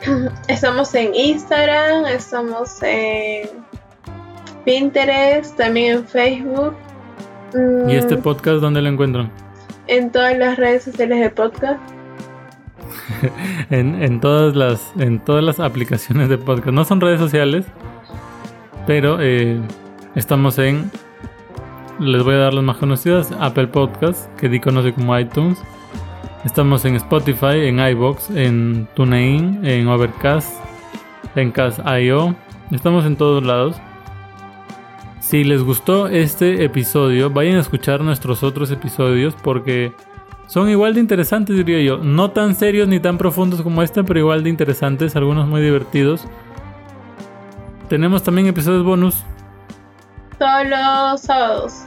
Estamos 0.48 0.94
en 0.94 1.14
Instagram, 1.14 2.06
estamos 2.06 2.82
en 2.82 3.48
Pinterest, 4.64 5.56
también 5.56 5.98
en 5.98 6.06
Facebook. 6.06 6.74
¿Y 7.88 7.96
este 7.96 8.16
mm, 8.16 8.22
podcast 8.22 8.60
dónde 8.60 8.80
lo 8.80 8.88
encuentran? 8.88 9.30
En 9.88 10.10
todas 10.10 10.38
las 10.38 10.56
redes 10.56 10.84
sociales 10.84 11.20
de 11.20 11.30
podcast. 11.30 11.99
en, 13.70 14.20
todas 14.20 14.56
las, 14.56 14.92
en 14.98 15.20
todas 15.20 15.44
las 15.44 15.60
aplicaciones 15.60 16.28
de 16.28 16.38
podcast. 16.38 16.72
No 16.72 16.84
son 16.84 17.00
redes 17.00 17.20
sociales, 17.20 17.66
pero 18.86 19.18
eh, 19.20 19.60
estamos 20.14 20.58
en. 20.58 20.90
Les 21.98 22.22
voy 22.22 22.34
a 22.34 22.38
dar 22.38 22.54
las 22.54 22.64
más 22.64 22.76
conocidas: 22.76 23.32
Apple 23.40 23.68
Podcast, 23.68 24.34
que 24.36 24.48
di 24.48 24.60
conoce 24.60 24.92
como 24.92 25.18
iTunes. 25.18 25.58
Estamos 26.44 26.84
en 26.86 26.96
Spotify, 26.96 27.66
en 27.66 27.78
iBox, 27.78 28.30
en 28.30 28.88
TuneIn, 28.94 29.64
en 29.64 29.88
Overcast, 29.88 30.50
en 31.36 31.52
Cast.io. 31.52 32.34
Estamos 32.70 33.04
en 33.04 33.16
todos 33.16 33.44
lados. 33.44 33.76
Si 35.20 35.44
les 35.44 35.62
gustó 35.62 36.08
este 36.08 36.64
episodio, 36.64 37.30
vayan 37.30 37.56
a 37.56 37.60
escuchar 37.60 38.00
nuestros 38.00 38.42
otros 38.42 38.70
episodios 38.70 39.36
porque 39.42 39.92
son 40.50 40.68
igual 40.68 40.94
de 40.94 41.00
interesantes, 41.00 41.56
diría 41.56 41.80
yo. 41.80 41.98
No 41.98 42.32
tan 42.32 42.56
serios 42.56 42.88
ni 42.88 42.98
tan 42.98 43.18
profundos 43.18 43.62
como 43.62 43.84
este, 43.84 44.02
pero 44.02 44.18
igual 44.18 44.42
de 44.42 44.50
interesantes, 44.50 45.14
algunos 45.14 45.46
muy 45.46 45.60
divertidos. 45.60 46.26
Tenemos 47.88 48.24
también 48.24 48.48
episodios 48.48 48.82
bonus. 48.82 49.22
Los 50.40 51.20
sábados. 51.20 51.84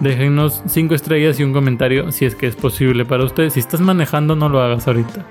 Déjenos 0.00 0.64
5 0.66 0.92
estrellas 0.92 1.38
y 1.38 1.44
un 1.44 1.52
comentario 1.52 2.10
si 2.10 2.24
es 2.24 2.34
que 2.34 2.48
es 2.48 2.56
posible 2.56 3.04
para 3.04 3.22
ustedes. 3.22 3.52
Si 3.52 3.60
estás 3.60 3.80
manejando, 3.80 4.34
no 4.34 4.48
lo 4.48 4.60
hagas 4.60 4.88
ahorita. 4.88 5.24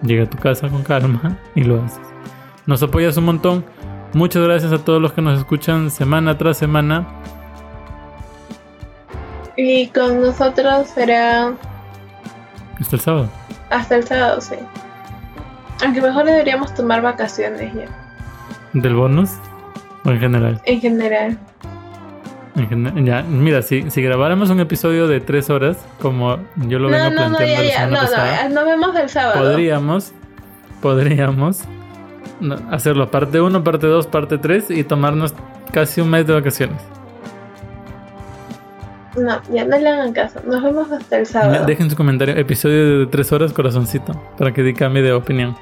Llega 0.00 0.24
a 0.24 0.30
tu 0.30 0.38
casa 0.38 0.70
con 0.70 0.82
calma 0.82 1.36
y 1.54 1.64
lo 1.64 1.82
haces. 1.82 2.00
Nos 2.64 2.82
apoyas 2.82 3.18
un 3.18 3.26
montón. 3.26 3.62
Muchas 4.14 4.42
gracias 4.42 4.72
a 4.72 4.78
todos 4.78 5.02
los 5.02 5.12
que 5.12 5.20
nos 5.20 5.38
escuchan 5.38 5.90
semana 5.90 6.38
tras 6.38 6.56
semana. 6.56 7.06
Y 9.56 9.88
con 9.88 10.20
nosotros 10.20 10.88
será. 10.88 11.54
Hasta 12.80 12.96
el 12.96 13.00
sábado. 13.00 13.28
Hasta 13.70 13.96
el 13.96 14.04
sábado, 14.04 14.40
sí. 14.40 14.56
Aunque 15.84 16.00
mejor 16.00 16.24
deberíamos 16.24 16.74
tomar 16.74 17.02
vacaciones 17.02 17.72
ya. 17.74 17.86
¿Del 18.72 18.94
bonus? 18.94 19.30
¿O 20.04 20.10
en 20.10 20.20
general? 20.20 20.60
En 20.64 20.80
general. 20.80 21.38
Ya, 23.04 23.22
mira, 23.22 23.60
si, 23.60 23.90
si 23.90 24.00
grabáramos 24.00 24.48
un 24.48 24.60
episodio 24.60 25.08
de 25.08 25.20
tres 25.20 25.50
horas, 25.50 25.76
como 26.00 26.38
yo 26.56 26.78
lo 26.78 26.88
vengo 26.88 27.10
no, 27.10 27.28
no, 27.28 27.36
planteando 27.36 27.40
ya, 27.40 27.62
la 27.62 27.68
ya. 27.68 27.86
No, 27.86 27.96
pasada, 27.96 28.48
no, 28.48 28.54
nos 28.54 28.64
vemos 28.64 28.96
el 28.96 29.08
sábado. 29.10 29.42
podríamos, 29.42 30.12
podríamos 30.80 31.60
no, 32.40 32.56
hacerlo 32.70 33.10
parte 33.10 33.42
1, 33.42 33.62
parte 33.62 33.86
2, 33.86 34.06
parte 34.06 34.38
3 34.38 34.70
y 34.70 34.84
tomarnos 34.84 35.34
casi 35.70 36.00
un 36.00 36.08
mes 36.08 36.26
de 36.26 36.32
vacaciones. 36.32 36.80
No, 39.16 39.40
ya 39.50 39.64
no 39.64 39.78
le 39.78 39.88
hagan 39.88 40.12
caso. 40.12 40.40
Nos 40.46 40.62
vemos 40.62 40.90
hasta 40.92 41.18
el 41.18 41.26
sábado. 41.26 41.64
Dejen 41.66 41.90
su 41.90 41.96
comentario, 41.96 42.36
episodio 42.36 43.00
de 43.00 43.06
3 43.06 43.32
horas, 43.32 43.52
corazoncito, 43.52 44.12
para 44.36 44.52
que 44.52 44.74
cambie 44.74 45.02
de 45.02 45.12
opinión. 45.12 45.56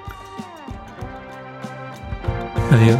Adiós. 2.71 2.99